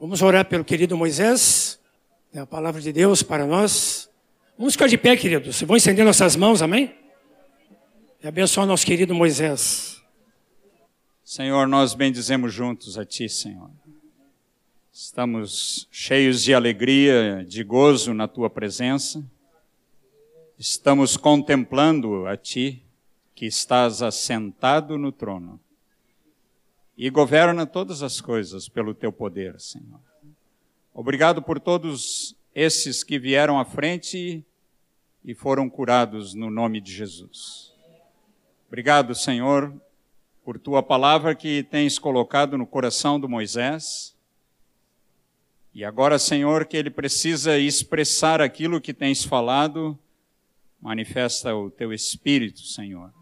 Vamos 0.00 0.22
orar 0.22 0.44
pelo 0.44 0.64
querido 0.64 0.96
Moisés, 0.96 1.80
é 2.32 2.38
a 2.38 2.46
palavra 2.46 2.80
de 2.80 2.92
Deus 2.92 3.20
para 3.20 3.44
nós. 3.44 4.08
Vamos 4.56 4.74
ficar 4.74 4.86
de 4.86 4.96
pé, 4.96 5.16
queridos. 5.16 5.60
Vamos 5.62 5.82
estender 5.82 6.04
nossas 6.04 6.36
mãos, 6.36 6.62
amém? 6.62 6.94
E 8.22 8.28
abençoar 8.28 8.64
nosso 8.64 8.86
querido 8.86 9.12
Moisés. 9.12 10.00
Senhor, 11.24 11.66
nós 11.66 11.94
bendizemos 11.94 12.54
juntos 12.54 12.96
a 12.96 13.04
Ti, 13.04 13.28
Senhor. 13.28 13.72
Estamos 14.92 15.88
cheios 15.90 16.44
de 16.44 16.54
alegria, 16.54 17.44
de 17.44 17.64
gozo 17.64 18.14
na 18.14 18.28
Tua 18.28 18.48
presença. 18.48 19.20
Estamos 20.56 21.16
contemplando 21.16 22.24
a 22.28 22.36
Ti, 22.36 22.84
que 23.34 23.46
estás 23.46 24.00
assentado 24.00 24.96
no 24.96 25.10
trono 25.10 25.58
e 26.98 27.08
governa 27.10 27.64
todas 27.64 28.02
as 28.02 28.20
coisas 28.20 28.68
pelo 28.68 28.92
teu 28.92 29.12
poder, 29.12 29.60
Senhor. 29.60 30.00
Obrigado 30.92 31.40
por 31.40 31.60
todos 31.60 32.34
esses 32.52 33.04
que 33.04 33.20
vieram 33.20 33.56
à 33.56 33.64
frente 33.64 34.44
e 35.24 35.32
foram 35.32 35.70
curados 35.70 36.34
no 36.34 36.50
nome 36.50 36.80
de 36.80 36.92
Jesus. 36.92 37.72
Obrigado, 38.66 39.14
Senhor, 39.14 39.72
por 40.44 40.58
tua 40.58 40.82
palavra 40.82 41.36
que 41.36 41.62
tens 41.62 42.00
colocado 42.00 42.58
no 42.58 42.66
coração 42.66 43.20
do 43.20 43.28
Moisés. 43.28 44.16
E 45.72 45.84
agora, 45.84 46.18
Senhor, 46.18 46.66
que 46.66 46.76
ele 46.76 46.90
precisa 46.90 47.56
expressar 47.56 48.40
aquilo 48.40 48.80
que 48.80 48.92
tens 48.92 49.22
falado, 49.22 49.96
manifesta 50.80 51.54
o 51.54 51.70
teu 51.70 51.92
espírito, 51.92 52.62
Senhor 52.62 53.12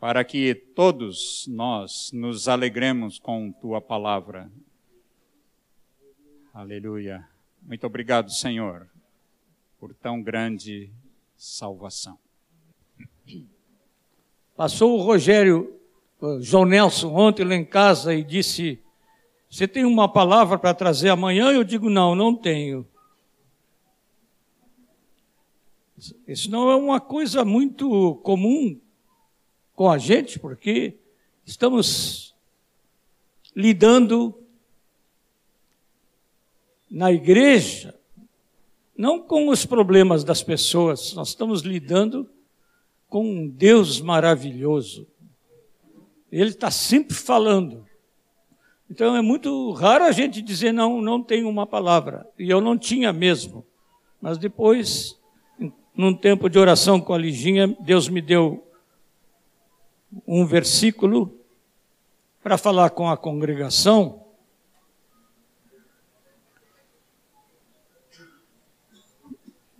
para 0.00 0.22
que 0.24 0.54
todos 0.54 1.46
nós 1.48 2.12
nos 2.12 2.46
alegremos 2.48 3.18
com 3.18 3.50
tua 3.50 3.80
palavra. 3.80 4.50
Aleluia. 6.54 7.28
Muito 7.62 7.84
obrigado, 7.86 8.30
Senhor, 8.30 8.88
por 9.78 9.92
tão 9.94 10.22
grande 10.22 10.90
salvação. 11.36 12.16
Passou 14.56 14.98
o 14.98 15.02
Rogério, 15.02 15.76
o 16.20 16.40
João 16.40 16.64
Nelson, 16.64 17.12
ontem 17.14 17.44
lá 17.44 17.54
em 17.54 17.64
casa 17.64 18.14
e 18.14 18.22
disse: 18.22 18.80
Você 19.50 19.66
tem 19.66 19.84
uma 19.84 20.08
palavra 20.08 20.58
para 20.58 20.74
trazer 20.74 21.10
amanhã? 21.10 21.50
Eu 21.50 21.64
digo: 21.64 21.90
Não, 21.90 22.14
não 22.14 22.34
tenho. 22.34 22.86
Isso 26.26 26.48
não 26.50 26.70
é 26.70 26.76
uma 26.76 27.00
coisa 27.00 27.44
muito 27.44 28.14
comum 28.22 28.80
com 29.78 29.88
a 29.88 29.96
gente, 29.96 30.40
porque 30.40 30.96
estamos 31.46 32.34
lidando 33.54 34.34
na 36.90 37.12
igreja, 37.12 37.94
não 38.96 39.20
com 39.22 39.48
os 39.48 39.64
problemas 39.64 40.24
das 40.24 40.42
pessoas, 40.42 41.12
nós 41.14 41.28
estamos 41.28 41.62
lidando 41.62 42.28
com 43.08 43.24
um 43.24 43.48
Deus 43.48 44.00
maravilhoso. 44.00 45.06
Ele 46.32 46.50
está 46.50 46.72
sempre 46.72 47.14
falando. 47.14 47.86
Então 48.90 49.14
é 49.14 49.22
muito 49.22 49.70
raro 49.70 50.02
a 50.02 50.10
gente 50.10 50.42
dizer 50.42 50.72
não, 50.72 51.00
não 51.00 51.22
tenho 51.22 51.48
uma 51.48 51.68
palavra. 51.68 52.28
E 52.36 52.50
eu 52.50 52.60
não 52.60 52.76
tinha 52.76 53.12
mesmo. 53.12 53.64
Mas 54.20 54.38
depois, 54.38 55.16
num 55.94 56.12
tempo 56.12 56.50
de 56.50 56.58
oração 56.58 57.00
com 57.00 57.14
a 57.14 57.18
Liginha, 57.18 57.76
Deus 57.78 58.08
me 58.08 58.20
deu 58.20 58.67
um 60.26 60.44
versículo 60.46 61.34
para 62.42 62.56
falar 62.56 62.90
com 62.90 63.08
a 63.08 63.16
congregação. 63.16 64.24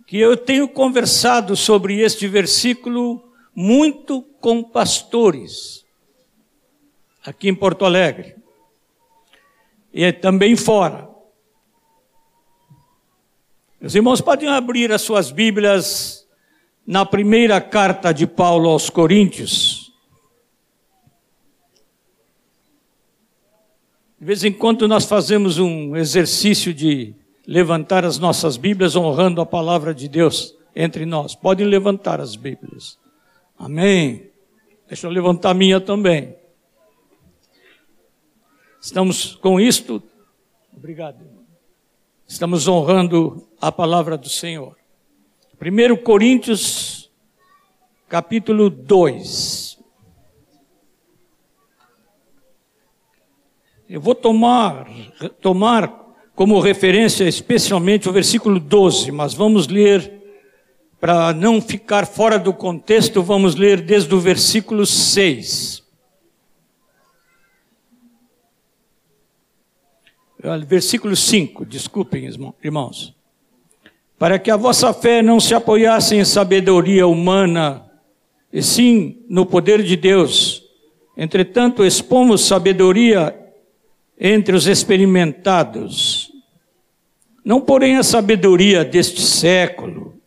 Que 0.05 0.17
eu 0.17 0.35
tenho 0.35 0.67
conversado 0.67 1.55
sobre 1.55 1.99
este 1.99 2.27
versículo 2.27 3.23
muito 3.53 4.21
com 4.39 4.63
pastores, 4.63 5.85
aqui 7.25 7.49
em 7.49 7.55
Porto 7.55 7.85
Alegre, 7.85 8.35
e 9.93 10.11
também 10.13 10.55
fora. 10.55 11.09
Os 13.81 13.95
irmãos 13.95 14.19
podem 14.21 14.49
abrir 14.49 14.91
as 14.91 15.01
suas 15.01 15.31
Bíblias 15.31 16.27
na 16.85 17.05
primeira 17.05 17.61
carta 17.61 18.13
de 18.13 18.25
Paulo 18.25 18.69
aos 18.69 18.89
Coríntios. 18.89 19.88
De 24.19 24.25
vez 24.25 24.43
em 24.43 24.51
quando 24.51 24.85
nós 24.85 25.05
fazemos 25.05 25.57
um 25.59 25.95
exercício 25.95 26.73
de 26.73 27.15
levantar 27.47 28.03
as 28.03 28.19
nossas 28.19 28.57
Bíblias 28.57 28.93
honrando 28.93 29.39
a 29.39 29.45
palavra 29.45 29.95
de 29.95 30.09
Deus 30.09 30.53
entre 30.75 31.05
nós. 31.05 31.35
Podem 31.35 31.65
levantar 31.65 32.19
as 32.19 32.35
Bíblias. 32.35 32.99
Amém. 33.57 34.29
Deixa 34.89 35.07
eu 35.07 35.11
levantar 35.11 35.51
a 35.51 35.53
minha 35.53 35.79
também. 35.79 36.35
Estamos 38.81 39.35
com 39.35 39.57
isto. 39.57 40.03
Obrigado. 40.75 41.25
Estamos 42.27 42.67
honrando 42.67 43.47
a 43.61 43.71
palavra 43.71 44.17
do 44.17 44.27
Senhor. 44.27 44.75
1 45.61 45.95
Coríntios, 46.03 47.09
capítulo 48.09 48.69
2. 48.69 49.58
Eu 53.89 53.99
vou 53.99 54.13
tomar, 54.13 54.87
tomar 55.41 55.91
como 56.35 56.59
referência 56.59 57.23
especialmente 57.27 58.07
o 58.07 58.11
versículo 58.13 58.59
12, 58.59 59.11
mas 59.11 59.33
vamos 59.33 59.67
ler, 59.67 60.13
para 61.01 61.33
não 61.33 61.59
ficar 61.59 62.05
fora 62.05 62.37
do 62.37 62.53
contexto, 62.53 63.23
vamos 63.23 63.55
ler 63.55 63.81
desde 63.81 64.13
o 64.13 64.19
versículo 64.19 64.85
6. 64.85 65.83
Versículo 70.67 71.15
5, 71.15 71.65
desculpem, 71.65 72.29
irmãos. 72.63 73.15
Para 74.19 74.37
que 74.37 74.51
a 74.51 74.55
vossa 74.55 74.93
fé 74.93 75.23
não 75.23 75.39
se 75.39 75.55
apoiasse 75.55 76.15
em 76.15 76.23
sabedoria 76.23 77.07
humana, 77.07 77.89
e 78.53 78.61
sim 78.61 79.25
no 79.27 79.47
poder 79.47 79.81
de 79.81 79.95
Deus. 79.95 80.63
Entretanto, 81.17 81.83
expomos 81.83 82.45
sabedoria 82.45 83.38
entre 84.19 84.53
os 84.53 84.67
experimentados, 84.67 86.29
não 87.43 87.61
porém 87.61 87.95
a 87.95 88.03
sabedoria 88.03 88.83
deste 88.83 89.21
século, 89.21 90.19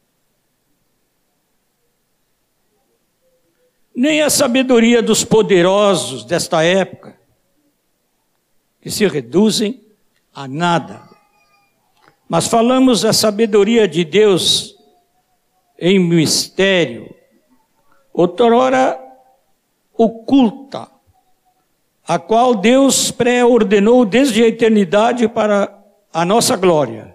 nem 3.94 4.22
a 4.22 4.30
sabedoria 4.30 5.02
dos 5.02 5.22
poderosos 5.22 6.24
desta 6.24 6.64
época, 6.64 7.20
que 8.80 8.90
se 8.90 9.06
reduzem 9.06 9.84
a 10.34 10.48
nada. 10.48 11.08
Mas 12.26 12.48
falamos 12.48 13.04
a 13.04 13.12
sabedoria 13.12 13.86
de 13.86 14.04
Deus 14.04 14.74
em 15.78 15.98
mistério, 15.98 17.14
outrora 18.14 18.98
oculta 19.92 20.91
a 22.06 22.18
qual 22.18 22.54
Deus 22.54 23.10
pré-ordenou 23.10 24.04
desde 24.04 24.42
a 24.42 24.48
eternidade 24.48 25.28
para 25.28 25.72
a 26.12 26.24
nossa 26.24 26.56
glória. 26.56 27.14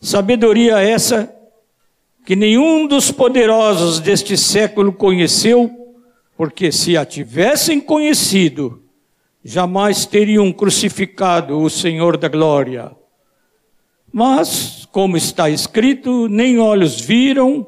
Sabedoria 0.00 0.80
essa 0.80 1.32
que 2.24 2.36
nenhum 2.36 2.86
dos 2.86 3.10
poderosos 3.10 4.00
deste 4.00 4.36
século 4.36 4.92
conheceu, 4.92 5.70
porque 6.36 6.70
se 6.70 6.96
a 6.96 7.04
tivessem 7.04 7.80
conhecido, 7.80 8.82
jamais 9.44 10.06
teriam 10.06 10.52
crucificado 10.52 11.60
o 11.60 11.70
Senhor 11.70 12.16
da 12.16 12.28
glória. 12.28 12.92
Mas, 14.12 14.86
como 14.92 15.16
está 15.16 15.48
escrito, 15.48 16.28
nem 16.28 16.58
olhos 16.58 17.00
viram, 17.00 17.66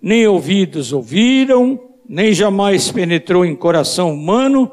nem 0.00 0.26
ouvidos 0.26 0.92
ouviram, 0.92 1.78
nem 2.08 2.32
jamais 2.32 2.90
penetrou 2.90 3.44
em 3.44 3.56
coração 3.56 4.12
humano 4.12 4.70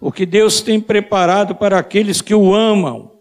o 0.00 0.12
que 0.12 0.24
Deus 0.24 0.60
tem 0.60 0.80
preparado 0.80 1.54
para 1.54 1.78
aqueles 1.78 2.20
que 2.20 2.34
o 2.34 2.54
amam. 2.54 3.12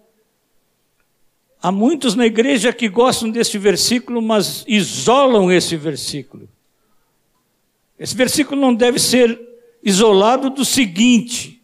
Há 1.62 1.72
muitos 1.72 2.16
na 2.16 2.26
igreja 2.26 2.72
que 2.72 2.88
gostam 2.88 3.30
desse 3.30 3.58
versículo, 3.58 4.22
mas 4.22 4.64
isolam 4.68 5.52
esse 5.52 5.76
versículo. 5.76 6.48
Esse 7.98 8.16
versículo 8.16 8.62
não 8.62 8.74
deve 8.76 9.00
ser 9.00 9.40
isolado 9.84 10.50
do 10.50 10.64
seguinte. 10.64 11.64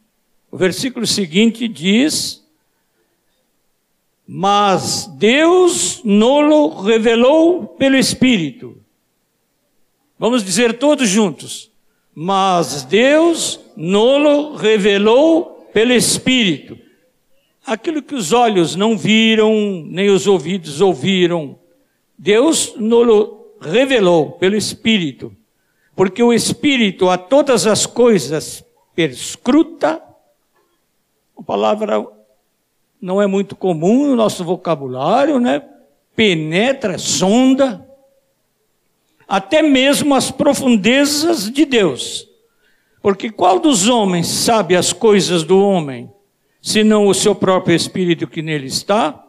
O 0.51 0.57
versículo 0.57 1.05
seguinte 1.05 1.67
diz: 1.67 2.43
Mas 4.27 5.07
Deus 5.15 6.01
nolo 6.03 6.81
revelou 6.81 7.67
pelo 7.67 7.95
Espírito. 7.95 8.81
Vamos 10.17 10.43
dizer 10.43 10.79
todos 10.79 11.07
juntos. 11.07 11.72
Mas 12.15 12.83
Deus 12.83 13.59
nolo 13.75 14.55
revelou 14.55 15.67
pelo 15.73 15.93
Espírito. 15.93 16.77
aquilo 17.65 18.03
que 18.03 18.13
os 18.13 18.33
olhos 18.33 18.75
não 18.75 18.97
viram, 18.97 19.85
nem 19.87 20.09
os 20.09 20.27
ouvidos 20.27 20.81
ouviram, 20.81 21.57
Deus 22.17 22.75
nos 22.75 23.29
revelou 23.61 24.33
pelo 24.33 24.55
Espírito, 24.55 25.33
porque 25.95 26.21
o 26.21 26.33
Espírito 26.33 27.09
a 27.09 27.17
todas 27.17 27.65
as 27.65 27.85
coisas 27.85 28.63
perscruta, 28.93 30.03
a 31.37 31.41
palavra 31.41 32.05
não 33.01 33.21
é 33.21 33.27
muito 33.27 33.55
comum 33.55 34.07
no 34.07 34.15
nosso 34.15 34.43
vocabulário, 34.43 35.39
né? 35.39 35.63
Penetra, 36.15 36.97
sonda, 36.97 37.87
até 39.33 39.63
mesmo 39.63 40.13
as 40.13 40.29
profundezas 40.29 41.49
de 41.49 41.65
Deus. 41.65 42.29
Porque 43.01 43.31
qual 43.31 43.57
dos 43.57 43.87
homens 43.87 44.27
sabe 44.27 44.75
as 44.75 44.93
coisas 44.93 45.43
do 45.43 45.57
homem, 45.59 46.07
senão 46.61 47.07
o 47.07 47.15
seu 47.15 47.33
próprio 47.33 47.75
espírito 47.75 48.27
que 48.27 48.43
nele 48.43 48.67
está? 48.67 49.25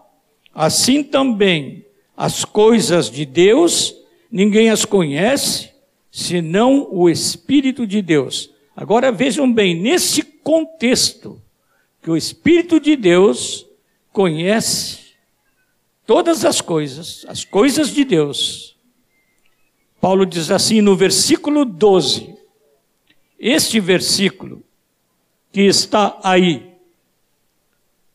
Assim 0.55 1.03
também 1.03 1.87
as 2.15 2.45
coisas 2.45 3.11
de 3.11 3.25
Deus, 3.25 3.95
ninguém 4.31 4.69
as 4.69 4.85
conhece, 4.85 5.71
senão 6.11 6.87
o 6.93 7.09
Espírito 7.09 7.87
de 7.87 8.03
Deus. 8.03 8.51
Agora 8.77 9.11
vejam 9.11 9.51
bem, 9.51 9.75
nesse 9.75 10.23
contexto, 10.23 11.41
que 12.03 12.11
o 12.11 12.17
Espírito 12.17 12.79
de 12.79 12.95
Deus 12.95 13.65
conhece 14.13 14.99
todas 16.07 16.45
as 16.45 16.61
coisas, 16.61 17.25
as 17.27 17.43
coisas 17.43 17.89
de 17.89 18.05
Deus. 18.05 18.74
Paulo 20.05 20.27
diz 20.27 20.51
assim 20.51 20.83
no 20.83 20.95
versículo 20.95 21.65
12: 21.65 22.37
este 23.41 23.81
versículo 23.81 24.63
que 25.51 25.63
está 25.63 26.21
aí, 26.23 26.75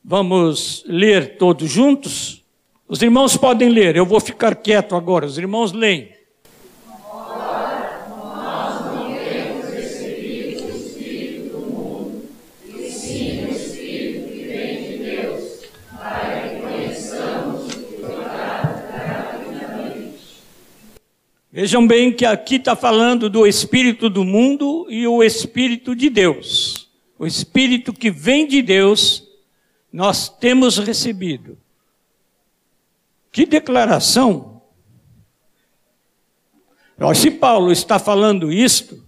vamos 0.03 0.83
ler 0.85 1.39
todos 1.39 1.67
juntos? 1.67 2.45
Os 2.87 3.01
irmãos 3.01 3.35
podem 3.35 3.69
ler, 3.69 3.95
eu 3.95 4.05
vou 4.05 4.19
ficar 4.19 4.53
quieto 4.53 4.95
agora, 4.95 5.25
os 5.25 5.39
irmãos 5.39 5.71
leem. 5.71 6.13
Vejam 21.51 21.87
bem 21.87 22.13
que 22.13 22.25
aqui 22.25 22.55
está 22.55 22.75
falando 22.75 23.27
do 23.27 23.47
espírito 23.47 24.07
do 24.07 24.23
mundo 24.23 24.85
e 24.87 25.07
o 25.07 25.23
espírito 25.23 25.95
de 25.95 26.07
Deus. 26.07 26.89
O 27.17 27.25
espírito 27.25 27.91
que 27.91 28.11
vem 28.11 28.47
de 28.47 28.61
Deus, 28.61 29.27
nós 29.91 30.29
temos 30.29 30.77
recebido. 30.77 31.57
Que 33.31 33.47
declaração! 33.47 34.61
Se 37.15 37.31
Paulo 37.31 37.71
está 37.71 37.97
falando 37.97 38.51
isto, 38.51 39.03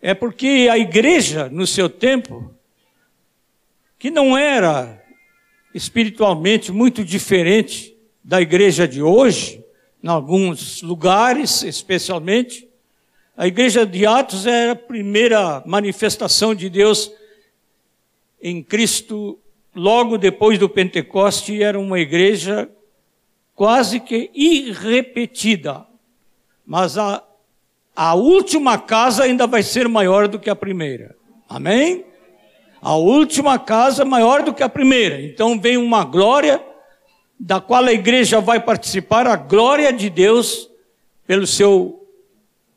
é 0.00 0.14
porque 0.14 0.68
a 0.70 0.76
igreja, 0.76 1.48
no 1.48 1.66
seu 1.66 1.88
tempo, 1.88 2.52
que 3.98 4.10
não 4.10 4.36
era 4.36 5.00
espiritualmente 5.72 6.72
muito 6.72 7.04
diferente 7.04 7.96
da 8.24 8.40
igreja 8.40 8.88
de 8.88 9.00
hoje, 9.00 9.61
em 10.02 10.08
alguns 10.08 10.82
lugares, 10.82 11.62
especialmente. 11.62 12.68
A 13.36 13.46
igreja 13.46 13.86
de 13.86 14.04
Atos 14.04 14.46
era 14.46 14.72
a 14.72 14.76
primeira 14.76 15.62
manifestação 15.64 16.54
de 16.54 16.68
Deus 16.68 17.10
em 18.42 18.62
Cristo 18.62 19.38
logo 19.74 20.18
depois 20.18 20.58
do 20.58 20.68
Pentecoste, 20.68 21.62
era 21.62 21.78
uma 21.78 21.98
igreja 21.98 22.68
quase 23.54 24.00
que 24.00 24.30
irrepetida. 24.34 25.86
Mas 26.66 26.98
a, 26.98 27.22
a 27.94 28.14
última 28.14 28.78
casa 28.78 29.24
ainda 29.24 29.46
vai 29.46 29.62
ser 29.62 29.88
maior 29.88 30.28
do 30.28 30.38
que 30.38 30.50
a 30.50 30.56
primeira. 30.56 31.14
Amém? 31.48 32.04
A 32.80 32.96
última 32.96 33.58
casa 33.58 34.04
maior 34.04 34.42
do 34.42 34.52
que 34.52 34.62
a 34.62 34.68
primeira. 34.68 35.22
Então 35.22 35.58
vem 35.58 35.76
uma 35.76 36.04
glória 36.04 36.62
da 37.38 37.60
qual 37.60 37.84
a 37.84 37.92
igreja 37.92 38.40
vai 38.40 38.60
participar, 38.60 39.26
a 39.26 39.36
glória 39.36 39.92
de 39.92 40.08
Deus 40.08 40.70
pelo 41.26 41.46
seu 41.46 42.06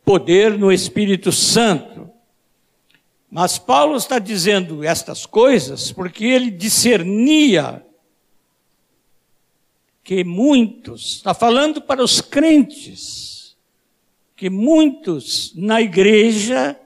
poder 0.04 0.58
no 0.58 0.72
Espírito 0.72 1.32
Santo. 1.32 2.10
Mas 3.30 3.58
Paulo 3.58 3.98
está 3.98 4.20
dizendo 4.20 4.84
estas 4.84 5.26
coisas 5.26 5.92
porque 5.92 6.26
ele 6.26 6.52
discernia 6.52 7.86
que 10.04 10.24
muitos, 10.24 11.16
está 11.16 11.34
falando 11.34 11.82
para 11.82 12.04
os 12.04 12.22
crentes, 12.22 13.58
que 14.36 14.50
muitos 14.52 15.52
na 15.56 15.82
igreja 15.82 16.80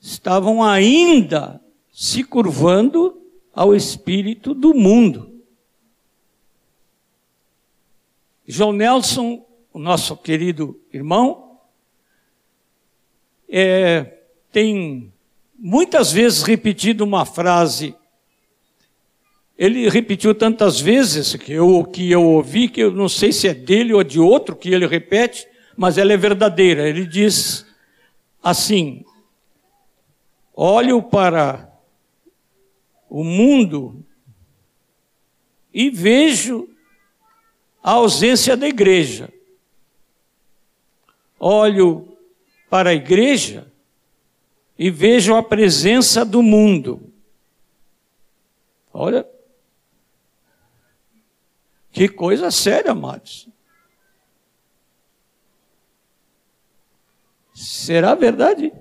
estavam 0.00 0.62
ainda 0.62 1.60
se 1.92 2.24
curvando 2.24 3.20
ao 3.52 3.74
espírito 3.74 4.54
do 4.54 4.74
mundo. 4.74 5.33
João 8.46 8.72
Nelson, 8.72 9.44
o 9.72 9.78
nosso 9.78 10.16
querido 10.18 10.78
irmão, 10.92 11.58
é, 13.48 14.18
tem 14.52 15.12
muitas 15.58 16.12
vezes 16.12 16.42
repetido 16.42 17.04
uma 17.04 17.24
frase. 17.24 17.94
Ele 19.56 19.88
repetiu 19.88 20.34
tantas 20.34 20.78
vezes 20.78 21.34
que 21.36 21.52
eu, 21.52 21.84
que 21.84 22.10
eu 22.10 22.22
ouvi, 22.22 22.68
que 22.68 22.82
eu 22.82 22.90
não 22.90 23.08
sei 23.08 23.32
se 23.32 23.48
é 23.48 23.54
dele 23.54 23.94
ou 23.94 24.04
de 24.04 24.20
outro 24.20 24.54
que 24.54 24.68
ele 24.68 24.86
repete, 24.86 25.48
mas 25.74 25.96
ela 25.96 26.12
é 26.12 26.16
verdadeira. 26.16 26.86
Ele 26.86 27.06
diz 27.06 27.64
assim: 28.42 29.06
olho 30.52 31.02
para 31.02 31.72
o 33.08 33.24
mundo 33.24 34.04
e 35.72 35.88
vejo 35.88 36.73
a 37.84 37.92
ausência 37.92 38.56
da 38.56 38.66
igreja. 38.66 39.30
Olho 41.38 42.16
para 42.70 42.88
a 42.88 42.94
igreja 42.94 43.70
e 44.78 44.90
vejo 44.90 45.34
a 45.34 45.42
presença 45.42 46.24
do 46.24 46.42
mundo. 46.42 47.12
Olha, 48.90 49.28
que 51.92 52.08
coisa 52.08 52.50
séria, 52.50 52.92
amados. 52.92 53.50
Será 57.52 58.14
verdade? 58.14 58.72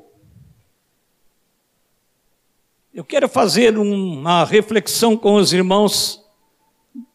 Eu 2.93 3.03
quero 3.03 3.27
fazer 3.27 3.77
uma 3.77 4.45
reflexão 4.45 5.17
com 5.17 5.36
os 5.36 5.51
irmãos 5.51 6.24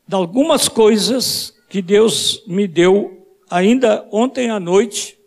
de 0.06 0.14
algumas 0.14 0.68
coisas 0.68 1.57
que 1.68 1.82
Deus 1.82 2.42
me 2.46 2.66
deu 2.66 3.26
ainda 3.50 4.08
ontem 4.10 4.50
à 4.50 4.58
noite 4.58 5.18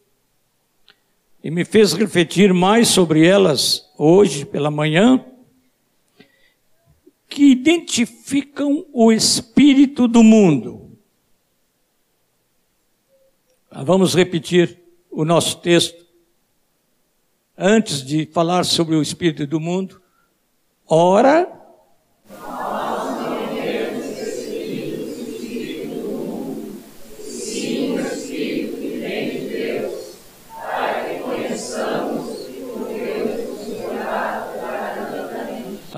e 1.43 1.51
me 1.51 1.63
fez 1.63 1.93
refletir 1.93 2.53
mais 2.53 2.87
sobre 2.87 3.25
elas 3.25 3.89
hoje 3.97 4.45
pela 4.45 4.71
manhã, 4.71 5.23
que 7.27 7.45
identificam 7.51 8.85
o 8.91 9.11
espírito 9.11 10.07
do 10.07 10.23
mundo. 10.23 10.97
Ah, 13.69 13.83
vamos 13.83 14.13
repetir 14.13 14.79
o 15.09 15.23
nosso 15.23 15.59
texto. 15.59 16.05
Antes 17.57 18.03
de 18.03 18.25
falar 18.25 18.65
sobre 18.65 18.95
o 18.95 19.01
espírito 19.01 19.47
do 19.47 19.59
mundo, 19.59 20.01
ora 20.87 21.60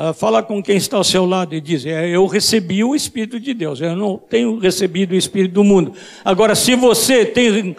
Ah, 0.06 0.12
fala 0.12 0.44
com 0.44 0.62
quem 0.62 0.76
está 0.76 0.98
ao 0.98 1.04
seu 1.06 1.26
lado 1.26 1.56
e 1.56 1.62
diz: 1.62 1.86
é, 1.86 2.10
Eu 2.10 2.28
recebi 2.28 2.84
o 2.84 2.94
Espírito 2.94 3.40
de 3.40 3.54
Deus, 3.54 3.80
eu 3.80 3.96
não 3.96 4.18
tenho 4.18 4.60
recebido 4.60 5.14
o 5.14 5.16
Espírito 5.16 5.54
do 5.54 5.64
mundo. 5.64 5.94
Agora, 6.26 6.56
se 6.56 6.76
você 6.76 7.26
tem 7.26 7.74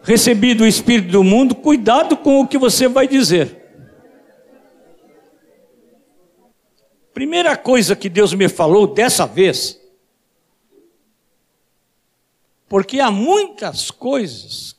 recebido 0.00 0.62
o 0.62 0.66
Espírito 0.68 1.10
do 1.10 1.24
mundo, 1.24 1.52
cuidado 1.52 2.16
com 2.16 2.40
o 2.40 2.46
que 2.46 2.56
você 2.56 2.86
vai 2.86 3.08
dizer. 3.08 3.60
Primeira 7.12 7.56
coisa 7.56 7.96
que 7.96 8.08
Deus 8.08 8.32
me 8.32 8.48
falou 8.48 8.86
dessa 8.86 9.26
vez, 9.26 9.80
porque 12.68 13.00
há 13.00 13.10
muitas 13.10 13.90
coisas 13.90 14.76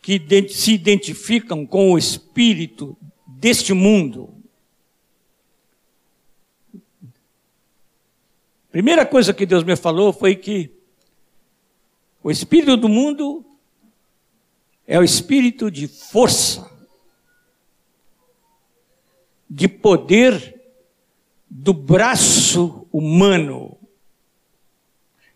que 0.00 0.18
se 0.48 0.72
identificam 0.72 1.66
com 1.66 1.92
o 1.92 1.98
espírito 1.98 2.96
deste 3.26 3.74
mundo. 3.74 4.35
Primeira 8.76 9.06
coisa 9.06 9.32
que 9.32 9.46
Deus 9.46 9.64
me 9.64 9.74
falou 9.74 10.12
foi 10.12 10.36
que 10.36 10.70
o 12.22 12.30
espírito 12.30 12.76
do 12.76 12.90
mundo 12.90 13.42
é 14.86 14.98
o 14.98 15.02
espírito 15.02 15.70
de 15.70 15.88
força, 15.88 16.70
de 19.48 19.66
poder 19.66 20.60
do 21.48 21.72
braço 21.72 22.86
humano 22.92 23.78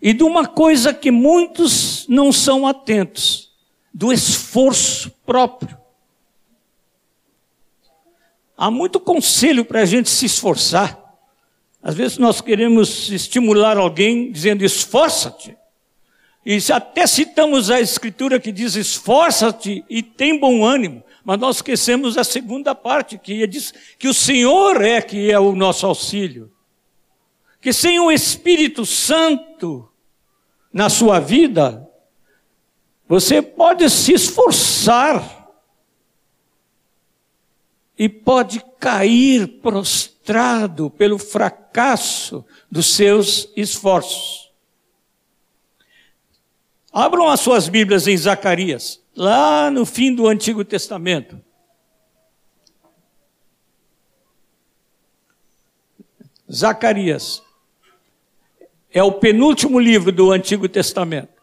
e 0.02 0.12
de 0.12 0.22
uma 0.22 0.46
coisa 0.46 0.92
que 0.92 1.10
muitos 1.10 2.06
não 2.08 2.30
são 2.30 2.66
atentos, 2.66 3.54
do 3.90 4.12
esforço 4.12 5.10
próprio. 5.24 5.78
Há 8.54 8.70
muito 8.70 9.00
conselho 9.00 9.64
para 9.64 9.80
a 9.80 9.86
gente 9.86 10.10
se 10.10 10.26
esforçar. 10.26 10.99
Às 11.82 11.94
vezes 11.94 12.18
nós 12.18 12.40
queremos 12.40 13.10
estimular 13.10 13.76
alguém 13.76 14.30
dizendo 14.30 14.64
esforça-te. 14.64 15.56
E 16.44 16.58
até 16.72 17.06
citamos 17.06 17.70
a 17.70 17.80
escritura 17.80 18.40
que 18.40 18.52
diz 18.52 18.74
esforça-te 18.74 19.84
e 19.88 20.02
tem 20.02 20.38
bom 20.38 20.64
ânimo. 20.64 21.02
Mas 21.24 21.38
nós 21.38 21.56
esquecemos 21.56 22.16
a 22.16 22.24
segunda 22.24 22.74
parte, 22.74 23.18
que 23.18 23.46
diz 23.46 23.72
que 23.98 24.08
o 24.08 24.14
Senhor 24.14 24.82
é 24.82 25.00
que 25.02 25.30
é 25.30 25.38
o 25.38 25.54
nosso 25.54 25.86
auxílio. 25.86 26.50
Que 27.60 27.72
sem 27.72 28.00
o 28.00 28.10
Espírito 28.10 28.86
Santo 28.86 29.88
na 30.72 30.88
sua 30.88 31.20
vida, 31.20 31.86
você 33.06 33.42
pode 33.42 33.88
se 33.90 34.12
esforçar 34.12 35.39
e 38.00 38.08
pode 38.08 38.64
cair 38.78 39.60
prostrado 39.60 40.88
pelo 40.88 41.18
fracasso 41.18 42.42
dos 42.70 42.94
seus 42.94 43.52
esforços. 43.54 44.50
Abram 46.90 47.28
as 47.28 47.40
suas 47.40 47.68
Bíblias 47.68 48.08
em 48.08 48.16
Zacarias, 48.16 49.02
lá 49.14 49.70
no 49.70 49.84
fim 49.84 50.14
do 50.14 50.26
Antigo 50.26 50.64
Testamento. 50.64 51.38
Zacarias 56.50 57.42
é 58.90 59.02
o 59.02 59.12
penúltimo 59.12 59.78
livro 59.78 60.10
do 60.10 60.32
Antigo 60.32 60.66
Testamento. 60.70 61.38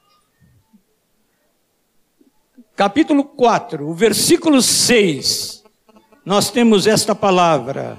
Capítulo 2.76 3.24
4, 3.24 3.88
o 3.88 3.94
versículo 3.94 4.60
6 4.60 5.57
nós 6.28 6.52
temos 6.52 6.86
esta 6.88 7.16
palavra, 7.16 7.98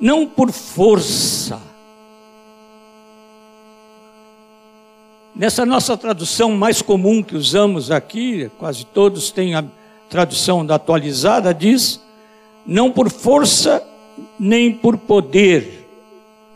não 0.00 0.26
por 0.26 0.50
força. 0.50 1.60
Nessa 5.36 5.66
nossa 5.66 5.94
tradução 5.94 6.52
mais 6.52 6.80
comum 6.80 7.22
que 7.22 7.36
usamos 7.36 7.90
aqui, 7.90 8.50
quase 8.56 8.86
todos 8.86 9.30
têm 9.30 9.54
a 9.54 9.62
tradução 10.08 10.64
da 10.64 10.76
atualizada, 10.76 11.52
diz: 11.52 12.02
não 12.64 12.90
por 12.90 13.10
força 13.10 13.86
nem 14.40 14.72
por 14.72 14.96
poder, 14.96 15.86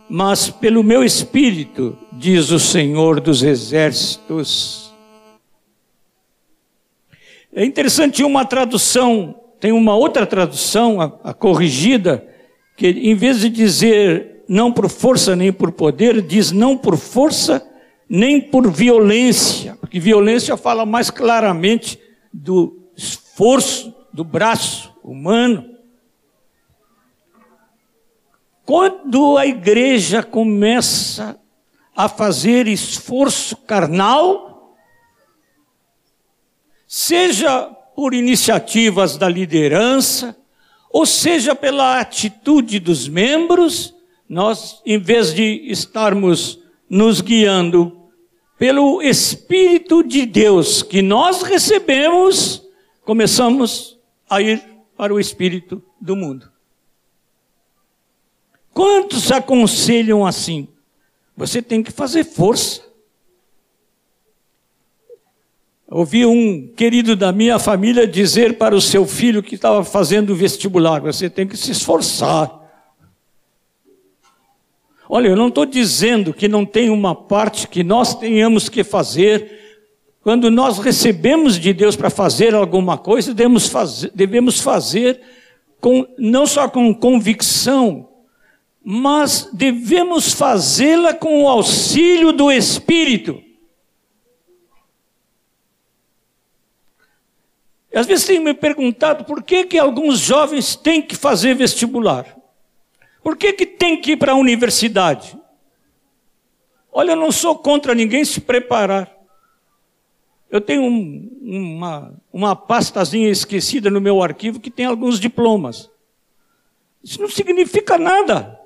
mas 0.09 0.49
pelo 0.49 0.83
meu 0.83 1.05
espírito, 1.05 1.99
diz 2.11 2.50
o 2.50 2.59
Senhor 2.59 3.21
dos 3.21 3.43
exércitos. 3.43 4.91
É 7.55 7.62
interessante 7.62 8.25
uma 8.25 8.47
tradução 8.47 9.41
tem 9.62 9.71
uma 9.71 9.95
outra 9.95 10.26
tradução, 10.26 11.00
a, 11.00 11.04
a 11.23 11.33
corrigida, 11.33 12.26
que 12.76 12.88
em 12.88 13.14
vez 13.14 13.38
de 13.38 13.49
dizer 13.49 14.42
não 14.49 14.73
por 14.73 14.90
força 14.90 15.37
nem 15.37 15.52
por 15.52 15.71
poder, 15.71 16.21
diz 16.21 16.50
não 16.50 16.76
por 16.76 16.97
força 16.97 17.64
nem 18.09 18.40
por 18.40 18.69
violência, 18.69 19.76
porque 19.76 20.00
violência 20.00 20.57
fala 20.57 20.85
mais 20.85 21.11
claramente 21.11 21.97
do 22.33 22.90
esforço 22.97 23.95
do 24.12 24.25
braço 24.25 24.92
humano. 25.00 25.76
Quando 28.66 29.38
a 29.38 29.47
igreja 29.47 30.25
começa 30.25 31.38
a 31.95 32.09
fazer 32.09 32.66
esforço 32.66 33.57
carnal, 33.59 34.76
seja 36.88 37.76
por 37.94 38.14
iniciativas 38.14 39.16
da 39.16 39.28
liderança, 39.28 40.37
ou 40.90 41.06
seja 41.06 41.54
pela 41.54 42.00
atitude 42.00 42.78
dos 42.78 43.08
membros, 43.08 43.94
nós, 44.28 44.80
em 44.84 44.99
vez 44.99 45.34
de 45.34 45.62
estarmos 45.70 46.58
nos 46.88 47.20
guiando 47.20 48.11
pelo 48.58 49.02
Espírito 49.02 50.02
de 50.02 50.25
Deus 50.26 50.82
que 50.82 51.02
nós 51.02 51.42
recebemos, 51.42 52.62
começamos 53.04 53.99
a 54.28 54.40
ir 54.40 54.62
para 54.96 55.12
o 55.12 55.18
Espírito 55.18 55.82
do 56.00 56.14
mundo. 56.14 56.52
Quantos 58.72 59.30
aconselham 59.30 60.25
assim? 60.25 60.68
Você 61.37 61.61
tem 61.61 61.82
que 61.82 61.90
fazer 61.90 62.25
força. 62.25 62.82
Ouvi 65.94 66.25
um 66.25 66.68
querido 66.68 67.14
da 67.14 67.32
minha 67.32 67.58
família 67.58 68.06
dizer 68.06 68.56
para 68.56 68.75
o 68.75 68.80
seu 68.80 69.06
filho 69.06 69.42
que 69.42 69.56
estava 69.56 69.84
fazendo 69.84 70.34
vestibular: 70.34 71.02
você 71.02 71.28
tem 71.28 71.46
que 71.46 71.54
se 71.54 71.70
esforçar. 71.70 72.50
Olha, 75.06 75.28
eu 75.28 75.37
não 75.37 75.49
estou 75.49 75.66
dizendo 75.66 76.32
que 76.32 76.49
não 76.49 76.64
tem 76.64 76.88
uma 76.88 77.14
parte 77.14 77.68
que 77.68 77.84
nós 77.84 78.14
tenhamos 78.14 78.70
que 78.70 78.82
fazer. 78.82 79.61
Quando 80.22 80.50
nós 80.50 80.78
recebemos 80.78 81.61
de 81.61 81.75
Deus 81.75 81.94
para 81.94 82.08
fazer 82.08 82.54
alguma 82.54 82.96
coisa, 82.96 83.34
devemos 83.34 83.68
fazer, 83.68 84.11
devemos 84.14 84.62
fazer 84.62 85.20
com, 85.78 86.06
não 86.16 86.46
só 86.46 86.70
com 86.70 86.94
convicção, 86.94 88.08
mas 88.82 89.50
devemos 89.52 90.32
fazê-la 90.32 91.12
com 91.12 91.42
o 91.42 91.49
auxílio 91.49 92.32
do 92.32 92.50
Espírito. 92.50 93.51
Às 97.94 98.06
vezes 98.06 98.25
tenho 98.25 98.42
me 98.42 98.54
perguntado 98.54 99.25
por 99.25 99.42
que, 99.42 99.64
que 99.64 99.78
alguns 99.78 100.18
jovens 100.18 100.75
têm 100.75 101.02
que 101.02 101.14
fazer 101.14 101.54
vestibular. 101.54 102.37
Por 103.22 103.37
que, 103.37 103.52
que 103.52 103.66
tem 103.66 104.00
que 104.00 104.12
ir 104.12 104.16
para 104.16 104.32
a 104.32 104.37
universidade? 104.37 105.38
Olha, 106.90 107.12
eu 107.12 107.16
não 107.16 107.30
sou 107.30 107.56
contra 107.56 107.94
ninguém 107.94 108.25
se 108.25 108.40
preparar. 108.40 109.12
Eu 110.50 110.61
tenho 110.61 110.82
um, 110.82 111.30
uma, 111.42 112.14
uma 112.32 112.56
pastazinha 112.56 113.30
esquecida 113.30 113.90
no 113.90 114.00
meu 114.00 114.22
arquivo 114.22 114.61
que 114.61 114.70
tem 114.70 114.87
alguns 114.87 115.20
diplomas. 115.20 115.90
Isso 117.02 117.20
não 117.20 117.28
significa 117.28 117.99
nada. 117.99 118.61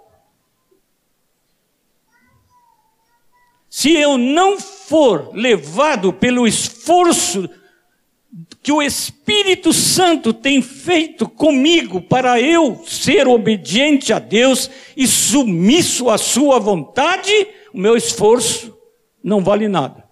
Se 3.69 3.93
eu 3.93 4.17
não 4.17 4.59
for 4.59 5.31
levado 5.35 6.13
pelo 6.13 6.47
esforço 6.47 7.49
que 8.67 8.73
o 8.73 8.83
Espírito 8.83 9.73
Santo 9.73 10.33
tem 10.33 10.61
feito 10.61 11.29
comigo 11.29 12.01
para 12.01 12.41
eu 12.41 12.83
ser 12.85 13.29
obediente 13.29 14.13
a 14.13 14.19
Deus 14.19 14.69
e 14.97 15.07
submisso 15.07 16.11
à 16.11 16.19
Sua 16.19 16.59
vontade, 16.59 17.31
o 17.73 17.79
meu 17.79 17.97
esforço 17.97 18.77
não 19.23 19.41
vale 19.41 19.69
nada. 19.69 20.05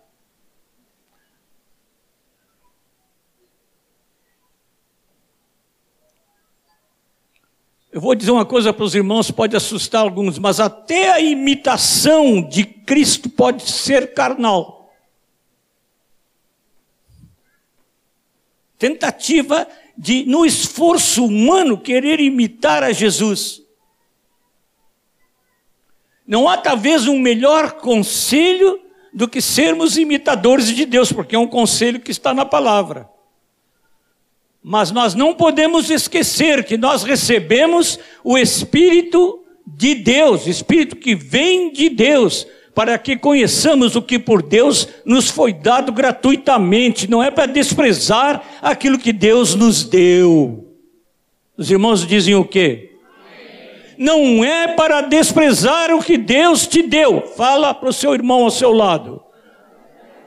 Eu 7.90 8.00
vou 8.00 8.14
dizer 8.14 8.30
uma 8.30 8.46
coisa 8.46 8.72
para 8.72 8.84
os 8.84 8.94
irmãos, 8.94 9.32
pode 9.32 9.56
assustar 9.56 10.02
alguns, 10.02 10.38
mas 10.38 10.60
até 10.60 11.10
a 11.10 11.18
imitação 11.18 12.40
de 12.40 12.64
Cristo 12.64 13.28
pode 13.28 13.68
ser 13.68 14.14
carnal. 14.14 14.83
Tentativa 18.84 19.66
de, 19.96 20.26
no 20.26 20.44
esforço 20.44 21.24
humano, 21.24 21.78
querer 21.78 22.20
imitar 22.20 22.82
a 22.82 22.92
Jesus. 22.92 23.62
Não 26.26 26.46
há 26.46 26.58
talvez 26.58 27.08
um 27.08 27.18
melhor 27.18 27.72
conselho 27.72 28.78
do 29.10 29.26
que 29.26 29.40
sermos 29.40 29.96
imitadores 29.96 30.66
de 30.66 30.84
Deus, 30.84 31.10
porque 31.10 31.34
é 31.34 31.38
um 31.38 31.46
conselho 31.46 31.98
que 31.98 32.10
está 32.10 32.34
na 32.34 32.44
palavra. 32.44 33.08
Mas 34.62 34.90
nós 34.90 35.14
não 35.14 35.32
podemos 35.32 35.88
esquecer 35.88 36.62
que 36.62 36.76
nós 36.76 37.04
recebemos 37.04 37.98
o 38.22 38.36
Espírito 38.36 39.42
de 39.66 39.94
Deus, 39.94 40.46
Espírito 40.46 40.96
que 40.96 41.14
vem 41.14 41.72
de 41.72 41.88
Deus, 41.88 42.46
para 42.74 42.98
que 42.98 43.16
conheçamos 43.16 43.94
o 43.94 44.02
que 44.02 44.18
por 44.18 44.42
Deus 44.42 44.88
nos 45.04 45.30
foi 45.30 45.52
dado 45.52 45.92
gratuitamente, 45.92 47.08
não 47.08 47.22
é 47.22 47.30
para 47.30 47.46
desprezar 47.46 48.42
aquilo 48.60 48.98
que 48.98 49.12
Deus 49.12 49.54
nos 49.54 49.84
deu. 49.84 50.74
Os 51.56 51.70
irmãos 51.70 52.06
dizem 52.06 52.34
o 52.34 52.44
quê? 52.44 52.90
não 53.98 54.44
é 54.44 54.68
para 54.68 55.00
desprezar 55.02 55.92
o 55.94 56.02
que 56.02 56.16
Deus 56.16 56.66
te 56.66 56.82
deu. 56.82 57.22
Fala 57.36 57.74
para 57.74 57.88
o 57.88 57.92
seu 57.92 58.14
irmão 58.14 58.44
ao 58.44 58.50
seu 58.50 58.72
lado. 58.72 59.22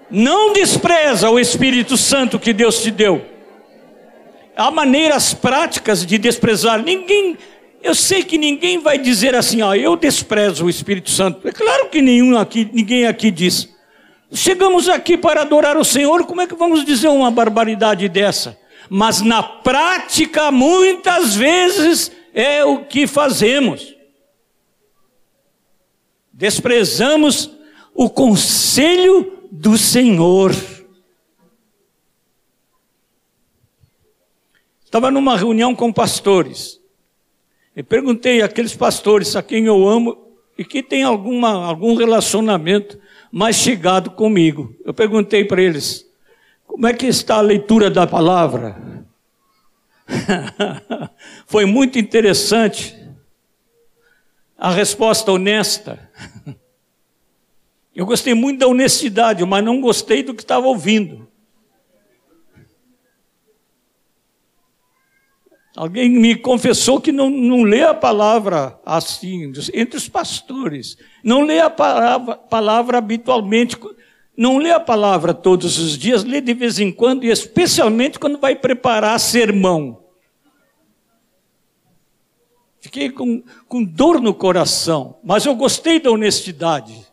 Não 0.09 0.53
despreza 0.53 1.29
o 1.29 1.39
Espírito 1.39 1.97
Santo 1.97 2.39
que 2.39 2.53
Deus 2.53 2.81
te 2.81 2.91
deu. 2.91 3.23
Há 4.55 4.71
maneiras 4.71 5.33
práticas 5.33 6.05
de 6.05 6.17
desprezar. 6.17 6.81
Ninguém, 6.81 7.37
eu 7.81 7.95
sei 7.95 8.23
que 8.23 8.37
ninguém 8.37 8.79
vai 8.79 8.97
dizer 8.97 9.35
assim, 9.35 9.61
ó, 9.61 9.73
eu 9.75 9.95
desprezo 9.95 10.65
o 10.65 10.69
Espírito 10.69 11.09
Santo. 11.09 11.47
É 11.47 11.51
claro 11.51 11.89
que 11.89 12.01
nenhum 12.01 12.37
aqui, 12.37 12.69
ninguém 12.71 13.05
aqui 13.05 13.31
diz. 13.31 13.69
Chegamos 14.31 14.89
aqui 14.89 15.17
para 15.17 15.41
adorar 15.41 15.77
o 15.77 15.85
Senhor, 15.85 16.25
como 16.25 16.41
é 16.41 16.47
que 16.47 16.55
vamos 16.55 16.83
dizer 16.83 17.07
uma 17.07 17.31
barbaridade 17.31 18.09
dessa? 18.09 18.59
Mas 18.89 19.21
na 19.21 19.41
prática, 19.41 20.51
muitas 20.51 21.35
vezes, 21.35 22.11
é 22.33 22.63
o 22.63 22.85
que 22.85 23.07
fazemos. 23.07 23.95
Desprezamos 26.33 27.49
o 27.93 28.09
conselho 28.09 29.47
do 29.51 29.77
Senhor. 29.77 30.55
Estava 34.83 35.11
numa 35.11 35.35
reunião 35.37 35.75
com 35.75 35.91
pastores. 35.91 36.79
E 37.77 37.83
perguntei 37.83 38.41
àqueles 38.41 38.75
pastores 38.75 39.35
a 39.35 39.43
quem 39.43 39.65
eu 39.65 39.87
amo 39.87 40.17
e 40.57 40.65
que 40.65 40.81
tem 40.81 41.03
alguma, 41.03 41.63
algum 41.63 41.93
relacionamento 41.93 42.99
mais 43.31 43.55
chegado 43.55 44.09
comigo. 44.09 44.75
Eu 44.83 44.95
perguntei 44.95 45.45
para 45.45 45.61
eles: 45.61 46.03
como 46.65 46.87
é 46.87 46.93
que 46.93 47.05
está 47.05 47.35
a 47.35 47.41
leitura 47.41 47.91
da 47.91 48.07
palavra? 48.07 49.05
Foi 51.45 51.65
muito 51.65 51.99
interessante 51.99 52.97
a 54.57 54.71
resposta 54.71 55.31
honesta. 55.31 56.09
Eu 57.95 58.07
gostei 58.07 58.33
muito 58.33 58.57
da 58.57 58.67
honestidade, 58.67 59.45
mas 59.45 59.63
não 59.63 59.81
gostei 59.81 60.23
do 60.23 60.33
que 60.33 60.41
estava 60.41 60.65
ouvindo. 60.65 61.26
Alguém 65.77 66.09
me 66.09 66.35
confessou 66.35 66.99
que 66.99 67.11
não, 67.11 67.29
não 67.29 67.61
lê 67.61 67.83
a 67.83 67.93
palavra 67.93 68.79
assim, 68.83 69.53
entre 69.75 69.95
os 69.95 70.09
pastores. 70.09 70.97
Não 71.23 71.43
lê 71.43 71.59
a 71.59 71.69
palavra, 71.69 72.35
palavra 72.35 72.97
habitualmente, 72.97 73.77
não 74.35 74.57
lê 74.57 74.71
a 74.71 74.79
palavra 74.79 75.35
todos 75.35 75.77
os 75.77 75.95
dias, 75.95 76.23
lê 76.23 76.41
de 76.41 76.55
vez 76.55 76.79
em 76.79 76.91
quando, 76.91 77.25
e 77.25 77.29
especialmente 77.29 78.17
quando 78.17 78.39
vai 78.39 78.55
preparar 78.55 79.19
sermão. 79.19 80.03
Fiquei 82.79 83.11
com, 83.11 83.43
com 83.67 83.83
dor 83.83 84.19
no 84.19 84.33
coração, 84.33 85.19
mas 85.23 85.45
eu 85.45 85.53
gostei 85.53 85.99
da 85.99 86.09
honestidade. 86.09 87.05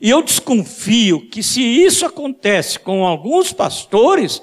E 0.00 0.10
eu 0.10 0.24
desconfio 0.24 1.28
que 1.28 1.40
se 1.40 1.62
isso 1.62 2.04
acontece 2.04 2.80
com 2.80 3.06
alguns 3.06 3.52
pastores, 3.52 4.42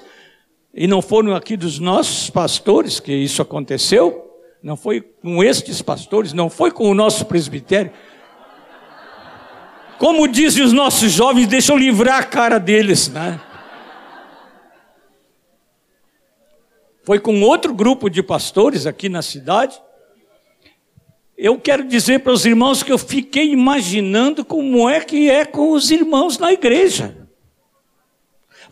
e 0.74 0.88
não 0.88 1.00
foram 1.00 1.36
aqui 1.36 1.56
dos 1.56 1.78
nossos 1.78 2.28
pastores 2.28 2.98
que 2.98 3.12
isso 3.12 3.40
aconteceu, 3.40 4.28
não 4.60 4.76
foi 4.76 5.00
com 5.00 5.42
estes 5.42 5.80
pastores, 5.80 6.32
não 6.32 6.50
foi 6.50 6.72
com 6.72 6.90
o 6.90 6.94
nosso 6.94 7.26
presbitério. 7.26 7.92
Como 9.98 10.26
dizem 10.26 10.64
os 10.64 10.72
nossos 10.72 11.12
jovens, 11.12 11.46
deixa 11.46 11.72
eu 11.72 11.76
livrar 11.76 12.18
a 12.18 12.24
cara 12.24 12.58
deles, 12.58 13.08
né? 13.08 13.40
Foi 17.04 17.20
com 17.20 17.40
outro 17.42 17.72
grupo 17.72 18.08
de 18.08 18.22
pastores 18.22 18.86
aqui 18.86 19.08
na 19.08 19.22
cidade. 19.22 19.80
Eu 21.36 21.60
quero 21.60 21.84
dizer 21.84 22.20
para 22.20 22.32
os 22.32 22.44
irmãos 22.44 22.82
que 22.82 22.90
eu 22.90 22.98
fiquei 22.98 23.52
imaginando 23.52 24.44
como 24.44 24.88
é 24.88 25.00
que 25.00 25.30
é 25.30 25.44
com 25.44 25.70
os 25.72 25.90
irmãos 25.90 26.38
na 26.38 26.52
igreja 26.52 27.23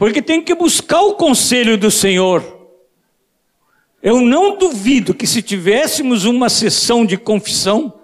porque 0.02 0.20
tem 0.20 0.42
que 0.42 0.52
buscar 0.52 1.00
o 1.00 1.14
conselho 1.14 1.78
do 1.78 1.88
Senhor. 1.88 2.42
Eu 4.02 4.20
não 4.20 4.58
duvido 4.58 5.14
que 5.14 5.28
se 5.28 5.40
tivéssemos 5.40 6.24
uma 6.24 6.48
sessão 6.48 7.06
de 7.06 7.16
confissão, 7.16 8.00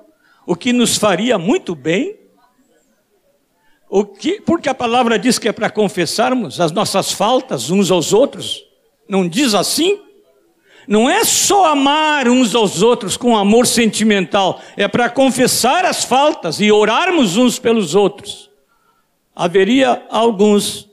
o 0.47 0.55
que 0.55 0.73
nos 0.73 0.97
faria 0.97 1.37
muito 1.39 1.75
bem, 1.75 2.17
o 3.91 4.05
que, 4.05 4.41
porque 4.41 4.69
a 4.69 4.75
palavra 4.77 5.19
diz 5.19 5.41
que 5.41 5.49
é 5.49 5.53
para 5.53 5.69
confessarmos 5.69 6.61
as 6.61 6.71
nossas 6.71 7.11
faltas 7.11 7.69
uns 7.69 7.91
aos 7.91 8.13
outros, 8.13 8.65
não 9.09 9.29
diz 9.29 9.53
assim? 9.53 9.99
Não 10.87 11.11
é 11.11 11.25
só 11.25 11.65
amar 11.65 12.29
uns 12.29 12.55
aos 12.55 12.81
outros 12.81 13.17
com 13.17 13.37
amor 13.37 13.67
sentimental, 13.67 14.63
é 14.77 14.87
para 14.87 15.11
confessar 15.11 15.85
as 15.85 16.05
faltas 16.05 16.61
e 16.61 16.71
orarmos 16.71 17.37
uns 17.37 17.59
pelos 17.59 17.97
outros. 17.97 18.49
Haveria 19.35 20.07
alguns 20.09 20.88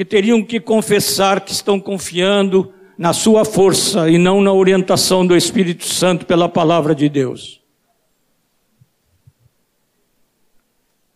que 0.00 0.04
teriam 0.06 0.42
que 0.42 0.58
confessar 0.58 1.42
que 1.42 1.52
estão 1.52 1.78
confiando 1.78 2.72
na 2.96 3.12
sua 3.12 3.44
força 3.44 4.08
e 4.08 4.16
não 4.16 4.40
na 4.40 4.50
orientação 4.50 5.26
do 5.26 5.36
Espírito 5.36 5.84
Santo 5.84 6.24
pela 6.24 6.48
palavra 6.48 6.94
de 6.94 7.06
Deus. 7.06 7.60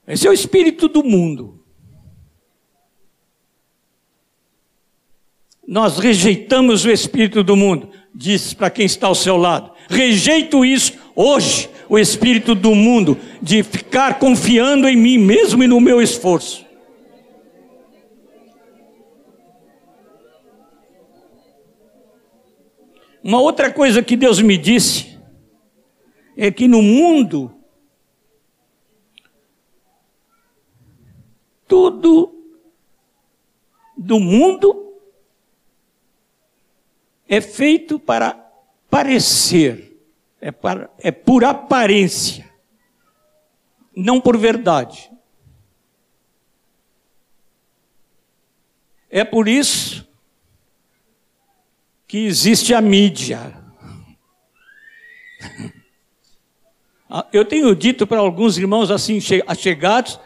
Esse 0.07 0.27
é 0.27 0.31
o 0.31 0.35
espírito 0.35 0.87
do 0.87 1.03
mundo. 1.03 1.65
Nós 5.67 5.99
rejeitamos 5.99 6.85
o 6.85 6.91
espírito 6.91 7.43
do 7.43 7.57
mundo, 7.57 7.89
diz 8.15 8.53
para 8.53 8.69
quem 8.69 8.85
está 8.85 9.07
ao 9.07 9.15
seu 9.15 9.39
lado. 9.39 9.73
Rejeito 9.89 10.63
isso 10.63 10.93
hoje, 11.17 11.71
o 11.89 11.99
espírito 11.99 12.55
do 12.55 12.75
mundo, 12.75 13.17
de 13.41 13.63
ficar 13.63 14.19
confiando 14.19 14.87
em 14.87 14.95
mim 14.95 15.17
mesmo 15.17 15.65
e 15.65 15.67
no 15.67 15.81
meu 15.81 16.03
esforço. 16.03 16.64
Uma 23.25 23.41
outra 23.41 23.73
coisa 23.73 24.03
que 24.03 24.19
Deus 24.19 24.39
me 24.43 24.59
disse 24.59 25.19
é 26.37 26.51
que 26.51 26.69
no 26.69 26.83
mundo 26.83 27.59
tudo 31.67 32.35
do 33.97 34.21
mundo 34.21 35.01
é 37.27 37.41
feito 37.41 37.99
para 37.99 38.35
parecer, 38.91 39.99
é, 40.39 40.53
para, 40.53 40.91
é 40.99 41.11
por 41.11 41.47
aparência, 41.47 42.53
não 43.97 44.21
por 44.21 44.37
verdade. 44.37 45.11
É 49.09 49.25
por 49.25 49.49
isso 49.49 50.07
que 52.15 52.27
existe 52.27 52.73
a 52.73 52.81
mídia. 52.81 53.41
Ah, 57.11 57.27
eu 57.33 57.45
tenho 57.45 57.75
dito 57.75 58.07
para 58.07 58.21
alguns 58.21 58.57
irmãos 58.57 58.89
assim 58.89 59.19
achegados 59.49 60.21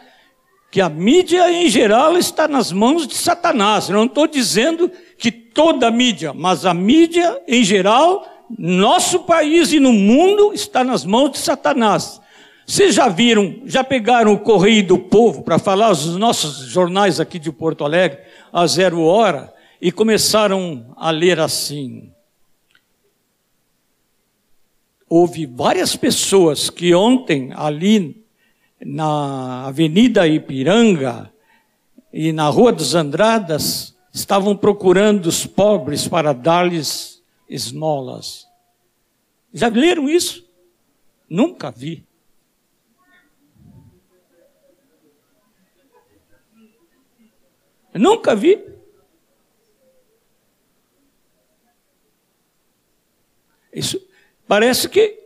que 0.69 0.81
a 0.81 0.87
mídia 0.87 1.51
em 1.51 1.67
geral 1.67 2.15
está 2.15 2.47
nas 2.47 2.71
mãos 2.71 3.07
de 3.07 3.15
Satanás. 3.15 3.89
Eu 3.89 3.95
não 3.95 4.05
estou 4.05 4.27
dizendo 4.27 4.91
que 5.17 5.31
toda 5.31 5.87
a 5.87 5.91
mídia, 5.91 6.31
mas 6.31 6.63
a 6.63 6.75
mídia 6.75 7.41
em 7.47 7.63
geral, 7.63 8.23
nosso 8.55 9.21
país 9.21 9.73
e 9.73 9.79
no 9.79 9.91
mundo 9.91 10.53
está 10.53 10.83
nas 10.83 11.03
mãos 11.03 11.31
de 11.31 11.39
Satanás. 11.39 12.21
Vocês 12.67 12.93
já 12.93 13.09
viram, 13.09 13.63
já 13.65 13.83
pegaram 13.83 14.31
o 14.31 14.39
Correio 14.39 14.85
do 14.85 14.99
Povo 14.99 15.41
para 15.41 15.57
falar 15.57 15.89
os 15.89 16.15
nossos 16.17 16.67
jornais 16.67 17.19
aqui 17.19 17.39
de 17.39 17.51
Porto 17.51 17.83
Alegre, 17.83 18.19
a 18.53 18.67
zero 18.67 19.01
hora? 19.01 19.57
E 19.81 19.91
começaram 19.91 20.93
a 20.97 21.09
ler 21.11 21.39
assim. 21.39 22.11
Houve 25.07 25.45
várias 25.45 25.95
pessoas 25.95 26.69
que 26.69 26.93
ontem, 26.93 27.51
ali 27.55 28.25
na 28.79 29.65
Avenida 29.65 30.27
Ipiranga 30.27 31.31
e 32.11 32.31
na 32.31 32.47
Rua 32.47 32.71
dos 32.71 32.93
Andradas, 32.93 33.95
estavam 34.13 34.55
procurando 34.55 35.27
os 35.27 35.45
pobres 35.45 36.07
para 36.07 36.33
dar-lhes 36.33 37.23
esmolas. 37.49 38.47
Já 39.53 39.67
leram 39.69 40.07
isso? 40.09 40.47
Nunca 41.27 41.71
vi. 41.71 42.05
Nunca 47.93 48.35
vi. 48.35 48.78
Isso 53.73 54.01
parece 54.47 54.89
que 54.89 55.19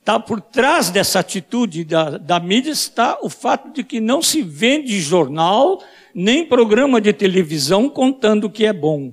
está 0.00 0.18
por 0.18 0.40
trás 0.40 0.90
dessa 0.90 1.20
atitude 1.20 1.84
da, 1.84 2.16
da 2.16 2.40
mídia 2.40 2.70
está 2.70 3.18
o 3.22 3.28
fato 3.28 3.70
de 3.72 3.84
que 3.84 4.00
não 4.00 4.22
se 4.22 4.42
vende 4.42 4.98
jornal 5.00 5.82
nem 6.14 6.46
programa 6.46 7.00
de 7.00 7.12
televisão 7.12 7.88
contando 7.90 8.50
que 8.50 8.64
é 8.64 8.72
bom. 8.72 9.12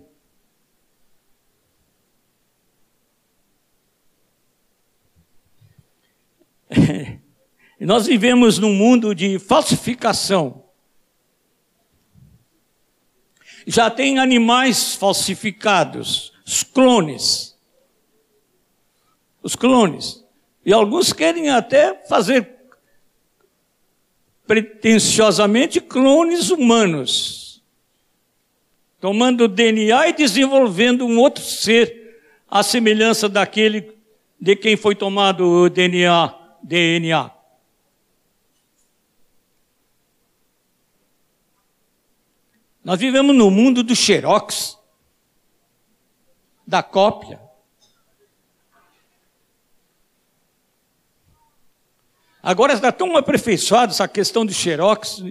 Nós 7.79 8.07
vivemos 8.07 8.57
num 8.57 8.73
mundo 8.73 9.13
de 9.13 9.37
falsificação. 9.37 10.63
Já 13.67 13.89
tem 13.89 14.19
animais 14.19 14.95
falsificados, 14.95 16.31
os 16.45 16.63
clones. 16.63 17.54
Os 19.45 19.55
clones. 19.55 20.25
E 20.65 20.73
alguns 20.73 21.13
querem 21.13 21.51
até 21.51 22.03
fazer 22.07 22.55
pretensiosamente 24.47 25.79
clones 25.79 26.49
humanos, 26.49 27.63
tomando 28.99 29.47
DNA 29.47 30.07
e 30.07 30.13
desenvolvendo 30.13 31.05
um 31.05 31.19
outro 31.19 31.43
ser 31.43 32.19
à 32.49 32.63
semelhança 32.63 33.29
daquele 33.29 33.95
de 34.41 34.55
quem 34.55 34.75
foi 34.75 34.95
tomado 34.95 35.47
o 35.47 35.69
DNA, 35.69 36.33
DNA. 36.63 37.29
Nós 42.83 42.99
vivemos 42.99 43.35
no 43.35 43.51
mundo 43.51 43.83
do 43.83 43.95
xerox, 43.95 44.75
da 46.65 46.81
cópia. 46.81 47.44
Agora 52.45 52.73
está 52.73 52.91
tão 52.91 53.17
aperfeiçoada 53.17 53.91
essa 53.91 54.07
questão 54.07 54.45
do 54.45 54.53
xerox 54.53 55.23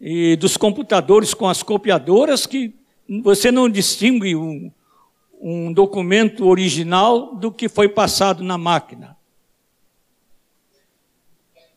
e 0.00 0.36
dos 0.36 0.56
computadores 0.56 1.34
com 1.34 1.48
as 1.48 1.64
copiadoras 1.64 2.46
que 2.46 2.72
você 3.24 3.50
não 3.50 3.68
distingue 3.68 4.36
um, 4.36 4.70
um 5.40 5.72
documento 5.72 6.46
original 6.46 7.34
do 7.34 7.50
que 7.50 7.68
foi 7.68 7.88
passado 7.88 8.44
na 8.44 8.56
máquina. 8.56 9.16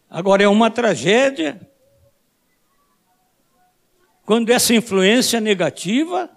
Agora 0.07 0.43
é 0.43 0.47
uma 0.47 0.69
tragédia 0.69 1.67
quando 4.23 4.51
essa 4.51 4.75
influência 4.75 5.41
negativa 5.41 6.29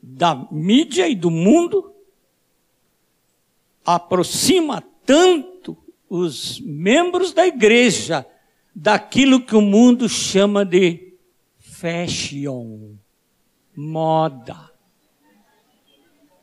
da 0.00 0.36
mídia 0.52 1.08
e 1.08 1.16
do 1.16 1.32
mundo 1.32 1.92
aproxima 3.84 4.84
tanto 5.04 5.76
os 6.10 6.58
membros 6.58 7.32
da 7.32 7.46
igreja 7.46 8.26
daquilo 8.74 9.46
que 9.46 9.54
o 9.54 9.60
mundo 9.60 10.08
chama 10.08 10.64
de 10.64 11.16
fashion, 11.56 12.96
moda. 13.76 14.70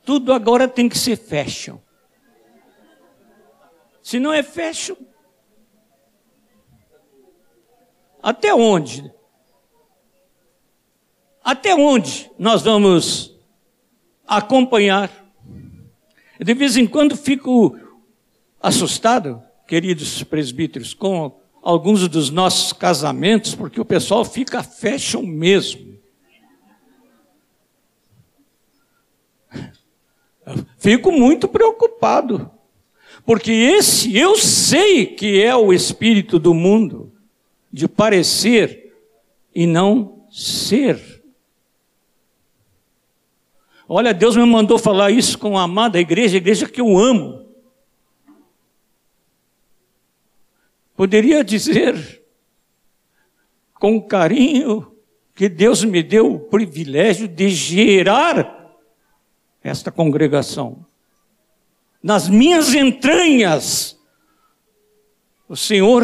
Tudo 0.05 0.31
agora 0.31 0.69
tem 0.69 0.87
que 0.87 0.97
ser 0.97 1.17
fashion. 1.17 1.79
Se 4.01 4.19
não 4.19 4.31
é 4.31 4.41
fashion, 4.41 4.95
até 8.23 8.53
onde? 8.55 9.13
Até 11.43 11.75
onde 11.75 12.31
nós 12.39 12.61
vamos 12.61 13.37
acompanhar? 14.25 15.11
De 16.39 16.53
vez 16.53 16.77
em 16.77 16.87
quando 16.87 17.17
fico 17.17 17.77
assustado, 18.61 19.46
queridos 19.67 20.23
presbíteros, 20.23 20.93
com 20.93 21.37
alguns 21.61 22.07
dos 22.07 22.29
nossos 22.29 22.71
casamentos, 22.71 23.53
porque 23.53 23.81
o 23.81 23.85
pessoal 23.85 24.23
fica 24.23 24.63
fashion 24.63 25.21
mesmo. 25.23 25.97
Fico 30.77 31.11
muito 31.11 31.47
preocupado, 31.47 32.49
porque 33.25 33.51
esse 33.51 34.17
eu 34.17 34.37
sei 34.37 35.05
que 35.05 35.43
é 35.43 35.53
o 35.53 35.73
espírito 35.73 36.39
do 36.39 36.53
mundo, 36.53 37.11
de 37.69 37.85
parecer 37.85 38.95
e 39.53 39.67
não 39.67 40.23
ser. 40.31 41.21
Olha, 43.89 44.13
Deus 44.13 44.37
me 44.37 44.45
mandou 44.45 44.79
falar 44.79 45.11
isso 45.11 45.37
com 45.37 45.57
a 45.57 45.63
amada 45.63 45.99
igreja, 45.99 46.35
a 46.35 46.37
igreja 46.37 46.67
que 46.67 46.79
eu 46.79 46.97
amo. 46.97 47.46
Poderia 50.97 51.43
dizer, 51.45 52.21
com 53.75 54.01
carinho, 54.01 54.93
que 55.33 55.47
Deus 55.47 55.85
me 55.85 56.03
deu 56.03 56.33
o 56.33 56.39
privilégio 56.39 57.25
de 57.25 57.49
gerar 57.49 58.75
esta 59.63 59.89
congregação. 59.89 60.85
Nas 62.03 62.27
minhas 62.27 62.73
entranhas, 62.73 63.97
o 65.47 65.55
Senhor 65.55 66.03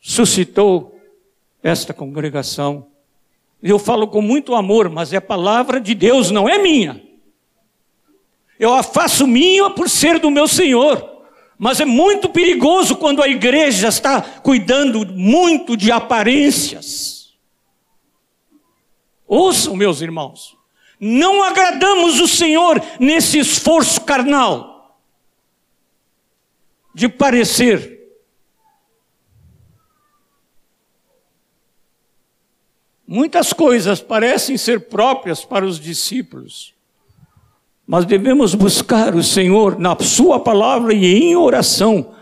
suscitou 0.00 1.00
esta 1.60 1.92
congregação 1.92 2.92
eu 3.62 3.78
falo 3.78 4.08
com 4.08 4.20
muito 4.20 4.56
amor, 4.56 4.88
mas 4.90 5.12
é 5.12 5.20
palavra 5.20 5.80
de 5.80 5.94
Deus, 5.94 6.32
não 6.32 6.48
é 6.48 6.58
minha. 6.58 7.00
Eu 8.58 8.74
a 8.74 8.82
faço 8.82 9.26
minha 9.26 9.70
por 9.70 9.88
ser 9.88 10.18
do 10.18 10.30
meu 10.30 10.48
Senhor. 10.48 11.11
Mas 11.58 11.80
é 11.80 11.84
muito 11.84 12.28
perigoso 12.28 12.96
quando 12.96 13.22
a 13.22 13.28
igreja 13.28 13.88
está 13.88 14.20
cuidando 14.20 15.06
muito 15.06 15.76
de 15.76 15.92
aparências. 15.92 17.34
Ouçam, 19.26 19.76
meus 19.76 20.00
irmãos, 20.00 20.56
não 20.98 21.42
agradamos 21.42 22.20
o 22.20 22.28
Senhor 22.28 22.82
nesse 22.98 23.38
esforço 23.38 24.00
carnal 24.02 24.98
de 26.94 27.08
parecer 27.08 28.02
Muitas 33.14 33.52
coisas 33.52 34.00
parecem 34.00 34.56
ser 34.56 34.88
próprias 34.88 35.44
para 35.44 35.66
os 35.66 35.78
discípulos, 35.78 36.74
mas 37.92 38.06
devemos 38.06 38.54
buscar 38.54 39.14
o 39.14 39.22
Senhor 39.22 39.78
na 39.78 39.94
Sua 40.00 40.40
palavra 40.40 40.94
e 40.94 41.04
em 41.04 41.36
oração 41.36 42.14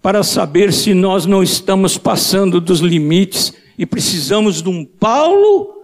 para 0.00 0.22
saber 0.22 0.72
se 0.72 0.94
nós 0.94 1.26
não 1.26 1.42
estamos 1.42 1.98
passando 1.98 2.60
dos 2.60 2.78
limites 2.78 3.52
e 3.76 3.84
precisamos 3.84 4.62
de 4.62 4.68
um 4.68 4.84
Paulo, 4.84 5.82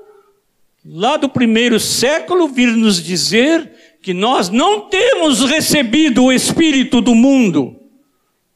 lá 0.84 1.16
do 1.16 1.28
primeiro 1.28 1.80
século, 1.80 2.46
vir 2.46 2.68
nos 2.68 3.02
dizer 3.02 3.68
que 4.00 4.14
nós 4.14 4.48
não 4.48 4.82
temos 4.82 5.40
recebido 5.40 6.22
o 6.22 6.32
Espírito 6.32 7.00
do 7.00 7.12
mundo, 7.12 7.74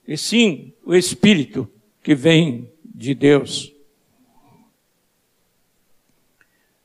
e 0.07 0.17
sim 0.17 0.73
o 0.87 0.95
Espírito 0.95 1.69
que 2.01 2.15
vem 2.15 2.71
de 2.85 3.13
Deus. 3.13 3.73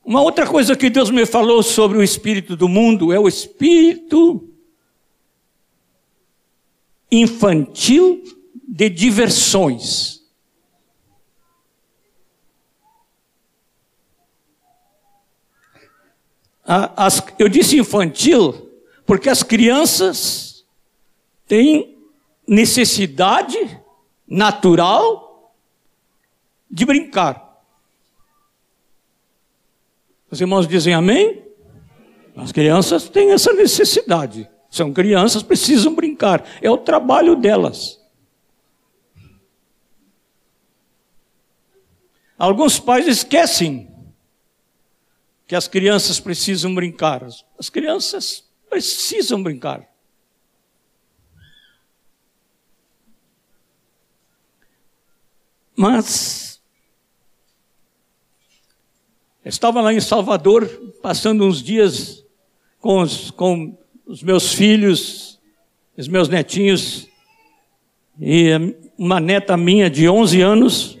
Uma 0.06 0.22
outra 0.22 0.46
coisa 0.46 0.76
que 0.76 0.88
Deus 0.88 1.10
me 1.10 1.26
falou 1.26 1.64
sobre 1.64 1.98
o 1.98 2.02
espírito 2.02 2.56
do 2.56 2.68
mundo 2.68 3.12
é 3.12 3.18
o 3.18 3.26
espírito 3.26 4.48
infantil 7.10 8.22
de 8.68 8.88
diversões. 8.88 10.22
As, 16.64 17.20
eu 17.36 17.48
disse 17.48 17.76
infantil 17.76 18.70
porque 19.04 19.28
as 19.28 19.42
crianças 19.42 20.64
têm 21.48 21.98
necessidade 22.46 23.80
natural 24.24 25.52
de 26.70 26.84
brincar. 26.84 27.45
Os 30.30 30.40
irmãos 30.40 30.66
dizem 30.66 30.94
amém? 30.94 31.44
As 32.36 32.52
crianças 32.52 33.08
têm 33.08 33.32
essa 33.32 33.52
necessidade. 33.52 34.48
São 34.70 34.92
crianças, 34.92 35.42
precisam 35.42 35.94
brincar. 35.94 36.44
É 36.60 36.70
o 36.70 36.76
trabalho 36.76 37.36
delas. 37.36 38.00
Alguns 42.38 42.78
pais 42.78 43.06
esquecem 43.06 43.90
que 45.46 45.54
as 45.54 45.66
crianças 45.66 46.20
precisam 46.20 46.74
brincar. 46.74 47.26
As 47.58 47.70
crianças 47.70 48.44
precisam 48.68 49.42
brincar. 49.42 49.88
Mas 55.74 56.45
estava 59.46 59.80
lá 59.80 59.94
em 59.94 60.00
Salvador, 60.00 60.66
passando 61.00 61.44
uns 61.44 61.62
dias 61.62 62.24
com 62.80 63.00
os, 63.00 63.30
com 63.30 63.78
os 64.04 64.22
meus 64.22 64.52
filhos, 64.52 65.40
os 65.96 66.08
meus 66.08 66.28
netinhos, 66.28 67.08
e 68.20 68.50
uma 68.98 69.20
neta 69.20 69.56
minha 69.56 69.88
de 69.88 70.08
11 70.08 70.40
anos. 70.40 70.98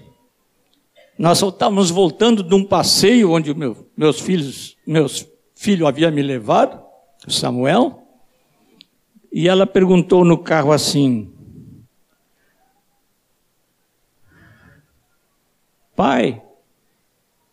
Nós 1.18 1.42
estávamos 1.42 1.90
voltando 1.90 2.42
de 2.42 2.54
um 2.54 2.64
passeio 2.64 3.32
onde 3.32 3.52
meu, 3.52 3.88
meus 3.96 4.20
filhos, 4.20 4.76
meus 4.86 5.26
filho 5.56 5.86
havia 5.86 6.10
me 6.10 6.22
levado, 6.22 6.80
o 7.26 7.30
Samuel, 7.32 8.02
e 9.32 9.48
ela 9.48 9.66
perguntou 9.66 10.24
no 10.24 10.38
carro 10.38 10.70
assim: 10.70 11.32
Pai, 15.96 16.42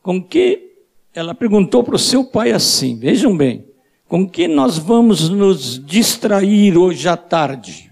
com 0.02 0.22
que 0.22 0.73
ela 1.14 1.36
perguntou 1.36 1.84
para 1.84 1.96
o 1.96 2.00
seu 2.00 2.24
pai 2.24 2.52
assim: 2.52 2.98
vejam 2.98 3.36
bem, 3.36 3.66
com 4.08 4.28
que 4.28 4.48
nós 4.48 4.78
vamos 4.78 5.30
nos 5.30 5.84
distrair 5.86 6.78
hoje 6.78 7.08
à 7.08 7.16
tarde? 7.16 7.92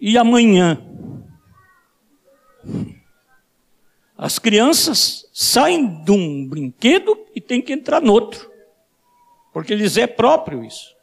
E 0.00 0.16
amanhã? 0.16 0.80
As 4.16 4.38
crianças 4.38 5.28
saem 5.32 6.02
de 6.02 6.12
um 6.12 6.46
brinquedo 6.46 7.18
e 7.34 7.40
têm 7.40 7.60
que 7.60 7.72
entrar 7.72 8.00
no 8.00 8.12
outro, 8.12 8.50
porque 9.52 9.74
lhes 9.74 9.96
é 9.96 10.06
próprio 10.06 10.64
isso. 10.64 10.94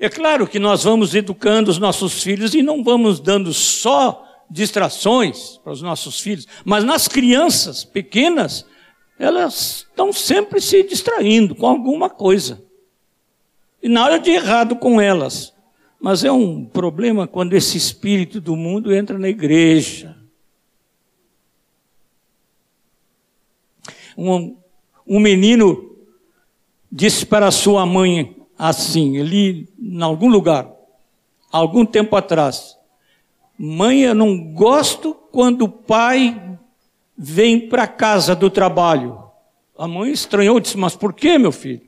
É 0.00 0.08
claro 0.08 0.46
que 0.46 0.58
nós 0.58 0.84
vamos 0.84 1.14
educando 1.14 1.70
os 1.70 1.78
nossos 1.78 2.22
filhos 2.22 2.52
e 2.52 2.62
não 2.62 2.82
vamos 2.82 3.20
dando 3.20 3.54
só 3.54 4.22
distrações 4.50 5.58
para 5.62 5.72
os 5.72 5.80
nossos 5.80 6.20
filhos, 6.20 6.46
mas 6.64 6.84
nas 6.84 7.08
crianças 7.08 7.84
pequenas, 7.84 8.66
elas 9.18 9.86
estão 9.88 10.12
sempre 10.12 10.60
se 10.60 10.82
distraindo 10.82 11.54
com 11.54 11.66
alguma 11.66 12.10
coisa. 12.10 12.62
E 13.82 13.88
nada 13.88 14.18
de 14.18 14.30
errado 14.30 14.76
com 14.76 15.00
elas. 15.00 15.52
Mas 16.00 16.24
é 16.24 16.32
um 16.32 16.64
problema 16.64 17.26
quando 17.26 17.54
esse 17.54 17.78
espírito 17.78 18.40
do 18.40 18.56
mundo 18.56 18.94
entra 18.94 19.18
na 19.18 19.28
igreja. 19.28 20.16
Um, 24.16 24.56
um 25.06 25.18
menino 25.18 25.96
disse 26.90 27.26
para 27.26 27.50
sua 27.50 27.84
mãe 27.84 28.36
assim, 28.56 29.20
ali 29.20 29.68
em 29.80 30.02
algum 30.02 30.28
lugar, 30.28 30.70
algum 31.50 31.84
tempo 31.84 32.14
atrás: 32.16 32.76
Mãe, 33.58 34.02
eu 34.02 34.14
não 34.14 34.52
gosto 34.52 35.14
quando 35.32 35.62
o 35.62 35.68
pai 35.68 36.53
vem 37.16 37.68
para 37.68 37.86
casa 37.86 38.34
do 38.34 38.50
trabalho. 38.50 39.22
A 39.76 39.86
mãe 39.88 40.10
estranhou 40.10 40.58
e 40.58 40.60
disse: 40.60 40.76
Mas 40.76 40.96
por 40.96 41.12
que, 41.12 41.38
meu 41.38 41.52
filho? 41.52 41.82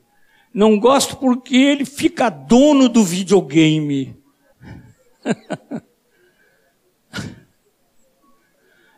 Não 0.53 0.79
gosto 0.79 1.17
porque 1.17 1.55
ele 1.55 1.85
fica 1.85 2.29
dono 2.29 2.87
do 2.89 3.03
videogame. 3.03 4.15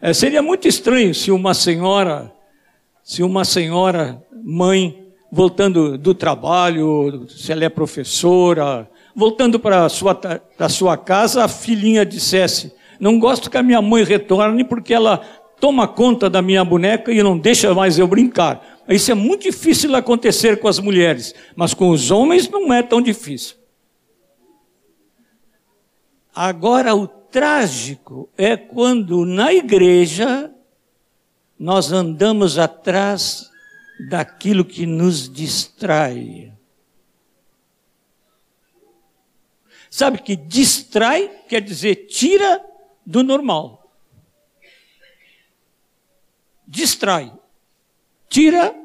é, 0.02 0.14
seria 0.14 0.42
muito 0.42 0.68
estranho 0.68 1.14
se 1.14 1.32
uma 1.32 1.54
senhora 1.54 2.34
se 3.10 3.24
uma 3.24 3.44
senhora, 3.44 4.24
mãe, 4.32 5.08
voltando 5.32 5.98
do 5.98 6.14
trabalho, 6.14 7.28
se 7.28 7.52
ela 7.52 7.66
é 7.66 7.70
professora, 7.70 8.88
voltando 9.16 9.60
para 9.60 9.84
a 9.84 9.90
sua, 9.90 10.16
sua 10.70 10.96
casa, 10.96 11.44
a 11.44 11.48
filhinha 11.48 12.06
dissesse: 12.06 12.72
Não 13.00 13.18
gosto 13.18 13.50
que 13.50 13.58
a 13.58 13.64
minha 13.64 13.82
mãe 13.82 14.04
retorne 14.04 14.64
porque 14.64 14.94
ela 14.94 15.22
toma 15.60 15.88
conta 15.88 16.30
da 16.30 16.42
minha 16.42 16.64
boneca 16.64 17.12
e 17.12 17.22
não 17.22 17.38
deixa 17.38 17.74
mais 17.74 18.00
eu 18.00 18.08
brincar. 18.08 18.80
Isso 18.88 19.12
é 19.12 19.14
muito 19.14 19.44
difícil 19.44 19.96
acontecer 19.96 20.60
com 20.60 20.68
as 20.68 20.80
mulheres, 20.80 21.36
mas 21.56 21.74
com 21.74 21.90
os 21.90 22.10
homens 22.10 22.50
não 22.50 22.74
é 22.74 22.82
tão 22.82 23.02
difícil. 23.02 23.56
Agora, 26.34 26.96
o 26.96 27.08
trágico 27.08 28.30
é 28.38 28.56
quando 28.56 29.26
na 29.26 29.54
igreja 29.54 30.52
nós 31.58 31.92
andamos 31.92 32.58
atrás 32.58 33.50
daquilo 34.10 34.64
que 34.64 34.86
nos 34.86 35.30
distrai. 35.30 36.54
Sabe 39.90 40.20
que 40.20 40.36
distrai 40.36 41.28
quer 41.48 41.62
dizer 41.62 42.08
tira 42.08 42.64
do 43.06 43.24
normal. 43.24 43.79
Distrai. 46.70 47.34
Tira 48.30 48.76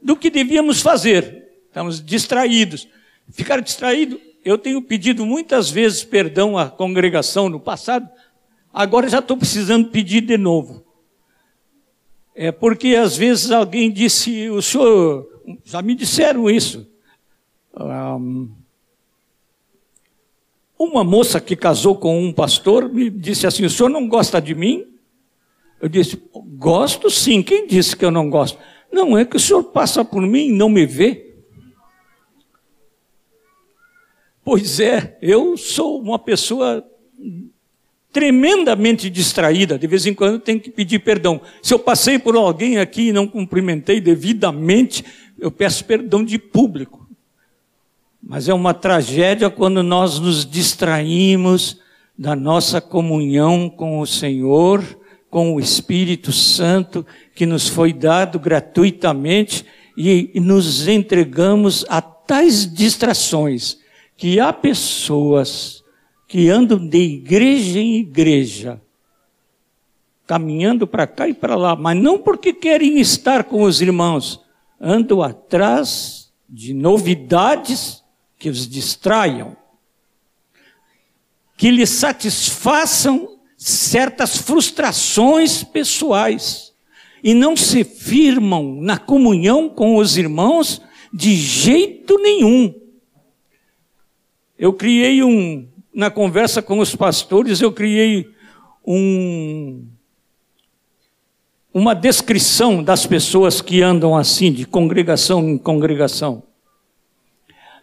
do 0.00 0.14
que 0.16 0.30
devíamos 0.30 0.80
fazer. 0.80 1.50
Estamos 1.66 2.00
distraídos. 2.00 2.86
Ficar 3.32 3.60
distraído, 3.60 4.20
eu 4.44 4.56
tenho 4.56 4.80
pedido 4.80 5.26
muitas 5.26 5.68
vezes 5.68 6.04
perdão 6.04 6.56
à 6.56 6.70
congregação 6.70 7.48
no 7.48 7.58
passado, 7.58 8.08
agora 8.72 9.08
já 9.08 9.18
estou 9.18 9.36
precisando 9.36 9.88
pedir 9.88 10.20
de 10.20 10.38
novo. 10.38 10.84
É 12.34 12.52
porque 12.52 12.94
às 12.94 13.16
vezes 13.16 13.50
alguém 13.50 13.90
disse, 13.90 14.48
o 14.50 14.62
senhor, 14.62 15.26
já 15.64 15.82
me 15.82 15.94
disseram 15.94 16.48
isso. 16.48 16.86
Um, 17.74 18.50
uma 20.78 21.02
moça 21.02 21.40
que 21.40 21.56
casou 21.56 21.96
com 21.96 22.22
um 22.22 22.32
pastor 22.32 22.88
me 22.88 23.08
disse 23.10 23.46
assim: 23.46 23.64
o 23.64 23.70
senhor 23.70 23.88
não 23.88 24.08
gosta 24.08 24.40
de 24.40 24.54
mim? 24.54 24.91
Eu 25.82 25.88
disse: 25.88 26.22
gosto 26.56 27.10
sim. 27.10 27.42
Quem 27.42 27.66
disse 27.66 27.96
que 27.96 28.04
eu 28.04 28.10
não 28.12 28.30
gosto? 28.30 28.56
Não, 28.92 29.18
é 29.18 29.24
que 29.24 29.36
o 29.36 29.40
senhor 29.40 29.64
passa 29.64 30.04
por 30.04 30.22
mim 30.22 30.46
e 30.46 30.52
não 30.52 30.68
me 30.68 30.86
vê. 30.86 31.34
Pois 34.44 34.78
é, 34.78 35.18
eu 35.20 35.56
sou 35.56 36.00
uma 36.00 36.18
pessoa 36.18 36.86
tremendamente 38.12 39.08
distraída, 39.08 39.78
de 39.78 39.86
vez 39.86 40.04
em 40.06 40.14
quando 40.14 40.38
tenho 40.38 40.60
que 40.60 40.70
pedir 40.70 40.98
perdão. 41.00 41.40
Se 41.62 41.72
eu 41.72 41.78
passei 41.78 42.18
por 42.18 42.36
alguém 42.36 42.78
aqui 42.78 43.08
e 43.08 43.12
não 43.12 43.26
cumprimentei 43.26 44.00
devidamente, 44.00 45.04
eu 45.38 45.50
peço 45.50 45.84
perdão 45.84 46.24
de 46.24 46.38
público. 46.38 47.08
Mas 48.22 48.48
é 48.48 48.54
uma 48.54 48.74
tragédia 48.74 49.48
quando 49.50 49.82
nós 49.82 50.18
nos 50.18 50.48
distraímos 50.48 51.80
da 52.16 52.36
nossa 52.36 52.80
comunhão 52.80 53.70
com 53.70 53.98
o 53.98 54.06
Senhor, 54.06 54.84
com 55.32 55.54
o 55.54 55.58
Espírito 55.58 56.30
Santo, 56.30 57.06
que 57.34 57.46
nos 57.46 57.66
foi 57.66 57.90
dado 57.90 58.38
gratuitamente, 58.38 59.64
e 59.96 60.30
nos 60.34 60.86
entregamos 60.86 61.86
a 61.88 62.02
tais 62.02 62.70
distrações, 62.70 63.78
que 64.14 64.38
há 64.38 64.52
pessoas 64.52 65.82
que 66.28 66.50
andam 66.50 66.86
de 66.86 66.98
igreja 66.98 67.78
em 67.78 67.96
igreja, 67.96 68.78
caminhando 70.26 70.86
para 70.86 71.06
cá 71.06 71.26
e 71.26 71.32
para 71.32 71.56
lá, 71.56 71.74
mas 71.74 71.96
não 71.96 72.18
porque 72.18 72.52
querem 72.52 73.00
estar 73.00 73.44
com 73.44 73.62
os 73.62 73.80
irmãos, 73.80 74.38
andam 74.78 75.22
atrás 75.22 76.30
de 76.46 76.74
novidades 76.74 78.04
que 78.38 78.50
os 78.50 78.68
distraiam, 78.68 79.56
que 81.56 81.70
lhes 81.70 81.88
satisfaçam 81.88 83.31
certas 83.64 84.38
frustrações 84.38 85.62
pessoais 85.62 86.72
e 87.22 87.32
não 87.32 87.56
se 87.56 87.84
firmam 87.84 88.80
na 88.80 88.98
comunhão 88.98 89.68
com 89.68 89.96
os 89.96 90.16
irmãos 90.16 90.82
de 91.12 91.36
jeito 91.36 92.18
nenhum. 92.18 92.74
Eu 94.58 94.72
criei 94.72 95.22
um, 95.22 95.68
na 95.94 96.10
conversa 96.10 96.60
com 96.60 96.80
os 96.80 96.96
pastores, 96.96 97.60
eu 97.60 97.70
criei 97.70 98.28
um, 98.84 99.86
uma 101.72 101.94
descrição 101.94 102.82
das 102.82 103.06
pessoas 103.06 103.60
que 103.60 103.80
andam 103.80 104.16
assim, 104.16 104.50
de 104.50 104.66
congregação 104.66 105.48
em 105.48 105.56
congregação. 105.56 106.42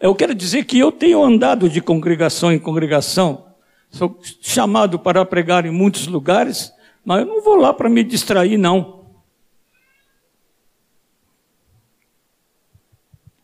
Eu 0.02 0.14
quero 0.14 0.36
dizer 0.36 0.66
que 0.66 0.78
eu 0.78 0.92
tenho 0.92 1.24
andado 1.24 1.70
de 1.70 1.80
congregação 1.80 2.52
em 2.52 2.60
congregação, 2.60 3.49
sou 3.90 4.20
chamado 4.42 5.00
para 5.00 5.26
pregar 5.26 5.66
em 5.66 5.72
muitos 5.72 6.08
lugares, 6.08 6.74
mas 7.04 7.22
eu 7.22 7.26
não 7.26 7.42
vou 7.42 7.56
lá 7.56 7.74
para 7.74 7.90
me 7.90 8.04
distrair, 8.04 8.58
não. 8.58 9.06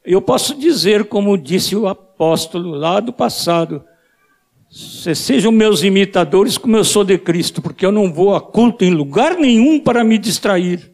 Eu 0.03 0.21
posso 0.21 0.55
dizer, 0.55 1.05
como 1.05 1.37
disse 1.37 1.75
o 1.75 1.87
apóstolo 1.87 2.71
lá 2.71 2.99
do 2.99 3.11
passado, 3.11 3.83
Sejam 4.69 5.53
meus 5.53 5.83
imitadores 5.83 6.57
como 6.57 6.75
eu 6.75 6.83
sou 6.83 7.05
de 7.05 7.17
Cristo, 7.17 7.61
porque 7.61 7.85
eu 7.85 7.93
não 7.93 8.11
vou 8.11 8.35
a 8.35 8.41
culto 8.41 8.83
em 8.83 8.91
lugar 8.91 9.37
nenhum 9.37 9.79
para 9.79 10.03
me 10.03 10.17
distrair, 10.17 10.91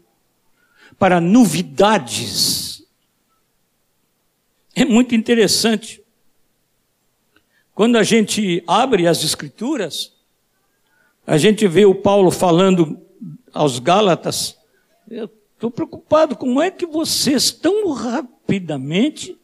para 0.99 1.19
novidades. 1.19 2.83
É 4.75 4.85
muito 4.85 5.15
interessante. 5.15 6.00
Quando 7.81 7.97
a 7.97 8.03
gente 8.03 8.63
abre 8.67 9.07
as 9.07 9.23
Escrituras, 9.23 10.13
a 11.25 11.35
gente 11.35 11.67
vê 11.67 11.83
o 11.83 11.95
Paulo 11.95 12.29
falando 12.29 13.01
aos 13.51 13.79
Gálatas, 13.79 14.55
eu 15.09 15.27
estou 15.55 15.71
preocupado, 15.71 16.35
como 16.35 16.61
é 16.61 16.69
que 16.69 16.85
vocês 16.85 17.49
tão 17.49 17.91
rapidamente, 17.91 19.35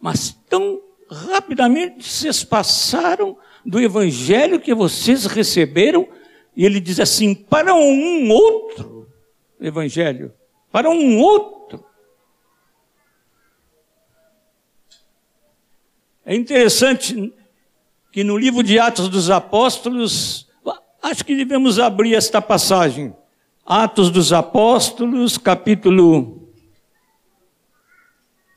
mas 0.00 0.38
tão 0.48 0.80
rapidamente 1.10 2.08
vocês 2.08 2.44
passaram 2.44 3.36
do 3.66 3.80
evangelho 3.80 4.60
que 4.60 4.72
vocês 4.72 5.26
receberam, 5.26 6.06
e 6.56 6.64
ele 6.64 6.78
diz 6.78 7.00
assim: 7.00 7.34
para 7.34 7.74
um 7.74 8.30
outro 8.30 9.08
evangelho, 9.60 10.32
para 10.70 10.88
um 10.88 11.18
outro. 11.18 11.84
É 16.24 16.34
interessante 16.34 17.32
que 18.10 18.24
no 18.24 18.38
livro 18.38 18.62
de 18.62 18.78
Atos 18.78 19.08
dos 19.08 19.28
Apóstolos, 19.28 20.48
acho 21.02 21.24
que 21.24 21.34
devemos 21.34 21.78
abrir 21.78 22.14
esta 22.14 22.40
passagem. 22.40 23.14
Atos 23.66 24.10
dos 24.10 24.32
Apóstolos, 24.32 25.36
capítulo. 25.36 26.48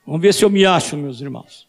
Vamos 0.06 0.22
ver 0.22 0.34
se 0.34 0.46
eu 0.46 0.50
me 0.50 0.66
acho, 0.66 0.96
meus 0.96 1.20
irmãos. 1.20 1.68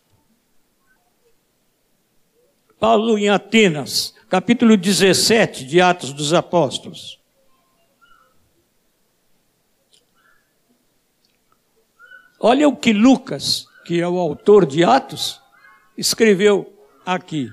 Paulo 2.78 3.18
em 3.18 3.28
Atenas, 3.28 4.14
capítulo 4.28 4.76
17 4.76 5.64
de 5.64 5.80
Atos 5.80 6.12
dos 6.12 6.32
Apóstolos. 6.32 7.18
Olha 12.38 12.68
o 12.68 12.76
que 12.76 12.92
Lucas, 12.92 13.66
que 13.84 14.00
é 14.00 14.06
o 14.06 14.16
autor 14.16 14.64
de 14.64 14.84
Atos, 14.84 15.42
escreveu 15.98 16.72
aqui. 17.04 17.50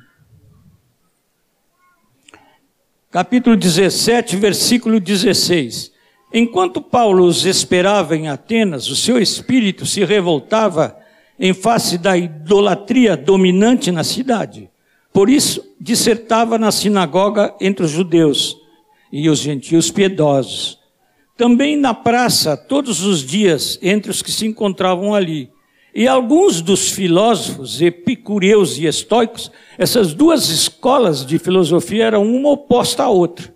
Capítulo 3.09 3.55
17, 3.55 4.35
versículo 4.35 4.99
16. 4.99 5.91
Enquanto 6.31 6.79
Paulo 6.79 7.25
os 7.25 7.43
esperava 7.45 8.15
em 8.15 8.27
Atenas, 8.27 8.87
o 8.87 8.95
seu 8.95 9.17
espírito 9.17 9.85
se 9.85 10.05
revoltava 10.05 10.95
em 11.39 11.53
face 11.53 11.97
da 11.97 12.15
idolatria 12.15 13.17
dominante 13.17 13.91
na 13.91 14.03
cidade. 14.03 14.69
Por 15.11 15.27
isso, 15.27 15.63
dissertava 15.79 16.59
na 16.59 16.71
sinagoga 16.71 17.55
entre 17.59 17.85
os 17.85 17.91
judeus 17.91 18.55
e 19.11 19.27
os 19.27 19.39
gentios 19.39 19.89
piedosos. 19.89 20.77
Também 21.35 21.75
na 21.75 21.93
praça, 21.93 22.55
todos 22.55 23.01
os 23.01 23.25
dias, 23.25 23.79
entre 23.81 24.11
os 24.11 24.21
que 24.21 24.31
se 24.31 24.45
encontravam 24.45 25.15
ali. 25.15 25.49
E 25.97 26.09
alguns 26.09 26.59
dos 26.59 26.91
filósofos 26.91 27.81
epicureus 27.81 28.77
e 28.77 28.85
estoicos, 28.85 29.49
essas 29.77 30.13
duas 30.13 30.49
escolas 30.49 31.25
de 31.25 31.39
filosofia 31.39 32.03
eram 32.03 32.29
uma 32.29 32.49
oposta 32.49 33.03
à 33.03 33.09
outra. 33.09 33.55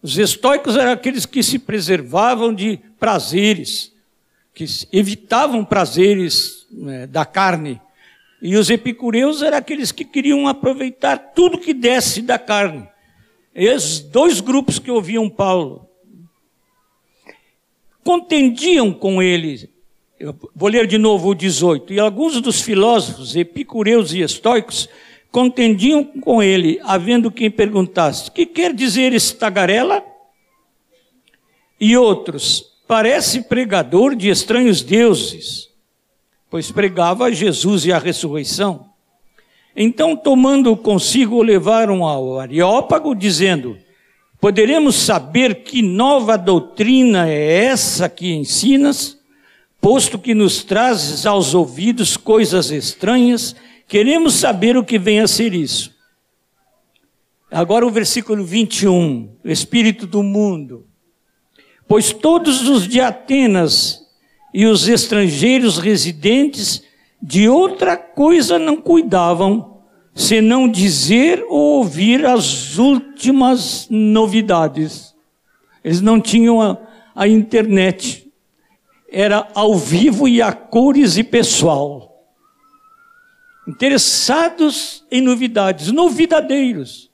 Os 0.00 0.16
estoicos 0.16 0.76
eram 0.76 0.92
aqueles 0.92 1.26
que 1.26 1.42
se 1.42 1.58
preservavam 1.58 2.54
de 2.54 2.78
prazeres, 2.96 3.92
que 4.54 4.64
evitavam 4.92 5.64
prazeres 5.64 6.64
né, 6.70 7.08
da 7.08 7.26
carne. 7.26 7.82
E 8.40 8.56
os 8.56 8.70
epicureus 8.70 9.42
eram 9.42 9.58
aqueles 9.58 9.90
que 9.90 10.04
queriam 10.04 10.46
aproveitar 10.46 11.18
tudo 11.34 11.58
que 11.58 11.74
desse 11.74 12.22
da 12.22 12.38
carne. 12.38 12.88
Esses 13.52 13.98
dois 13.98 14.40
grupos 14.40 14.78
que 14.78 14.92
ouviam 14.92 15.28
Paulo 15.28 15.88
contendiam 18.04 18.92
com 18.92 19.20
ele 19.20 19.68
eu 20.20 20.36
vou 20.54 20.68
ler 20.68 20.86
de 20.86 20.98
novo 20.98 21.30
o 21.30 21.34
18. 21.34 21.94
E 21.94 21.98
alguns 21.98 22.38
dos 22.42 22.60
filósofos, 22.60 23.34
epicureus 23.34 24.12
e 24.12 24.20
estoicos, 24.20 24.86
contendiam 25.32 26.04
com 26.04 26.42
ele, 26.42 26.78
havendo 26.84 27.30
quem 27.30 27.50
perguntasse: 27.50 28.30
que 28.30 28.44
quer 28.44 28.74
dizer 28.74 29.14
esse 29.14 29.34
tagarela? 29.34 30.04
E 31.80 31.96
outros, 31.96 32.62
parece 32.86 33.40
pregador 33.40 34.14
de 34.14 34.28
estranhos 34.28 34.82
deuses, 34.82 35.70
pois 36.50 36.70
pregava 36.70 37.32
Jesus 37.32 37.86
e 37.86 37.92
a 37.92 37.98
ressurreição. 37.98 38.90
Então, 39.74 40.14
tomando 40.14 40.76
consigo, 40.76 41.36
o 41.36 41.42
levaram 41.42 42.04
ao 42.04 42.38
Areópago, 42.38 43.14
dizendo: 43.14 43.78
Poderemos 44.38 44.96
saber 44.96 45.62
que 45.62 45.80
nova 45.80 46.36
doutrina 46.36 47.26
é 47.26 47.64
essa 47.64 48.06
que 48.06 48.30
ensinas? 48.30 49.19
Posto 49.80 50.18
que 50.18 50.34
nos 50.34 50.62
trazes 50.62 51.24
aos 51.24 51.54
ouvidos 51.54 52.16
coisas 52.16 52.70
estranhas, 52.70 53.56
queremos 53.88 54.34
saber 54.34 54.76
o 54.76 54.84
que 54.84 54.98
vem 54.98 55.20
a 55.20 55.26
ser 55.26 55.54
isso. 55.54 55.94
Agora 57.50 57.86
o 57.86 57.90
versículo 57.90 58.44
21, 58.44 59.36
o 59.42 59.48
espírito 59.48 60.06
do 60.06 60.22
mundo. 60.22 60.86
Pois 61.88 62.12
todos 62.12 62.68
os 62.68 62.86
de 62.86 63.00
Atenas 63.00 64.02
e 64.52 64.66
os 64.66 64.86
estrangeiros 64.86 65.78
residentes 65.78 66.82
de 67.20 67.48
outra 67.48 67.96
coisa 67.96 68.58
não 68.58 68.76
cuidavam, 68.76 69.82
senão 70.14 70.68
dizer 70.68 71.44
ou 71.48 71.78
ouvir 71.78 72.26
as 72.26 72.76
últimas 72.76 73.88
novidades. 73.90 75.14
Eles 75.82 76.00
não 76.00 76.20
tinham 76.20 76.60
a, 76.60 76.78
a 77.14 77.26
internet 77.26 78.29
era 79.10 79.48
ao 79.54 79.76
vivo 79.76 80.28
e 80.28 80.40
a 80.40 80.52
cores 80.52 81.16
e 81.16 81.24
pessoal. 81.24 82.24
Interessados 83.66 85.04
em 85.10 85.20
novidades, 85.20 85.90
novidadeiros. 85.90 87.10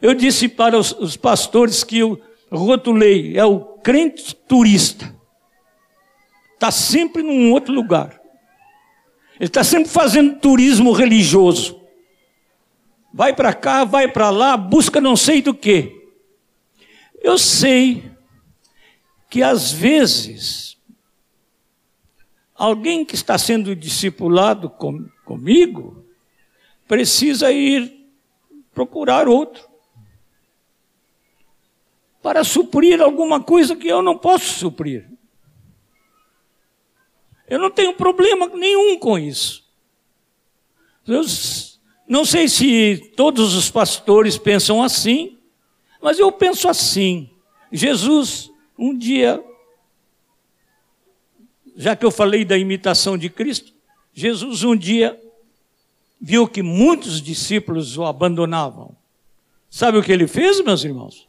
Eu 0.00 0.14
disse 0.14 0.48
para 0.48 0.78
os, 0.78 0.92
os 0.92 1.16
pastores 1.16 1.82
que 1.82 1.98
eu 1.98 2.20
rotulei, 2.50 3.36
é 3.36 3.44
o 3.44 3.60
crente 3.60 4.34
turista. 4.34 5.14
Está 6.54 6.70
sempre 6.70 7.22
num 7.22 7.52
outro 7.52 7.74
lugar. 7.74 8.20
Ele 9.40 9.48
está 9.48 9.64
sempre 9.64 9.88
fazendo 9.88 10.38
turismo 10.38 10.92
religioso. 10.92 11.80
Vai 13.12 13.34
para 13.34 13.52
cá, 13.52 13.84
vai 13.84 14.08
para 14.08 14.30
lá, 14.30 14.56
busca 14.56 15.00
não 15.00 15.16
sei 15.16 15.42
do 15.42 15.54
que. 15.54 15.92
Eu 17.22 17.38
sei 17.38 18.10
que 19.30 19.42
às 19.42 19.72
vezes 19.72 20.73
Alguém 22.54 23.04
que 23.04 23.14
está 23.14 23.36
sendo 23.36 23.74
discipulado 23.74 24.70
com, 24.70 25.08
comigo 25.24 26.04
precisa 26.86 27.50
ir 27.50 28.08
procurar 28.72 29.28
outro 29.28 29.68
para 32.22 32.44
suprir 32.44 33.00
alguma 33.02 33.42
coisa 33.42 33.76
que 33.76 33.88
eu 33.88 34.02
não 34.02 34.16
posso 34.16 34.46
suprir. 34.46 35.10
Eu 37.48 37.58
não 37.58 37.70
tenho 37.70 37.94
problema 37.94 38.46
nenhum 38.48 38.98
com 38.98 39.18
isso. 39.18 39.64
Eu 41.06 41.22
não 42.08 42.24
sei 42.24 42.48
se 42.48 43.12
todos 43.16 43.54
os 43.54 43.70
pastores 43.70 44.38
pensam 44.38 44.82
assim, 44.82 45.38
mas 46.00 46.18
eu 46.18 46.32
penso 46.32 46.68
assim. 46.68 47.30
Jesus 47.70 48.50
um 48.78 48.96
dia 48.96 49.44
já 51.84 51.94
que 51.94 52.06
eu 52.06 52.10
falei 52.10 52.46
da 52.46 52.56
imitação 52.56 53.18
de 53.18 53.28
Cristo, 53.28 53.70
Jesus 54.14 54.64
um 54.64 54.74
dia 54.74 55.20
viu 56.18 56.48
que 56.48 56.62
muitos 56.62 57.20
discípulos 57.20 57.98
o 57.98 58.06
abandonavam. 58.06 58.96
Sabe 59.68 59.98
o 59.98 60.02
que 60.02 60.10
ele 60.10 60.26
fez, 60.26 60.62
meus 60.62 60.82
irmãos? 60.82 61.28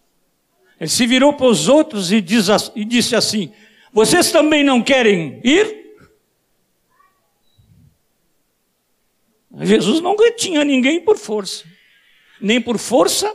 Ele 0.80 0.90
se 0.90 1.06
virou 1.06 1.34
para 1.34 1.48
os 1.48 1.68
outros 1.68 2.10
e, 2.10 2.22
diz, 2.22 2.48
e 2.74 2.86
disse 2.86 3.18
assim: 3.18 3.52
Vocês 3.92 4.32
também 4.32 4.64
não 4.64 4.82
querem 4.82 5.42
ir? 5.44 5.98
Jesus 9.60 10.00
não 10.00 10.16
retinha 10.16 10.64
ninguém 10.64 11.02
por 11.02 11.18
força, 11.18 11.66
nem 12.40 12.62
por 12.62 12.78
força, 12.78 13.30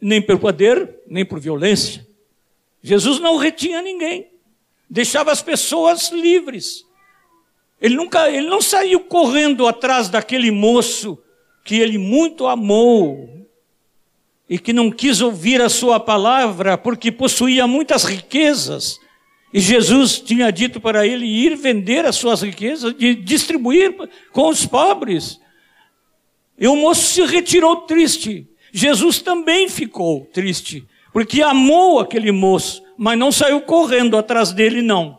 nem 0.00 0.22
por 0.22 0.38
poder, 0.38 1.00
nem 1.06 1.22
por 1.22 1.38
violência. 1.38 2.06
Jesus 2.82 3.20
não 3.20 3.36
retinha 3.36 3.82
ninguém 3.82 4.29
deixava 4.90 5.30
as 5.30 5.40
pessoas 5.40 6.10
livres. 6.10 6.84
Ele 7.80 7.94
nunca, 7.94 8.28
ele 8.28 8.48
não 8.48 8.60
saiu 8.60 9.00
correndo 9.00 9.66
atrás 9.66 10.08
daquele 10.08 10.50
moço 10.50 11.16
que 11.64 11.76
ele 11.76 11.96
muito 11.96 12.46
amou 12.46 13.46
e 14.48 14.58
que 14.58 14.72
não 14.72 14.90
quis 14.90 15.20
ouvir 15.20 15.62
a 15.62 15.68
sua 15.68 16.00
palavra 16.00 16.76
porque 16.76 17.12
possuía 17.12 17.66
muitas 17.66 18.04
riquezas. 18.04 18.98
E 19.54 19.60
Jesus 19.60 20.18
tinha 20.18 20.50
dito 20.50 20.80
para 20.80 21.06
ele 21.06 21.24
ir 21.24 21.56
vender 21.56 22.04
as 22.04 22.16
suas 22.16 22.42
riquezas 22.42 22.94
e 22.98 23.14
distribuir 23.14 23.94
com 24.32 24.48
os 24.48 24.66
pobres. 24.66 25.40
E 26.58 26.66
o 26.66 26.76
moço 26.76 27.02
se 27.02 27.24
retirou 27.24 27.76
triste. 27.82 28.46
Jesus 28.72 29.20
também 29.20 29.68
ficou 29.68 30.26
triste, 30.32 30.86
porque 31.12 31.42
amou 31.42 31.98
aquele 31.98 32.30
moço 32.30 32.82
mas 33.02 33.18
não 33.18 33.32
saiu 33.32 33.62
correndo 33.62 34.18
atrás 34.18 34.52
dele, 34.52 34.82
não. 34.82 35.18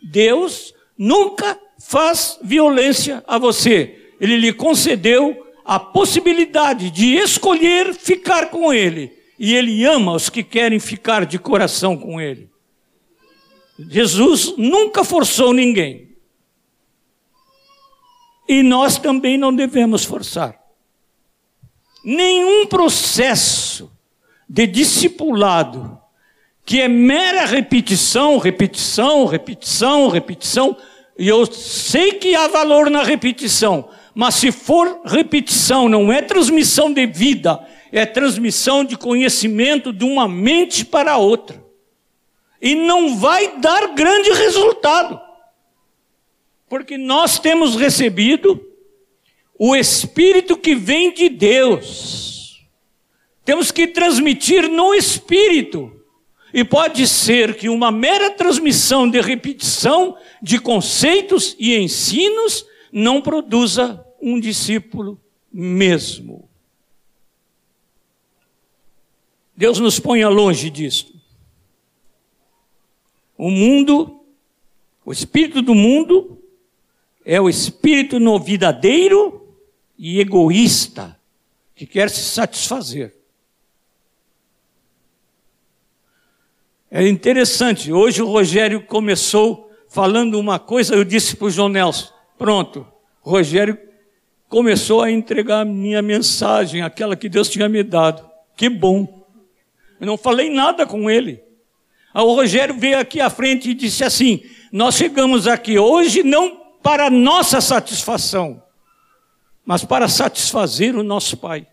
Deus 0.00 0.72
nunca 0.96 1.58
faz 1.80 2.38
violência 2.40 3.24
a 3.26 3.36
você. 3.38 4.12
Ele 4.20 4.36
lhe 4.36 4.52
concedeu 4.52 5.44
a 5.64 5.80
possibilidade 5.80 6.92
de 6.92 7.16
escolher 7.16 7.92
ficar 7.92 8.50
com 8.50 8.72
ele. 8.72 9.12
E 9.36 9.52
ele 9.52 9.84
ama 9.84 10.12
os 10.12 10.30
que 10.30 10.44
querem 10.44 10.78
ficar 10.78 11.26
de 11.26 11.40
coração 11.40 11.96
com 11.96 12.20
ele. 12.20 12.48
Jesus 13.76 14.54
nunca 14.56 15.02
forçou 15.02 15.52
ninguém. 15.52 16.16
E 18.48 18.62
nós 18.62 18.96
também 18.96 19.36
não 19.36 19.52
devemos 19.52 20.04
forçar. 20.04 20.56
Nenhum 22.04 22.64
processo 22.68 23.90
de 24.48 24.68
discipulado 24.68 25.97
que 26.68 26.82
é 26.82 26.86
mera 26.86 27.46
repetição, 27.46 28.36
repetição, 28.36 29.24
repetição, 29.24 30.08
repetição, 30.08 30.76
e 31.18 31.26
eu 31.26 31.46
sei 31.46 32.12
que 32.12 32.34
há 32.34 32.46
valor 32.46 32.90
na 32.90 33.02
repetição, 33.02 33.88
mas 34.14 34.34
se 34.34 34.52
for 34.52 35.00
repetição, 35.06 35.88
não 35.88 36.12
é 36.12 36.20
transmissão 36.20 36.92
de 36.92 37.06
vida, 37.06 37.66
é 37.90 38.04
transmissão 38.04 38.84
de 38.84 38.98
conhecimento 38.98 39.94
de 39.94 40.04
uma 40.04 40.28
mente 40.28 40.84
para 40.84 41.16
outra. 41.16 41.64
E 42.60 42.74
não 42.74 43.16
vai 43.16 43.56
dar 43.56 43.94
grande 43.94 44.30
resultado. 44.32 45.18
Porque 46.68 46.98
nós 46.98 47.38
temos 47.38 47.76
recebido 47.76 48.62
o 49.58 49.74
Espírito 49.74 50.54
que 50.54 50.74
vem 50.74 51.14
de 51.14 51.30
Deus. 51.30 52.62
Temos 53.42 53.72
que 53.72 53.86
transmitir 53.86 54.68
no 54.68 54.94
Espírito. 54.94 55.97
E 56.52 56.64
pode 56.64 57.06
ser 57.06 57.56
que 57.56 57.68
uma 57.68 57.90
mera 57.90 58.30
transmissão 58.30 59.08
de 59.08 59.20
repetição 59.20 60.16
de 60.42 60.58
conceitos 60.58 61.54
e 61.58 61.76
ensinos 61.76 62.64
não 62.90 63.20
produza 63.20 64.04
um 64.20 64.40
discípulo 64.40 65.20
mesmo. 65.52 66.48
Deus 69.56 69.78
nos 69.78 69.98
ponha 69.98 70.28
longe 70.28 70.70
disto. 70.70 71.12
O 73.36 73.50
mundo, 73.50 74.20
o 75.04 75.12
espírito 75.12 75.60
do 75.60 75.74
mundo, 75.74 76.42
é 77.24 77.40
o 77.40 77.48
espírito 77.48 78.18
novidadeiro 78.18 79.54
e 79.98 80.20
egoísta 80.20 81.18
que 81.74 81.86
quer 81.86 82.08
se 82.08 82.22
satisfazer. 82.22 83.17
É 86.90 87.06
interessante, 87.06 87.92
hoje 87.92 88.22
o 88.22 88.26
Rogério 88.26 88.80
começou 88.82 89.70
falando 89.88 90.38
uma 90.38 90.58
coisa, 90.58 90.94
eu 90.94 91.04
disse 91.04 91.36
para 91.36 91.46
o 91.46 91.50
João 91.50 91.68
Nelson, 91.68 92.10
pronto, 92.38 92.86
o 93.22 93.30
Rogério 93.30 93.78
começou 94.48 95.02
a 95.02 95.10
entregar 95.10 95.60
a 95.60 95.64
minha 95.66 96.00
mensagem, 96.00 96.80
aquela 96.80 97.14
que 97.14 97.28
Deus 97.28 97.50
tinha 97.50 97.68
me 97.68 97.82
dado. 97.82 98.28
Que 98.56 98.70
bom. 98.70 99.26
Eu 100.00 100.06
não 100.06 100.16
falei 100.16 100.48
nada 100.48 100.86
com 100.86 101.10
ele. 101.10 101.42
O 102.14 102.34
Rogério 102.34 102.74
veio 102.74 102.98
aqui 102.98 103.20
à 103.20 103.28
frente 103.28 103.70
e 103.70 103.74
disse 103.74 104.02
assim: 104.02 104.42
Nós 104.72 104.94
chegamos 104.94 105.46
aqui 105.46 105.78
hoje 105.78 106.22
não 106.22 106.56
para 106.82 107.10
nossa 107.10 107.60
satisfação, 107.60 108.62
mas 109.64 109.84
para 109.84 110.08
satisfazer 110.08 110.96
o 110.96 111.02
nosso 111.02 111.36
Pai. 111.36 111.66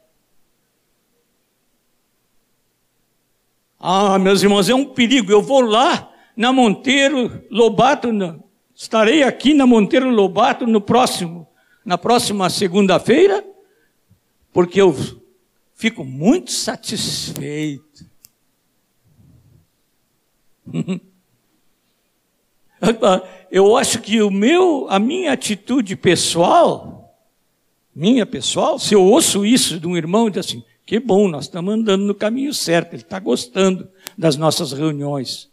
Ah, 3.88 4.18
meus 4.18 4.42
irmãos, 4.42 4.68
é 4.68 4.74
um 4.74 4.84
perigo. 4.84 5.32
Eu 5.32 5.44
vou 5.44 5.62
lá 5.62 6.12
na 6.36 6.52
Monteiro 6.52 7.46
Lobato, 7.52 8.10
estarei 8.74 9.22
aqui 9.22 9.54
na 9.54 9.68
Monteiro 9.68 10.10
Lobato 10.10 10.66
no 10.66 10.82
próximo, 10.82 11.48
na 11.86 11.96
próxima 11.96 12.50
segunda-feira, 12.50 13.46
porque 14.52 14.82
eu 14.82 14.92
fico 15.76 16.04
muito 16.04 16.52
satisfeito. 16.52 18.10
Eu 23.52 23.78
acho 23.78 24.02
que 24.02 24.22
o 24.22 24.32
meu, 24.32 24.88
a 24.90 25.00
minha 25.00 25.32
atitude 25.32 25.96
pessoal, 25.96 27.16
minha 27.96 28.26
pessoal, 28.26 28.78
se 28.78 28.94
eu 28.94 29.02
ouço 29.02 29.46
isso 29.46 29.80
de 29.80 29.88
um 29.88 29.96
irmão, 29.96 30.30
diz 30.30 30.46
assim, 30.46 30.64
que 30.86 31.00
bom, 31.00 31.28
nós 31.28 31.46
estamos 31.46 31.74
andando 31.74 32.06
no 32.06 32.14
caminho 32.14 32.54
certo, 32.54 32.94
ele 32.94 33.02
está 33.02 33.20
gostando 33.20 33.90
das 34.16 34.38
nossas 34.38 34.72
reuniões. 34.72 35.50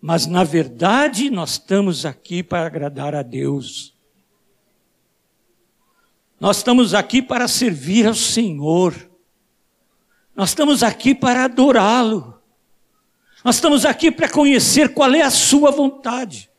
Mas, 0.00 0.26
na 0.26 0.44
verdade, 0.44 1.30
nós 1.30 1.52
estamos 1.52 2.04
aqui 2.04 2.42
para 2.42 2.66
agradar 2.66 3.14
a 3.14 3.22
Deus. 3.22 3.94
Nós 6.38 6.58
estamos 6.58 6.92
aqui 6.92 7.22
para 7.22 7.48
servir 7.48 8.06
ao 8.06 8.14
Senhor. 8.14 8.94
Nós 10.36 10.50
estamos 10.50 10.82
aqui 10.82 11.14
para 11.14 11.44
adorá-lo. 11.44 12.38
Nós 13.42 13.54
estamos 13.54 13.86
aqui 13.86 14.10
para 14.10 14.28
conhecer 14.28 14.92
qual 14.92 15.14
é 15.14 15.22
a 15.22 15.30
Sua 15.30 15.70
vontade. 15.70 16.50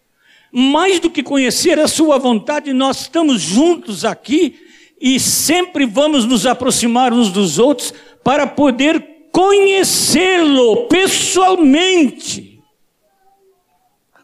Mais 0.51 0.99
do 0.99 1.11
que 1.11 1.21
conhecer 1.21 1.77
a 1.77 1.87
Sua 1.87 2.17
vontade, 2.17 2.73
nós 2.73 3.01
estamos 3.01 3.43
juntos 3.43 4.03
aqui 4.03 4.64
e 4.99 5.19
sempre 5.19 5.85
vamos 5.85 6.25
nos 6.25 6.45
aproximar 6.45 7.13
uns 7.13 7.31
dos 7.31 7.59
outros 7.59 7.93
para 8.23 8.47
poder 8.47 9.29
conhecê-lo 9.31 10.87
pessoalmente, 10.87 12.61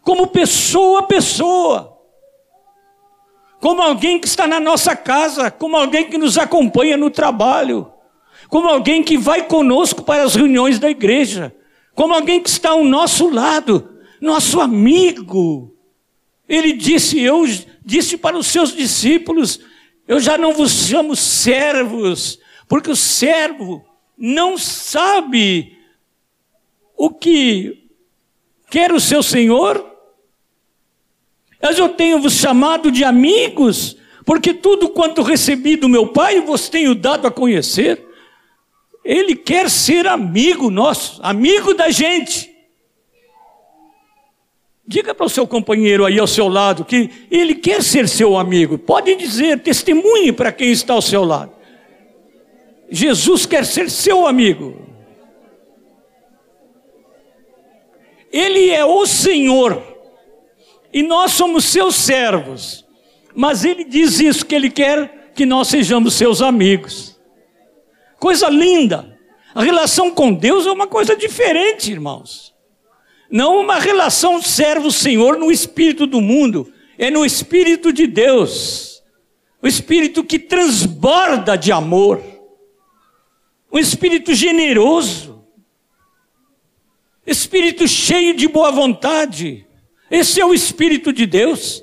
como 0.02 0.26
pessoa 0.26 1.00
a 1.00 1.02
pessoa, 1.04 1.98
como 3.60 3.80
alguém 3.82 4.18
que 4.18 4.26
está 4.26 4.46
na 4.46 4.58
nossa 4.58 4.96
casa, 4.96 5.50
como 5.50 5.76
alguém 5.76 6.08
que 6.08 6.18
nos 6.18 6.36
acompanha 6.38 6.96
no 6.96 7.10
trabalho, 7.10 7.92
como 8.48 8.68
alguém 8.68 9.02
que 9.02 9.16
vai 9.16 9.44
conosco 9.46 10.02
para 10.02 10.24
as 10.24 10.34
reuniões 10.34 10.78
da 10.78 10.90
igreja, 10.90 11.54
como 11.94 12.14
alguém 12.14 12.42
que 12.42 12.48
está 12.48 12.70
ao 12.70 12.82
nosso 12.82 13.28
lado, 13.28 13.98
nosso 14.20 14.60
amigo. 14.60 15.76
Ele 16.48 16.72
disse, 16.72 17.20
eu 17.20 17.44
disse 17.84 18.16
para 18.16 18.36
os 18.36 18.46
seus 18.46 18.74
discípulos, 18.74 19.60
eu 20.06 20.20
já 20.20 20.36
não 20.36 20.52
vos 20.52 20.88
chamo 20.88 21.14
servos, 21.16 22.38
porque 22.68 22.90
o 22.90 22.96
servo 22.96 23.84
não 24.16 24.58
sabe 24.58 25.78
o 26.96 27.10
que 27.10 27.88
quer 28.70 28.92
o 28.92 29.00
seu 29.00 29.22
senhor. 29.22 29.90
Mas 31.60 31.78
eu 31.78 31.88
tenho 31.90 32.20
vos 32.20 32.34
chamado 32.34 32.90
de 32.90 33.04
amigos, 33.04 33.96
porque 34.24 34.52
tudo 34.52 34.88
quanto 34.88 35.22
recebi 35.22 35.76
do 35.76 35.88
meu 35.88 36.08
Pai 36.08 36.40
vos 36.40 36.68
tenho 36.68 36.94
dado 36.94 37.26
a 37.26 37.30
conhecer. 37.30 38.04
Ele 39.04 39.34
quer 39.34 39.70
ser 39.70 40.06
amigo 40.06 40.70
nosso, 40.70 41.20
amigo 41.22 41.74
da 41.74 41.90
gente. 41.90 42.51
Diga 44.86 45.14
para 45.14 45.26
o 45.26 45.30
seu 45.30 45.46
companheiro 45.46 46.04
aí 46.04 46.18
ao 46.18 46.26
seu 46.26 46.48
lado 46.48 46.84
que 46.84 47.08
ele 47.30 47.54
quer 47.54 47.82
ser 47.82 48.08
seu 48.08 48.36
amigo. 48.36 48.76
Pode 48.76 49.14
dizer, 49.14 49.60
testemunhe 49.60 50.32
para 50.32 50.50
quem 50.50 50.72
está 50.72 50.94
ao 50.94 51.02
seu 51.02 51.24
lado. 51.24 51.52
Jesus 52.90 53.46
quer 53.46 53.64
ser 53.64 53.88
seu 53.88 54.26
amigo. 54.26 54.86
Ele 58.32 58.70
é 58.70 58.84
o 58.84 59.06
Senhor 59.06 59.82
e 60.92 61.02
nós 61.02 61.32
somos 61.32 61.64
seus 61.64 61.94
servos. 61.94 62.84
Mas 63.34 63.64
ele 63.64 63.84
diz 63.84 64.20
isso 64.20 64.44
que 64.44 64.54
ele 64.54 64.68
quer 64.68 65.32
que 65.34 65.46
nós 65.46 65.68
sejamos 65.68 66.14
seus 66.14 66.42
amigos. 66.42 67.18
Coisa 68.18 68.48
linda. 68.48 69.18
A 69.54 69.62
relação 69.62 70.10
com 70.10 70.32
Deus 70.32 70.66
é 70.66 70.70
uma 70.70 70.86
coisa 70.86 71.16
diferente, 71.16 71.90
irmãos. 71.92 72.51
Não 73.32 73.60
uma 73.60 73.78
relação 73.78 74.42
servo-senhor 74.42 75.38
no 75.38 75.50
espírito 75.50 76.06
do 76.06 76.20
mundo, 76.20 76.70
é 76.98 77.10
no 77.10 77.24
espírito 77.24 77.90
de 77.90 78.06
Deus. 78.06 79.02
O 79.62 79.66
espírito 79.66 80.22
que 80.22 80.38
transborda 80.38 81.56
de 81.56 81.72
amor. 81.72 82.22
Um 83.72 83.78
espírito 83.78 84.34
generoso. 84.34 85.46
Espírito 87.26 87.88
cheio 87.88 88.36
de 88.36 88.46
boa 88.48 88.70
vontade. 88.70 89.66
Esse 90.10 90.38
é 90.38 90.44
o 90.44 90.52
espírito 90.52 91.10
de 91.10 91.24
Deus. 91.24 91.82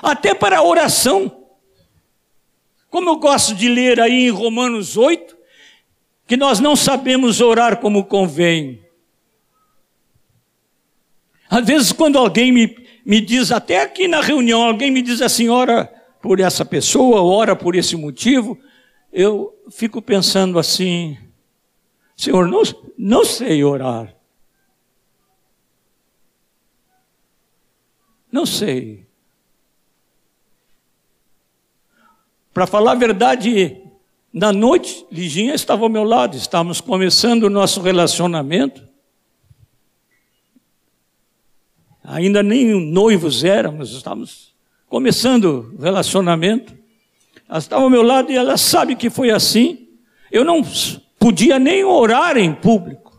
Até 0.00 0.32
para 0.32 0.58
a 0.58 0.62
oração. 0.62 1.44
Como 2.88 3.10
eu 3.10 3.16
gosto 3.16 3.52
de 3.52 3.68
ler 3.68 3.98
aí 3.98 4.26
em 4.26 4.30
Romanos 4.30 4.96
8, 4.96 5.36
que 6.24 6.36
nós 6.36 6.60
não 6.60 6.76
sabemos 6.76 7.40
orar 7.40 7.80
como 7.80 8.04
convém. 8.04 8.81
Às 11.52 11.66
vezes, 11.66 11.92
quando 11.92 12.16
alguém 12.16 12.50
me, 12.50 12.74
me 13.04 13.20
diz, 13.20 13.52
até 13.52 13.82
aqui 13.82 14.08
na 14.08 14.22
reunião, 14.22 14.62
alguém 14.62 14.90
me 14.90 15.02
diz 15.02 15.20
assim, 15.20 15.50
ora 15.50 15.84
por 16.22 16.40
essa 16.40 16.64
pessoa, 16.64 17.22
ora 17.22 17.54
por 17.54 17.76
esse 17.76 17.94
motivo, 17.94 18.58
eu 19.12 19.54
fico 19.70 20.00
pensando 20.00 20.58
assim, 20.58 21.18
Senhor, 22.16 22.48
não, 22.48 22.62
não 22.96 23.22
sei 23.22 23.62
orar. 23.62 24.16
Não 28.32 28.46
sei. 28.46 29.06
Para 32.54 32.66
falar 32.66 32.92
a 32.92 32.94
verdade, 32.94 33.78
na 34.32 34.54
noite, 34.54 35.04
Liginha 35.12 35.54
estava 35.54 35.82
ao 35.82 35.90
meu 35.90 36.04
lado, 36.04 36.34
estávamos 36.34 36.80
começando 36.80 37.42
o 37.42 37.50
nosso 37.50 37.82
relacionamento. 37.82 38.90
ainda 42.04 42.42
nem 42.42 42.66
noivos 42.80 43.44
éramos, 43.44 43.92
estávamos 43.92 44.54
começando 44.88 45.74
o 45.78 45.82
relacionamento. 45.82 46.76
Ela 47.48 47.58
estava 47.58 47.82
ao 47.82 47.90
meu 47.90 48.02
lado 48.02 48.30
e 48.32 48.36
ela 48.36 48.56
sabe 48.56 48.96
que 48.96 49.08
foi 49.08 49.30
assim. 49.30 49.88
Eu 50.30 50.44
não 50.44 50.62
podia 51.18 51.58
nem 51.58 51.84
orar 51.84 52.36
em 52.36 52.54
público. 52.54 53.12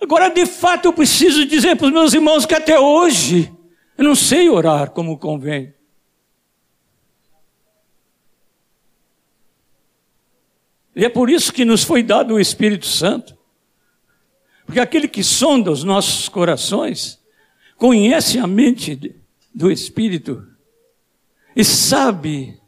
Agora, 0.00 0.28
de 0.28 0.46
fato, 0.46 0.86
eu 0.86 0.92
preciso 0.92 1.44
dizer 1.46 1.76
para 1.76 1.86
os 1.86 1.92
meus 1.92 2.12
irmãos 2.12 2.44
que 2.44 2.54
até 2.54 2.78
hoje 2.78 3.52
eu 3.96 4.04
não 4.04 4.14
sei 4.14 4.48
orar 4.48 4.90
como 4.90 5.18
convém. 5.18 5.74
E 10.94 11.04
é 11.04 11.08
por 11.08 11.30
isso 11.30 11.52
que 11.52 11.64
nos 11.64 11.84
foi 11.84 12.02
dado 12.02 12.34
o 12.34 12.40
Espírito 12.40 12.86
Santo 12.86 13.36
porque 14.72 14.80
aquele 14.80 15.06
que 15.06 15.22
sonda 15.22 15.70
os 15.70 15.84
nossos 15.84 16.30
corações 16.30 17.20
conhece 17.76 18.38
a 18.38 18.46
mente 18.46 19.14
do 19.54 19.70
Espírito 19.70 20.46
e 21.54 21.62
sabe 21.62 22.58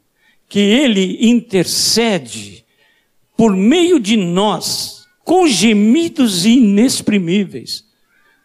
que 0.47 0.59
ele 0.59 1.27
intercede 1.27 2.63
por 3.35 3.57
meio 3.57 3.99
de 3.99 4.19
nós 4.19 5.09
com 5.25 5.49
gemidos 5.49 6.45
inexprimíveis. 6.45 7.87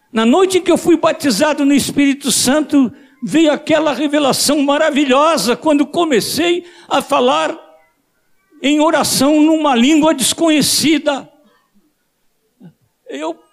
Na 0.10 0.26
noite 0.26 0.60
em 0.60 0.62
que 0.62 0.72
eu 0.72 0.78
fui 0.78 0.96
batizado 0.96 1.66
no 1.66 1.74
Espírito 1.74 2.32
Santo, 2.32 2.90
veio 3.22 3.52
aquela 3.52 3.92
revelação 3.92 4.62
maravilhosa 4.62 5.58
quando 5.58 5.86
comecei 5.86 6.66
a 6.88 7.02
falar 7.02 7.60
em 8.64 8.80
oração 8.80 9.42
numa 9.42 9.76
língua 9.76 10.14
desconhecida. 10.14 11.30
Eu 13.10 13.49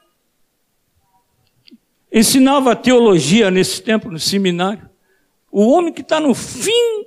ensinava 2.19 2.75
teologia 2.75 3.51
nesse 3.51 3.83
tempo 3.83 4.11
no 4.11 4.19
seminário. 4.19 4.89
O 5.53 5.67
homem 5.67 5.93
que 5.93 6.01
está 6.01 6.19
no 6.19 6.35
fim 6.35 7.05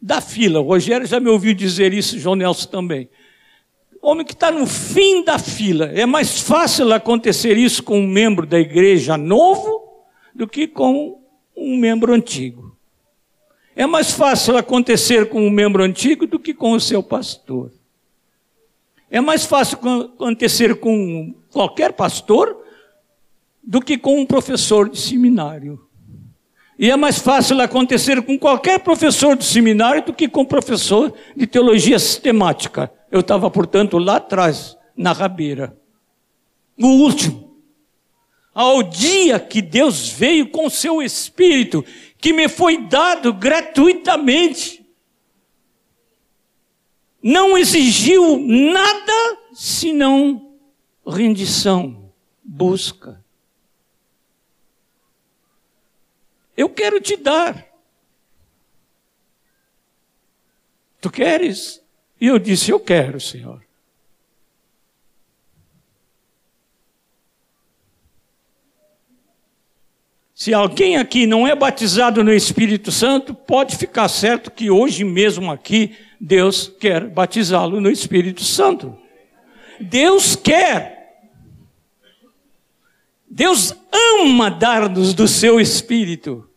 da 0.00 0.22
fila, 0.22 0.60
o 0.60 0.62
Rogério 0.62 1.06
já 1.06 1.20
me 1.20 1.28
ouviu 1.28 1.52
dizer 1.52 1.92
isso, 1.92 2.18
João 2.18 2.34
Nelson 2.34 2.70
também. 2.70 3.10
O 4.00 4.08
homem 4.08 4.24
que 4.24 4.32
está 4.32 4.50
no 4.50 4.66
fim 4.66 5.22
da 5.22 5.38
fila, 5.38 5.86
é 5.92 6.06
mais 6.06 6.40
fácil 6.40 6.90
acontecer 6.94 7.58
isso 7.58 7.82
com 7.82 8.00
um 8.00 8.06
membro 8.06 8.46
da 8.46 8.58
igreja 8.58 9.18
novo 9.18 10.06
do 10.34 10.48
que 10.48 10.66
com 10.66 11.20
um 11.54 11.76
membro 11.76 12.14
antigo. 12.14 12.74
É 13.76 13.86
mais 13.86 14.12
fácil 14.12 14.56
acontecer 14.56 15.28
com 15.28 15.46
um 15.46 15.50
membro 15.50 15.82
antigo 15.82 16.26
do 16.26 16.38
que 16.38 16.54
com 16.54 16.72
o 16.72 16.80
seu 16.80 17.02
pastor. 17.02 17.70
É 19.10 19.20
mais 19.20 19.44
fácil 19.44 19.78
acontecer 19.78 20.76
com 20.76 21.34
qualquer 21.50 21.92
pastor 21.92 22.67
do 23.68 23.82
que 23.82 23.98
com 23.98 24.18
um 24.18 24.24
professor 24.24 24.88
de 24.88 24.98
seminário. 24.98 25.78
E 26.78 26.90
é 26.90 26.96
mais 26.96 27.18
fácil 27.18 27.60
acontecer 27.60 28.22
com 28.22 28.38
qualquer 28.38 28.78
professor 28.80 29.36
de 29.36 29.44
seminário 29.44 30.02
do 30.06 30.14
que 30.14 30.26
com 30.26 30.42
professor 30.42 31.12
de 31.36 31.46
teologia 31.46 31.98
sistemática. 31.98 32.90
Eu 33.12 33.20
estava, 33.20 33.50
portanto, 33.50 33.98
lá 33.98 34.16
atrás, 34.16 34.74
na 34.96 35.12
rabeira. 35.12 35.76
O 36.80 36.86
último. 36.86 37.58
Ao 38.54 38.82
dia 38.82 39.38
que 39.38 39.60
Deus 39.60 40.08
veio 40.08 40.48
com 40.48 40.70
seu 40.70 41.02
Espírito, 41.02 41.84
que 42.16 42.32
me 42.32 42.48
foi 42.48 42.86
dado 42.86 43.34
gratuitamente. 43.34 44.82
Não 47.22 47.58
exigiu 47.58 48.38
nada 48.38 49.38
senão 49.52 50.54
rendição, 51.06 52.10
busca. 52.42 53.27
Eu 56.58 56.68
quero 56.68 57.00
te 57.00 57.16
dar. 57.16 57.64
Tu 61.00 61.08
queres? 61.08 61.80
E 62.20 62.26
eu 62.26 62.36
disse: 62.36 62.72
Eu 62.72 62.80
quero, 62.80 63.20
Senhor. 63.20 63.64
Se 70.34 70.52
alguém 70.52 70.96
aqui 70.96 71.28
não 71.28 71.46
é 71.46 71.54
batizado 71.54 72.24
no 72.24 72.32
Espírito 72.32 72.90
Santo, 72.90 73.32
pode 73.34 73.76
ficar 73.76 74.08
certo 74.08 74.50
que 74.50 74.68
hoje 74.68 75.04
mesmo 75.04 75.52
aqui 75.52 75.96
Deus 76.20 76.66
quer 76.80 77.06
batizá-lo 77.06 77.80
no 77.80 77.88
Espírito 77.88 78.42
Santo. 78.42 78.98
Deus 79.80 80.34
quer. 80.34 81.22
Deus 83.30 83.76
ama 83.92 84.50
dar-nos 84.50 85.14
do 85.14 85.28
seu 85.28 85.60
Espírito. 85.60 86.47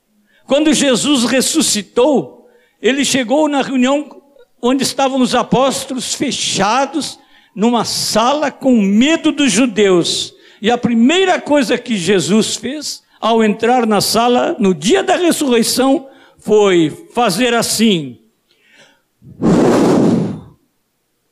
Quando 0.52 0.74
Jesus 0.74 1.24
ressuscitou, 1.24 2.50
ele 2.82 3.06
chegou 3.06 3.48
na 3.48 3.62
reunião 3.62 4.22
onde 4.62 4.84
estavam 4.84 5.22
os 5.22 5.34
apóstolos 5.34 6.14
fechados 6.14 7.18
numa 7.56 7.86
sala 7.86 8.52
com 8.52 8.76
medo 8.82 9.32
dos 9.32 9.50
judeus. 9.50 10.34
E 10.62 10.70
a 10.70 10.78
primeira 10.78 11.40
coisa 11.40 11.78
que 11.78 11.96
Jesus 11.96 12.58
fez 12.58 13.02
ao 13.22 13.42
entrar 13.42 13.88
na 13.88 14.02
sala 14.02 14.54
no 14.60 14.76
dia 14.76 15.02
da 15.02 15.16
ressurreição 15.16 16.10
foi 16.38 17.08
fazer 17.14 17.54
assim. 17.54 18.20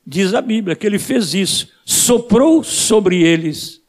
Diz 0.06 0.32
a 0.32 0.40
Bíblia 0.40 0.74
que 0.74 0.86
ele 0.86 0.98
fez 0.98 1.34
isso, 1.34 1.68
soprou 1.84 2.64
sobre 2.64 3.20
eles 3.22 3.82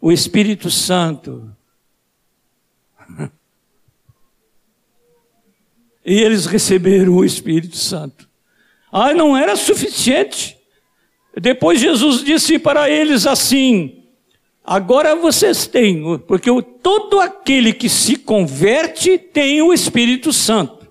o 0.00 0.10
Espírito 0.10 0.68
Santo. 0.68 1.48
E 6.08 6.22
eles 6.22 6.46
receberam 6.46 7.12
o 7.12 7.24
Espírito 7.24 7.76
Santo. 7.76 8.26
Ah, 8.90 9.12
não 9.12 9.36
era 9.36 9.54
suficiente. 9.56 10.56
Depois 11.38 11.78
Jesus 11.78 12.24
disse 12.24 12.58
para 12.58 12.88
eles 12.88 13.26
assim: 13.26 14.04
agora 14.64 15.14
vocês 15.14 15.66
têm, 15.66 16.18
porque 16.26 16.50
todo 16.82 17.20
aquele 17.20 17.74
que 17.74 17.90
se 17.90 18.16
converte 18.16 19.18
tem 19.18 19.60
o 19.60 19.70
Espírito 19.70 20.32
Santo. 20.32 20.88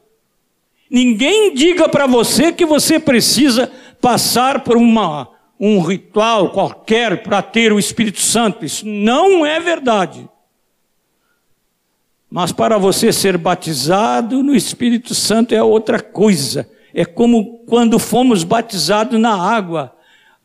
Ninguém 0.89 1.51
diga 1.53 1.89
para 1.89 2.05
você 2.05 2.51
que 2.51 2.65
você 2.65 2.99
precisa 2.99 3.71
passar 3.99 4.63
por 4.63 4.77
uma, 4.77 5.29
um 5.59 5.81
ritual 5.81 6.51
qualquer 6.51 7.23
para 7.23 7.41
ter 7.41 7.73
o 7.73 7.79
Espírito 7.79 8.21
Santo. 8.21 8.63
Isso 8.63 8.85
não 8.85 9.43
é 9.43 9.59
verdade. 9.59 10.29
Mas 12.29 12.51
para 12.51 12.77
você 12.77 13.11
ser 13.13 13.37
batizado 13.37 14.43
no 14.43 14.53
Espírito 14.53 15.15
Santo 15.15 15.55
é 15.55 15.63
outra 15.63 16.01
coisa. 16.01 16.69
É 16.93 17.05
como 17.05 17.59
quando 17.65 17.97
fomos 17.97 18.43
batizados 18.43 19.19
na 19.19 19.33
água. 19.33 19.95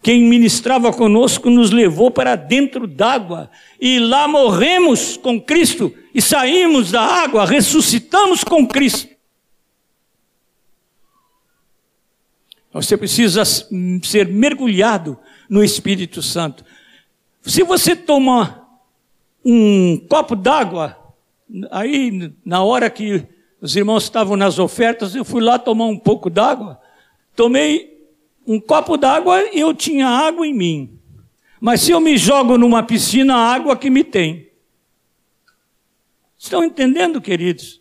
Quem 0.01 0.22
ministrava 0.22 0.93
conosco 0.93 1.49
nos 1.49 1.70
levou 1.70 2.11
para 2.11 2.35
dentro 2.35 2.87
d'água 2.87 3.51
e 3.80 3.99
lá 3.99 4.26
morremos 4.26 5.16
com 5.16 5.41
Cristo 5.41 5.95
e 6.14 6.20
saímos 6.20 6.91
da 6.91 7.01
água, 7.01 7.47
ressuscitamos 7.47 8.43
com 8.43 8.66
Cristo. 8.66 9.12
Você 12.72 12.97
precisa 12.97 13.45
ser 13.45 14.26
mergulhado 14.28 15.18
no 15.49 15.62
Espírito 15.62 16.22
Santo. 16.22 16.64
Se 17.43 17.62
você 17.62 17.95
tomar 17.95 18.62
um 19.45 19.99
copo 20.09 20.35
d'água 20.35 20.97
Aí, 21.70 22.32
na 22.44 22.62
hora 22.62 22.88
que 22.88 23.26
os 23.61 23.76
irmãos 23.76 24.05
estavam 24.05 24.36
nas 24.36 24.59
ofertas, 24.59 25.14
eu 25.14 25.24
fui 25.24 25.42
lá 25.42 25.59
tomar 25.59 25.86
um 25.86 25.98
pouco 25.98 26.30
d'água. 26.30 26.80
Tomei 27.36 27.92
um 28.46 28.59
copo 28.61 28.96
d'água 28.96 29.42
e 29.53 29.61
eu 29.61 29.74
tinha 29.74 30.09
água 30.09 30.46
em 30.46 30.55
mim. 30.55 30.98
Mas 31.61 31.82
se 31.82 31.92
eu 31.92 32.00
me 32.00 32.16
jogo 32.16 32.59
numa 32.59 32.82
piscina, 32.82 33.36
a 33.36 33.55
água 33.55 33.76
que 33.76 33.88
me 33.88 34.03
tem. 34.03 34.48
Estão 36.38 36.64
entendendo, 36.64 37.20
queridos? 37.20 37.80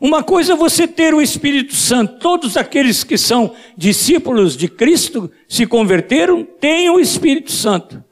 Uma 0.00 0.22
coisa 0.22 0.52
é 0.52 0.56
você 0.56 0.86
ter 0.86 1.14
o 1.14 1.22
Espírito 1.22 1.74
Santo. 1.74 2.18
Todos 2.18 2.56
aqueles 2.56 3.02
que 3.02 3.16
são 3.16 3.54
discípulos 3.76 4.56
de 4.56 4.68
Cristo 4.68 5.30
se 5.48 5.66
converteram, 5.66 6.44
têm 6.44 6.90
o 6.90 7.00
Espírito 7.00 7.50
Santo. 7.50 8.04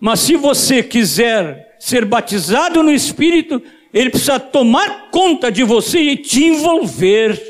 Mas 0.00 0.20
se 0.20 0.36
você 0.36 0.82
quiser 0.82 1.76
ser 1.78 2.04
batizado 2.04 2.82
no 2.82 2.90
Espírito, 2.90 3.60
ele 3.94 4.10
precisa 4.10 4.40
tomar 4.40 5.08
conta 5.12 5.52
de 5.52 5.62
você 5.62 6.00
e 6.00 6.16
te 6.16 6.42
envolver. 6.46 7.40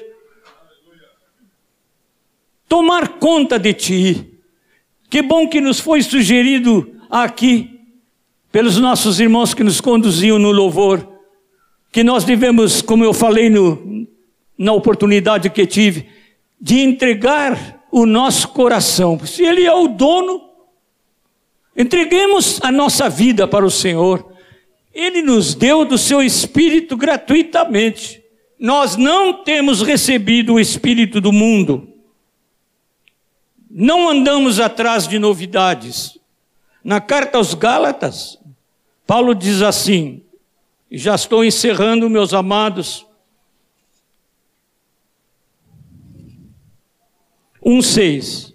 Tomar 2.68 3.18
conta 3.18 3.58
de 3.58 3.72
ti. 3.72 4.38
Que 5.08 5.22
bom 5.22 5.48
que 5.48 5.58
nos 5.58 5.80
foi 5.80 6.02
sugerido 6.02 7.00
aqui, 7.08 7.80
pelos 8.52 8.78
nossos 8.78 9.20
irmãos 9.20 9.54
que 9.54 9.64
nos 9.64 9.80
conduziam 9.80 10.38
no 10.38 10.52
louvor, 10.52 11.08
que 11.90 12.04
nós 12.04 12.24
devemos, 12.24 12.82
como 12.82 13.04
eu 13.04 13.14
falei 13.14 13.48
no, 13.48 14.06
na 14.58 14.74
oportunidade 14.74 15.48
que 15.48 15.66
tive, 15.66 16.10
de 16.60 16.80
entregar 16.80 17.86
o 17.90 18.04
nosso 18.04 18.48
coração. 18.48 19.18
Se 19.24 19.42
Ele 19.42 19.64
é 19.64 19.72
o 19.72 19.88
dono, 19.88 20.42
entreguemos 21.74 22.60
a 22.62 22.70
nossa 22.70 23.08
vida 23.08 23.48
para 23.48 23.64
o 23.64 23.70
Senhor. 23.70 24.33
Ele 24.94 25.20
nos 25.20 25.54
deu 25.54 25.84
do 25.84 25.98
seu 25.98 26.22
Espírito 26.22 26.96
gratuitamente. 26.96 28.22
Nós 28.58 28.96
não 28.96 29.42
temos 29.42 29.82
recebido 29.82 30.54
o 30.54 30.60
Espírito 30.60 31.20
do 31.20 31.32
mundo. 31.32 31.88
Não 33.68 34.08
andamos 34.08 34.60
atrás 34.60 35.08
de 35.08 35.18
novidades. 35.18 36.16
Na 36.82 37.00
carta 37.00 37.38
aos 37.38 37.54
Gálatas, 37.54 38.38
Paulo 39.06 39.34
diz 39.34 39.62
assim, 39.62 40.22
já 40.90 41.16
estou 41.16 41.44
encerrando, 41.44 42.08
meus 42.08 42.32
amados. 42.32 43.04
1,6. 47.64 48.53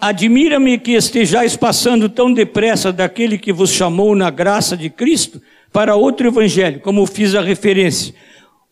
Admira-me 0.00 0.78
que 0.78 0.92
estejais 0.92 1.56
passando 1.56 2.08
tão 2.08 2.32
depressa 2.32 2.90
daquele 2.90 3.36
que 3.36 3.52
vos 3.52 3.70
chamou 3.70 4.16
na 4.16 4.30
graça 4.30 4.74
de 4.74 4.88
Cristo 4.88 5.42
para 5.70 5.94
outro 5.94 6.26
evangelho, 6.26 6.80
como 6.80 7.06
fiz 7.06 7.34
a 7.34 7.42
referência, 7.42 8.14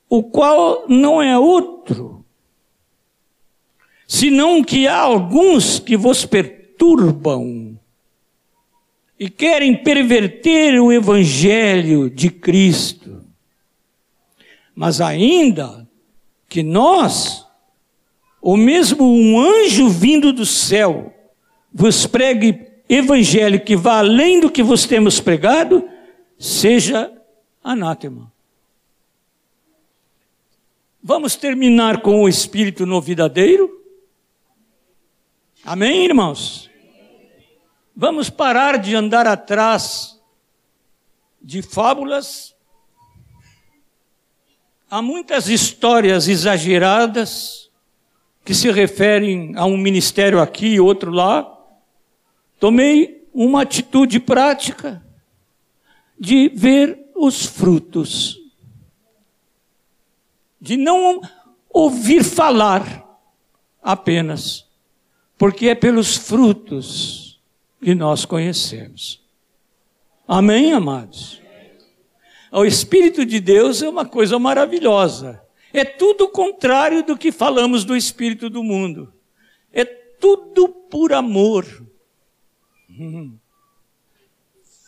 o 0.09 0.23
qual 0.23 0.87
não 0.89 1.21
é 1.21 1.39
outro, 1.39 2.25
senão 4.07 4.65
que 4.65 4.89
há 4.89 4.99
alguns 4.99 5.79
que 5.79 5.99
vos 5.99 6.25
perturbam 6.25 7.79
e 9.21 9.29
querem 9.29 9.77
perverter 9.77 10.81
o 10.81 10.91
evangelho 10.91 12.09
de 12.09 12.31
Cristo. 12.31 13.23
Mas 14.75 15.01
ainda 15.01 15.87
que 16.49 16.63
nós, 16.63 17.45
ou 18.41 18.57
mesmo 18.57 19.05
um 19.05 19.39
anjo 19.39 19.91
vindo 19.91 20.33
do 20.33 20.47
céu, 20.47 21.13
vos 21.73 22.07
pregue 22.07 22.67
evangelho 22.89 23.63
que 23.63 23.77
vá 23.77 23.99
além 23.99 24.41
do 24.41 24.51
que 24.51 24.63
vos 24.63 24.87
temos 24.87 25.21
pregado, 25.21 25.89
seja 26.39 27.13
anátema. 27.63 28.33
Vamos 31.03 31.37
terminar 31.37 32.03
com 32.03 32.23
o 32.23 32.29
espírito 32.29 32.85
novidadeiro? 32.85 33.83
Amém, 35.65 36.05
irmãos? 36.05 36.69
Vamos 37.95 38.31
parar 38.31 38.79
de 38.79 38.95
andar 38.95 39.27
atrás 39.27 40.21
de 41.41 41.63
fábulas. 41.63 42.55
Há 44.91 45.03
muitas 45.03 45.49
histórias 45.49 46.29
exageradas 46.29 47.71
que 48.45 48.55
se 48.55 48.71
referem 48.71 49.55
a 49.57 49.67
um 49.67 49.77
ministério 49.77 50.41
aqui 50.41 50.69
e 50.69 50.81
outro 50.81 51.11
lá. 51.11 51.58
Tomei 52.59 53.29
uma 53.33 53.63
atitude 53.63 54.19
prática 54.19 55.05
de 56.19 56.49
ver 56.49 56.99
os 57.15 57.47
frutos, 57.47 58.41
de 60.61 60.77
não 60.77 61.21
ouvir 61.71 62.25
falar 62.25 63.05
apenas, 63.83 64.67
porque 65.37 65.69
é 65.69 65.75
pelos 65.75 66.17
frutos 66.17 67.41
que 67.81 67.95
nós 67.95 68.25
conhecemos. 68.25 69.23
Amém, 70.27 70.73
amados? 70.73 71.41
O 72.51 72.65
Espírito 72.65 73.25
de 73.25 73.41
Deus 73.41 73.83
é 73.83 73.89
uma 73.89 74.05
coisa 74.05 74.39
maravilhosa. 74.39 75.41
É 75.73 75.85
tudo 75.85 76.25
o 76.25 76.29
contrário 76.29 77.05
do 77.05 77.17
que 77.17 77.31
falamos 77.31 77.85
do 77.85 77.95
Espírito 77.95 78.51
do 78.51 78.65
mundo. 78.65 79.13
É 79.73 79.85
tudo 79.85 80.69
por 80.69 81.13
amor. 81.13 81.67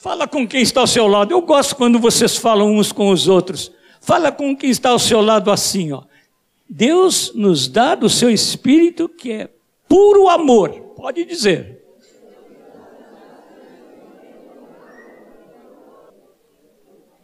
Fala 0.00 0.26
com 0.26 0.48
quem 0.48 0.62
está 0.62 0.80
ao 0.80 0.86
seu 0.86 1.06
lado. 1.06 1.32
Eu 1.32 1.42
gosto 1.42 1.76
quando 1.76 1.98
vocês 1.98 2.36
falam 2.36 2.74
uns 2.74 2.90
com 2.90 3.10
os 3.10 3.28
outros. 3.28 3.70
Fala 4.00 4.32
com 4.32 4.56
quem 4.56 4.70
está 4.70 4.90
ao 4.90 4.98
seu 4.98 5.20
lado 5.20 5.50
assim, 5.50 5.92
ó. 5.92 6.02
Deus 6.68 7.32
nos 7.34 7.68
dá 7.68 7.94
do 7.94 8.08
seu 8.08 8.30
espírito 8.30 9.08
que 9.08 9.32
é 9.32 9.50
puro 9.86 10.28
amor. 10.28 10.70
Pode 10.96 11.24
dizer. 11.24 11.80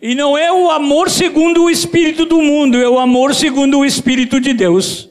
E 0.03 0.15
não 0.15 0.37
é 0.37 0.53
o 0.53 0.71
amor 0.71 1.09
segundo 1.09 1.65
o 1.65 1.71
espírito 1.71 2.27
do 2.27 2.43
mundo, 2.43 2.77
é 2.77 2.89
o 2.89 2.99
amor 2.99 3.35
segundo 3.35 3.79
o 3.79 3.85
espírito 3.87 4.39
de 4.39 4.53
Deus. 4.53 5.09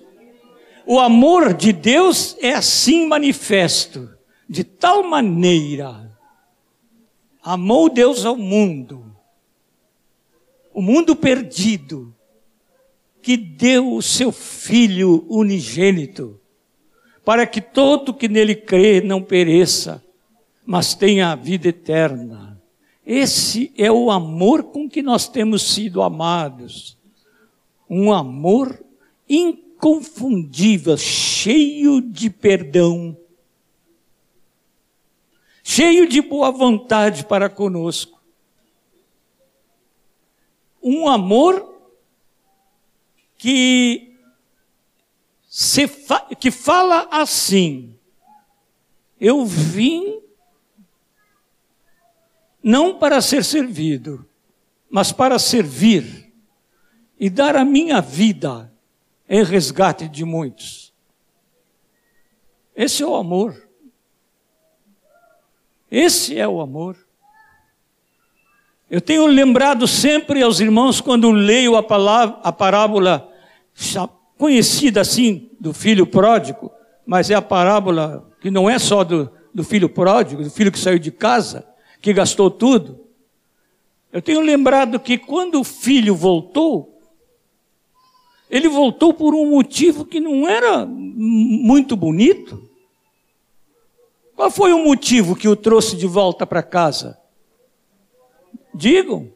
O 0.86 1.00
amor 1.00 1.54
de 1.54 1.74
Deus 1.74 2.38
é 2.40 2.54
assim 2.54 3.08
manifesto 3.08 4.15
de 4.48 4.64
tal 4.64 5.04
maneira 5.04 6.12
amou 7.42 7.90
Deus 7.90 8.26
ao 8.26 8.36
mundo, 8.36 9.16
o 10.74 10.82
mundo 10.82 11.16
perdido, 11.16 12.14
que 13.22 13.38
deu 13.38 13.94
o 13.94 14.02
seu 14.02 14.32
Filho 14.32 15.26
unigênito, 15.30 16.40
para 17.24 17.48
que 17.48 17.60
todo 17.62 18.14
que 18.14 18.28
nele 18.28 18.56
crê 18.56 19.02
não 19.02 19.22
pereça, 19.22 20.04
mas 20.66 20.94
tenha 20.94 21.32
a 21.32 21.36
vida 21.36 21.68
eterna. 21.68 22.62
Esse 23.06 23.72
é 23.78 23.92
o 23.92 24.10
amor 24.10 24.64
com 24.64 24.90
que 24.90 25.02
nós 25.02 25.28
temos 25.28 25.62
sido 25.62 26.02
amados. 26.02 26.98
Um 27.88 28.12
amor 28.12 28.84
inconfundível, 29.30 30.98
cheio 30.98 32.02
de 32.02 32.30
perdão 32.30 33.16
cheio 35.68 36.08
de 36.08 36.22
boa 36.22 36.52
vontade 36.52 37.26
para 37.26 37.50
conosco. 37.50 38.22
Um 40.82 41.10
amor 41.10 41.82
que, 43.36 44.16
se 45.50 45.88
fa 45.88 46.20
que 46.40 46.52
fala 46.52 47.08
assim: 47.10 47.98
Eu 49.20 49.44
vim 49.44 50.22
não 52.64 53.00
para 53.00 53.20
ser 53.20 53.44
servido, 53.44 54.24
mas 54.88 55.12
para 55.12 55.40
servir 55.40 56.32
e 57.20 57.28
dar 57.28 57.56
a 57.56 57.66
minha 57.66 58.02
vida 58.02 58.72
em 59.28 59.44
resgate 59.44 60.08
de 60.08 60.24
muitos. 60.24 60.94
Esse 62.76 63.02
é 63.02 63.08
o 63.08 63.16
amor. 63.16 63.65
Esse 65.98 66.38
é 66.38 66.46
o 66.46 66.60
amor. 66.60 66.98
Eu 68.92 69.00
tenho 69.00 69.26
lembrado 69.28 69.88
sempre 69.88 70.44
aos 70.44 70.60
irmãos 70.60 71.00
quando 71.00 71.32
leio 71.32 71.78
a, 71.78 71.82
palavra, 71.82 72.38
a 72.44 72.52
parábola 72.52 73.32
conhecida 74.38 75.00
assim 75.00 75.50
do 75.58 75.74
filho 75.74 76.06
pródigo, 76.06 76.70
mas 77.08 77.32
é 77.32 77.34
a 77.34 77.42
parábola 77.42 78.30
que 78.42 78.52
não 78.52 78.70
é 78.70 78.78
só 78.78 79.06
do, 79.06 79.32
do 79.54 79.64
filho 79.64 79.88
pródigo, 79.88 80.44
do 80.44 80.50
filho 80.50 80.70
que 80.70 80.78
saiu 80.78 81.00
de 81.00 81.12
casa, 81.12 81.66
que 82.02 82.12
gastou 82.12 82.52
tudo. 82.52 83.00
Eu 84.12 84.22
tenho 84.22 84.42
lembrado 84.42 85.00
que 85.00 85.18
quando 85.18 85.62
o 85.62 85.64
filho 85.64 86.14
voltou, 86.14 87.00
ele 88.50 88.68
voltou 88.68 89.14
por 89.14 89.34
um 89.34 89.50
motivo 89.50 90.04
que 90.04 90.20
não 90.20 90.46
era 90.46 90.86
muito 90.86 91.96
bonito. 91.96 92.65
Qual 94.36 94.52
foi 94.52 94.74
o 94.74 94.84
motivo 94.84 95.36
que 95.36 95.48
o 95.48 95.56
trouxe 95.56 95.96
de 95.96 96.06
volta 96.06 96.46
para 96.46 96.62
casa? 96.62 97.18
Digam. 98.74 99.32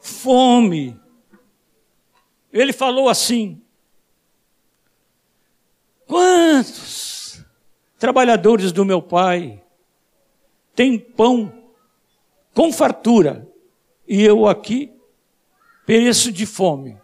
Fome. 0.00 0.98
Ele 2.50 2.72
falou 2.72 3.08
assim: 3.08 3.60
Quantos 6.06 7.44
trabalhadores 7.98 8.72
do 8.72 8.84
meu 8.84 9.02
pai 9.02 9.62
têm 10.74 10.98
pão 10.98 11.52
com 12.54 12.72
fartura 12.72 13.46
e 14.08 14.22
eu 14.22 14.48
aqui 14.48 14.90
pereço 15.84 16.32
de 16.32 16.46
fome? 16.46 16.96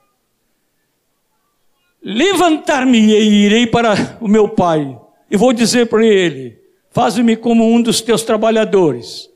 Levantar-me 2.03 2.99
e 2.99 3.45
irei 3.45 3.67
para 3.67 4.17
o 4.21 4.27
meu 4.27 4.49
pai 4.49 4.99
e 5.31 5.37
vou 5.37 5.53
dizer 5.53 5.89
para 5.89 6.05
ele: 6.05 6.66
Faz-me 6.97 7.37
como 7.37 7.63
um 7.63 7.83
dos 7.83 8.01
teus 8.01 8.23
trabalhadores. 8.23 9.31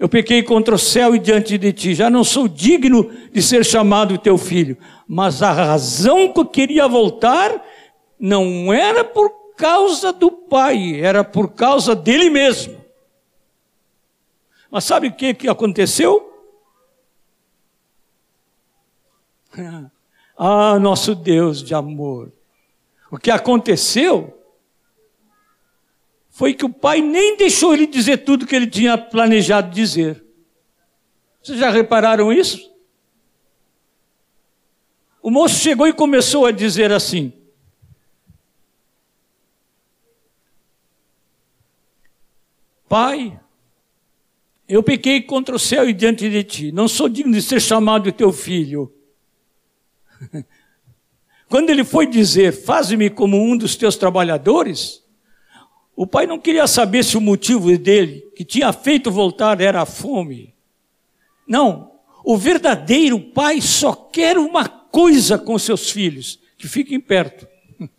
Eu 0.00 0.08
pequei 0.08 0.42
contra 0.42 0.74
o 0.74 0.78
céu 0.78 1.14
e 1.14 1.18
diante 1.18 1.58
de 1.58 1.70
ti. 1.70 1.94
Já 1.94 2.08
não 2.08 2.24
sou 2.24 2.48
digno 2.48 3.04
de 3.30 3.42
ser 3.42 3.66
chamado 3.66 4.16
teu 4.16 4.38
filho. 4.38 4.78
Mas 5.06 5.42
a 5.42 5.52
razão 5.52 6.32
que 6.32 6.40
eu 6.40 6.46
queria 6.46 6.88
voltar 6.88 7.62
não 8.18 8.72
era 8.72 9.04
por 9.04 9.30
causa 9.58 10.10
do 10.10 10.30
pai, 10.30 11.02
era 11.02 11.22
por 11.22 11.52
causa 11.52 11.94
dele 11.94 12.30
mesmo. 12.30 12.82
Mas 14.70 14.84
sabe 14.84 15.08
o 15.08 15.12
que, 15.12 15.34
que 15.34 15.48
aconteceu? 15.50 16.32
ah, 20.38 20.78
nosso 20.78 21.14
Deus 21.14 21.62
de 21.62 21.74
amor. 21.74 22.32
O 23.10 23.18
que 23.18 23.30
aconteceu 23.30 24.41
foi 26.32 26.54
que 26.54 26.64
o 26.64 26.70
pai 26.70 27.02
nem 27.02 27.36
deixou 27.36 27.74
ele 27.74 27.86
dizer 27.86 28.24
tudo 28.24 28.46
que 28.46 28.56
ele 28.56 28.66
tinha 28.66 28.96
planejado 28.96 29.70
dizer. 29.70 30.24
Vocês 31.42 31.58
já 31.58 31.70
repararam 31.70 32.32
isso? 32.32 32.72
O 35.22 35.30
moço 35.30 35.56
chegou 35.60 35.86
e 35.86 35.92
começou 35.92 36.46
a 36.46 36.50
dizer 36.50 36.90
assim: 36.90 37.34
Pai, 42.88 43.38
eu 44.66 44.82
pequei 44.82 45.20
contra 45.20 45.54
o 45.54 45.58
céu 45.58 45.86
e 45.86 45.92
diante 45.92 46.30
de 46.30 46.42
ti, 46.42 46.72
não 46.72 46.88
sou 46.88 47.10
digno 47.10 47.34
de 47.34 47.42
ser 47.42 47.60
chamado 47.60 48.10
teu 48.10 48.32
filho. 48.32 48.90
Quando 51.46 51.68
ele 51.68 51.84
foi 51.84 52.06
dizer, 52.06 52.52
faze-me 52.52 53.10
como 53.10 53.36
um 53.36 53.54
dos 53.54 53.76
teus 53.76 53.96
trabalhadores, 53.96 55.01
O 55.94 56.06
pai 56.06 56.26
não 56.26 56.38
queria 56.38 56.66
saber 56.66 57.04
se 57.04 57.16
o 57.16 57.20
motivo 57.20 57.76
dele, 57.76 58.22
que 58.34 58.44
tinha 58.44 58.72
feito 58.72 59.10
voltar, 59.10 59.60
era 59.60 59.82
a 59.82 59.86
fome. 59.86 60.54
Não, 61.46 61.92
o 62.24 62.36
verdadeiro 62.36 63.20
pai 63.20 63.60
só 63.60 63.94
quer 63.94 64.38
uma 64.38 64.68
coisa 64.68 65.38
com 65.38 65.58
seus 65.58 65.90
filhos: 65.90 66.40
que 66.56 66.66
fiquem 66.66 66.98
perto. 66.98 67.46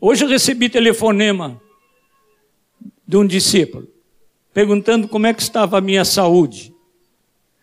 Hoje 0.00 0.24
eu 0.24 0.28
recebi 0.28 0.68
telefonema 0.68 1.60
de 3.06 3.16
um 3.16 3.26
discípulo, 3.26 3.88
perguntando 4.54 5.08
como 5.08 5.26
é 5.26 5.34
que 5.34 5.42
estava 5.42 5.78
a 5.78 5.80
minha 5.80 6.04
saúde. 6.04 6.72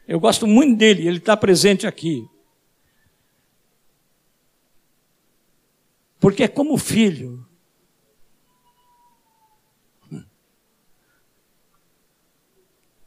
Eu 0.05 0.19
gosto 0.19 0.45
muito 0.45 0.77
dele, 0.77 1.07
ele 1.07 1.17
está 1.17 1.37
presente 1.37 1.87
aqui. 1.87 2.27
Porque 6.27 6.43
é 6.43 6.47
como 6.49 6.77
filho. 6.77 7.47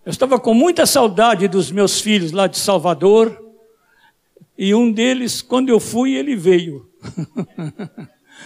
Eu 0.03 0.07
estava 0.07 0.41
com 0.41 0.55
muita 0.55 0.87
saudade 0.87 1.47
dos 1.47 1.71
meus 1.71 2.01
filhos 2.01 2.33
lá 2.33 2.47
de 2.47 2.57
Salvador, 2.57 3.39
e 4.57 4.75
um 4.75 4.91
deles, 4.91 5.43
quando 5.43 5.69
eu 5.69 5.79
fui, 5.79 6.15
ele 6.15 6.35
veio. 6.35 6.91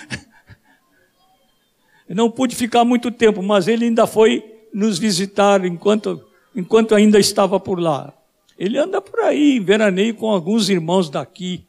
não 2.09 2.29
pude 2.29 2.57
ficar 2.57 2.85
muito 2.85 3.13
tempo, 3.13 3.45
mas 3.45 3.69
ele 3.69 3.85
ainda 3.85 4.09
foi 4.09 4.43
nos 4.73 4.99
visitar 4.99 5.65
enquanto, 5.65 6.21
enquanto 6.53 6.97
ainda 6.97 7.21
estava 7.21 7.61
por 7.61 7.79
lá. 7.79 8.13
Ele 8.59 8.77
anda 8.77 9.01
por 9.01 9.21
aí, 9.21 9.61
veraneio, 9.61 10.17
com 10.17 10.29
alguns 10.29 10.69
irmãos 10.69 11.09
daqui. 11.09 11.65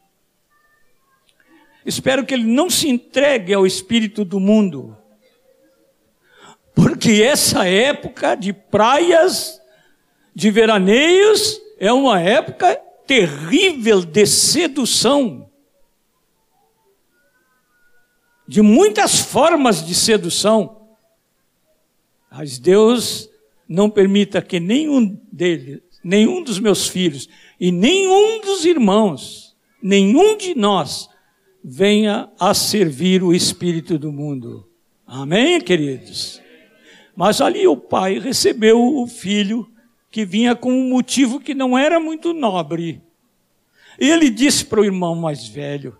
Espero 1.86 2.26
que 2.26 2.34
ele 2.34 2.44
não 2.44 2.68
se 2.68 2.88
entregue 2.88 3.54
ao 3.54 3.64
espírito 3.64 4.24
do 4.24 4.40
mundo. 4.40 4.96
Porque 6.74 7.22
essa 7.22 7.66
época 7.66 8.34
de 8.34 8.52
praias, 8.52 9.60
de 10.34 10.50
veraneios, 10.50 11.60
é 11.78 11.92
uma 11.92 12.20
época 12.20 12.74
terrível 13.06 14.04
de 14.04 14.26
sedução 14.26 15.46
de 18.46 18.62
muitas 18.62 19.18
formas 19.20 19.84
de 19.84 19.94
sedução. 19.94 20.88
Mas 22.30 22.58
Deus 22.58 23.28
não 23.68 23.90
permita 23.90 24.40
que 24.40 24.60
nenhum 24.60 25.18
deles, 25.32 25.80
nenhum 26.02 26.42
dos 26.42 26.58
meus 26.58 26.86
filhos 26.86 27.28
e 27.58 27.72
nenhum 27.72 28.40
dos 28.40 28.64
irmãos, 28.64 29.56
nenhum 29.82 30.36
de 30.36 30.54
nós 30.54 31.08
venha 31.68 32.30
a 32.38 32.54
servir 32.54 33.24
o 33.24 33.34
espírito 33.34 33.98
do 33.98 34.12
mundo. 34.12 34.70
Amém, 35.04 35.60
queridos? 35.60 36.40
Mas 37.16 37.40
ali 37.40 37.66
o 37.66 37.76
pai 37.76 38.20
recebeu 38.20 38.80
o 38.80 39.04
filho 39.08 39.68
que 40.08 40.24
vinha 40.24 40.54
com 40.54 40.72
um 40.72 40.88
motivo 40.88 41.40
que 41.40 41.54
não 41.54 41.76
era 41.76 41.98
muito 41.98 42.32
nobre. 42.32 43.02
E 43.98 44.08
ele 44.08 44.30
disse 44.30 44.64
para 44.64 44.80
o 44.80 44.84
irmão 44.84 45.16
mais 45.16 45.48
velho: 45.48 45.98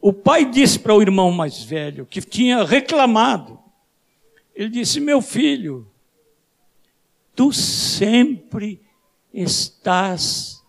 o 0.00 0.10
pai 0.10 0.46
disse 0.46 0.78
para 0.78 0.94
o 0.94 1.02
irmão 1.02 1.30
mais 1.30 1.62
velho, 1.62 2.06
que 2.06 2.22
tinha 2.22 2.64
reclamado, 2.64 3.58
ele 4.54 4.70
disse: 4.70 5.00
Meu 5.00 5.20
filho, 5.20 5.86
tu 7.34 7.52
sempre 7.52 8.80
estás, 9.34 10.64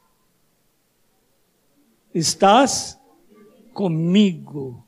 estás 2.13 2.97
comigo, 3.77 4.83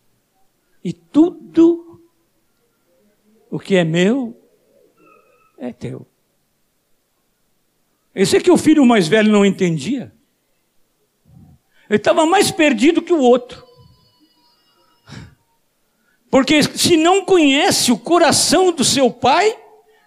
e 0.84 0.92
tudo 0.92 2.02
o 3.52 3.60
que 3.60 3.76
é 3.76 3.84
meu 3.84 4.36
é 5.60 5.72
teu. 5.72 6.08
Esse 8.16 8.38
é 8.38 8.42
que 8.42 8.50
o 8.50 8.58
filho 8.58 8.84
mais 8.84 9.08
velho 9.08 9.32
não 9.32 9.46
entendia. 9.46 10.12
Ele 11.88 11.98
estava 11.98 12.26
mais 12.26 12.50
perdido 12.50 13.00
que 13.00 13.14
o 13.14 13.22
outro. 13.22 13.64
Porque 16.32 16.64
se 16.64 16.98
não 16.98 17.24
conhece 17.24 17.92
o 17.92 17.98
coração 17.98 18.72
do 18.72 18.84
seu 18.84 19.12
pai, 19.12 19.56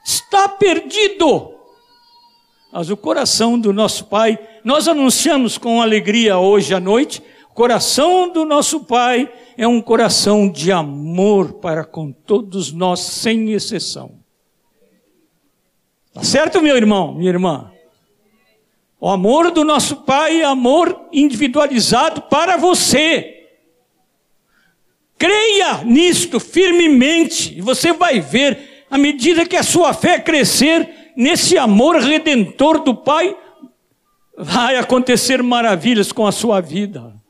está 0.05 0.49
perdido. 0.49 1.55
Mas 2.73 2.91
o 2.91 2.97
coração 2.97 3.57
do 3.57 3.73
nosso 3.73 4.07
pai, 4.07 4.37
nós 4.65 4.89
anunciamos 4.89 5.57
com 5.57 5.81
alegria 5.81 6.37
hoje 6.37 6.75
à 6.75 6.81
noite, 6.81 7.23
o 7.53 7.55
coração 7.55 8.33
do 8.33 8.47
nosso 8.47 8.81
pai 8.81 9.31
é 9.59 9.69
um 9.69 9.83
coração 9.83 10.49
de 10.49 10.73
amor 10.73 11.61
para 11.61 11.85
com 11.85 12.11
todos 12.11 12.73
nós, 12.73 13.01
sem 13.01 13.53
exceção. 13.53 14.21
Tá 16.15 16.23
certo, 16.23 16.63
meu 16.63 16.75
irmão, 16.75 17.15
minha 17.15 17.29
irmã? 17.29 17.71
O 18.99 19.07
amor 19.07 19.51
do 19.51 19.65
nosso 19.65 19.97
pai 19.97 20.41
é 20.41 20.45
amor 20.47 21.09
individualizado 21.13 22.23
para 22.23 22.57
você. 22.57 23.51
Creia 25.19 25.85
nisto 25.85 26.41
firmemente, 26.41 27.59
e 27.59 27.61
você 27.61 27.93
vai 27.93 28.19
ver, 28.19 28.87
à 28.91 28.97
medida 28.97 29.45
que 29.45 29.57
a 29.57 29.63
sua 29.63 29.93
fé 29.93 30.19
crescer, 30.19 31.13
nesse 31.15 31.59
amor 31.59 31.97
redentor 31.97 32.79
do 32.79 32.95
Pai, 32.95 33.37
vai 34.39 34.77
acontecer 34.77 35.43
maravilhas 35.43 36.13
com 36.13 36.27
a 36.27 36.33
sua 36.33 36.59
vida. 36.59 37.21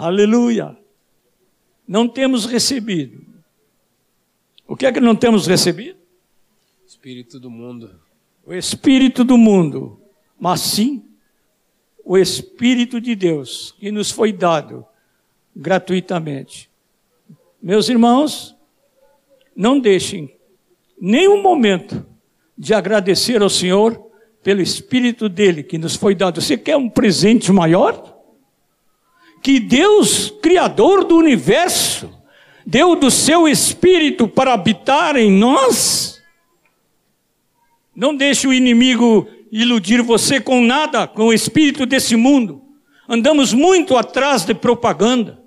Aleluia. 0.00 0.78
Não 1.86 2.08
temos 2.08 2.46
recebido. 2.46 3.22
O 4.66 4.74
que 4.74 4.86
é 4.86 4.92
que 4.92 4.98
não 4.98 5.14
temos 5.14 5.46
recebido? 5.46 5.98
Espírito 6.86 7.38
do 7.38 7.50
mundo. 7.50 8.00
O 8.46 8.54
Espírito 8.54 9.22
do 9.22 9.36
mundo, 9.36 10.00
mas 10.38 10.62
sim 10.62 11.04
o 12.02 12.16
Espírito 12.16 12.98
de 12.98 13.14
Deus 13.14 13.74
que 13.78 13.92
nos 13.92 14.10
foi 14.10 14.32
dado 14.32 14.86
gratuitamente. 15.54 16.70
Meus 17.60 17.90
irmãos, 17.90 18.56
não 19.54 19.78
deixem 19.78 20.34
nenhum 20.98 21.42
momento 21.42 22.06
de 22.56 22.72
agradecer 22.72 23.42
ao 23.42 23.50
Senhor 23.50 24.02
pelo 24.42 24.62
Espírito 24.62 25.28
dele 25.28 25.62
que 25.62 25.76
nos 25.76 25.94
foi 25.94 26.14
dado. 26.14 26.40
Você 26.40 26.56
quer 26.56 26.78
um 26.78 26.88
presente 26.88 27.52
maior? 27.52 28.09
Que 29.42 29.58
Deus, 29.58 30.32
Criador 30.42 31.04
do 31.04 31.16
universo, 31.16 32.10
deu 32.66 32.94
do 32.94 33.10
seu 33.10 33.48
Espírito 33.48 34.28
para 34.28 34.52
habitar 34.52 35.16
em 35.16 35.30
nós? 35.30 36.20
Não 37.94 38.14
deixe 38.14 38.46
o 38.46 38.52
inimigo 38.52 39.26
iludir 39.50 40.02
você 40.02 40.40
com 40.40 40.62
nada, 40.62 41.06
com 41.06 41.26
o 41.26 41.32
espírito 41.32 41.84
desse 41.84 42.16
mundo. 42.16 42.62
Andamos 43.08 43.52
muito 43.52 43.96
atrás 43.96 44.44
de 44.44 44.54
propaganda. 44.54 45.40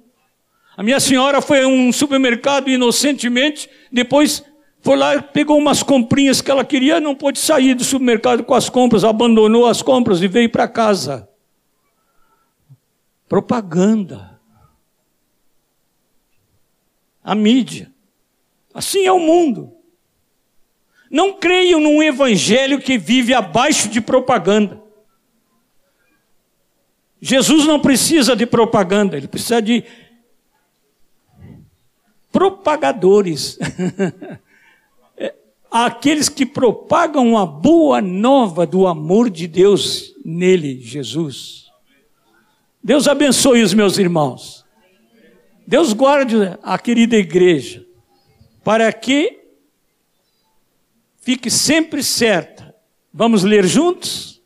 A 0.75 0.83
minha 0.83 0.99
senhora 0.99 1.41
foi 1.41 1.63
a 1.63 1.67
um 1.67 1.91
supermercado 1.93 2.69
inocentemente, 2.69 3.69
depois 3.91 4.43
foi 4.81 4.97
lá, 4.97 5.21
pegou 5.21 5.57
umas 5.57 5.81
comprinhas 5.81 6.41
que 6.41 6.51
ela 6.51 6.65
queria, 6.65 6.99
não 6.99 7.15
pôde 7.15 7.39
sair 7.39 7.73
do 7.73 7.83
supermercado 7.83 8.43
com 8.43 8.53
as 8.53 8.69
compras, 8.69 9.03
abandonou 9.03 9.65
as 9.65 9.81
compras 9.81 10.21
e 10.21 10.27
veio 10.27 10.49
para 10.49 10.67
casa. 10.67 11.29
Propaganda. 13.33 14.39
A 17.23 17.33
mídia. 17.33 17.91
Assim 18.71 19.07
é 19.07 19.11
o 19.11 19.17
mundo. 19.17 19.73
Não 21.09 21.39
creiam 21.39 21.79
num 21.79 22.03
evangelho 22.03 22.79
que 22.79 22.95
vive 22.95 23.33
abaixo 23.33 23.89
de 23.89 23.99
propaganda. 23.99 24.79
Jesus 27.19 27.65
não 27.65 27.79
precisa 27.79 28.35
de 28.35 28.45
propaganda, 28.45 29.17
ele 29.17 29.27
precisa 29.27 29.59
de 29.59 29.83
propagadores. 32.31 33.57
É, 35.17 35.33
aqueles 35.71 36.29
que 36.29 36.45
propagam 36.45 37.35
a 37.37 37.45
boa 37.47 37.99
nova 37.99 38.65
do 38.67 38.85
amor 38.85 39.27
de 39.29 39.47
Deus 39.47 40.13
nele, 40.23 40.79
Jesus. 40.79 41.62
Deus 42.83 43.07
abençoe 43.07 43.63
os 43.63 43.73
meus 43.73 43.97
irmãos. 43.97 44.65
Deus 45.65 45.93
guarde 45.93 46.35
a 46.61 46.77
querida 46.77 47.15
igreja, 47.15 47.85
para 48.61 48.91
que 48.91 49.39
fique 51.21 51.49
sempre 51.49 52.03
certa. 52.03 52.75
Vamos 53.13 53.43
ler 53.43 53.65
juntos? 53.65 54.41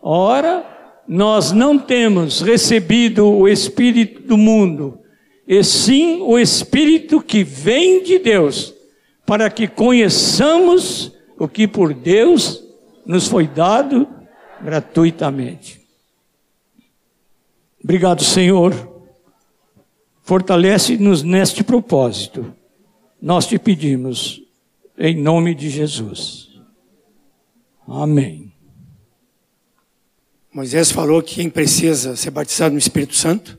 Ora, 0.00 0.64
nós 1.08 1.50
não 1.50 1.76
temos 1.76 2.40
recebido 2.40 3.26
o 3.26 3.48
Espírito 3.48 4.22
do 4.22 4.36
mundo 4.36 5.00
e 5.48 5.64
sim 5.64 6.20
o 6.22 6.38
Espírito 6.38 7.20
que 7.20 7.42
vem 7.42 8.04
de 8.04 8.20
Deus, 8.20 8.72
para 9.24 9.50
que 9.50 9.66
conheçamos 9.66 11.12
o 11.36 11.48
que 11.48 11.66
por 11.66 11.92
Deus 11.92 12.62
nos 13.04 13.26
foi 13.26 13.48
dado 13.48 14.08
gratuitamente. 14.62 15.85
Obrigado, 17.86 18.24
Senhor, 18.24 18.96
Fortalece-nos 20.24 21.22
neste 21.22 21.62
propósito. 21.62 22.52
Nós 23.22 23.46
te 23.46 23.60
pedimos, 23.60 24.42
em 24.98 25.22
nome 25.22 25.54
de 25.54 25.70
Jesus. 25.70 26.48
Amém. 27.86 28.52
Moisés 30.52 30.90
falou 30.90 31.22
que 31.22 31.36
quem 31.36 31.48
precisa 31.48 32.16
ser 32.16 32.32
batizado 32.32 32.72
no 32.72 32.78
Espírito 32.80 33.14
Santo, 33.14 33.56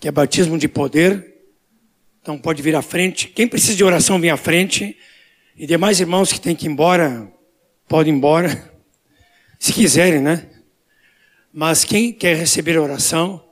que 0.00 0.08
é 0.08 0.10
batismo 0.10 0.56
de 0.56 0.66
poder, 0.66 1.42
então 2.22 2.38
pode 2.38 2.62
vir 2.62 2.74
à 2.74 2.80
frente. 2.80 3.28
Quem 3.28 3.46
precisa 3.46 3.76
de 3.76 3.84
oração, 3.84 4.18
vem 4.18 4.30
à 4.30 4.36
frente. 4.38 4.96
E 5.54 5.66
demais 5.66 6.00
irmãos 6.00 6.32
que 6.32 6.40
têm 6.40 6.56
que 6.56 6.66
ir 6.66 6.70
embora, 6.70 7.30
podem 7.86 8.14
ir 8.14 8.16
embora, 8.16 8.72
se 9.60 9.74
quiserem, 9.74 10.22
né? 10.22 10.57
Mas 11.52 11.84
quem 11.84 12.12
quer 12.12 12.36
receber 12.36 12.78
oração, 12.78 13.42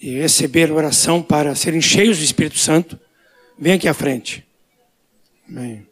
e 0.00 0.18
receber 0.20 0.70
oração 0.70 1.22
para 1.22 1.54
serem 1.54 1.80
cheios 1.80 2.18
do 2.18 2.24
Espírito 2.24 2.58
Santo, 2.58 2.98
vem 3.58 3.74
aqui 3.74 3.88
à 3.88 3.94
frente. 3.94 4.46
Amém. 5.48 5.86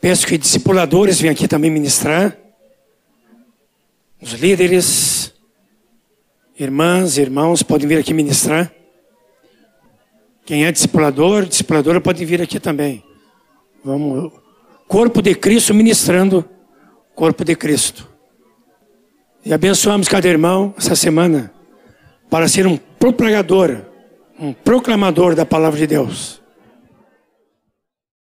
Peço 0.00 0.26
que 0.26 0.38
discipuladores 0.38 1.20
venham 1.20 1.32
aqui 1.32 1.48
também 1.48 1.70
ministrar. 1.70 2.36
Os 4.20 4.32
líderes, 4.32 5.32
irmãs, 6.58 7.18
irmãos, 7.18 7.62
podem 7.62 7.88
vir 7.88 7.98
aqui 7.98 8.14
ministrar. 8.14 8.72
Quem 10.44 10.66
é 10.66 10.72
discipulador, 10.72 11.46
discipuladora, 11.46 12.00
pode 12.00 12.24
vir 12.24 12.40
aqui 12.40 12.60
também. 12.60 13.02
Vamos. 13.82 14.32
Corpo 14.86 15.22
de 15.22 15.34
Cristo 15.34 15.74
ministrando 15.74 16.48
corpo 17.14 17.44
de 17.44 17.56
Cristo. 17.56 18.13
E 19.44 19.52
abençoamos 19.52 20.08
cada 20.08 20.26
irmão 20.26 20.74
essa 20.78 20.96
semana 20.96 21.52
para 22.30 22.48
ser 22.48 22.66
um 22.66 22.78
propagador, 22.98 23.82
um 24.38 24.52
proclamador 24.52 25.34
da 25.34 25.44
palavra 25.44 25.78
de 25.78 25.86
Deus. 25.86 26.43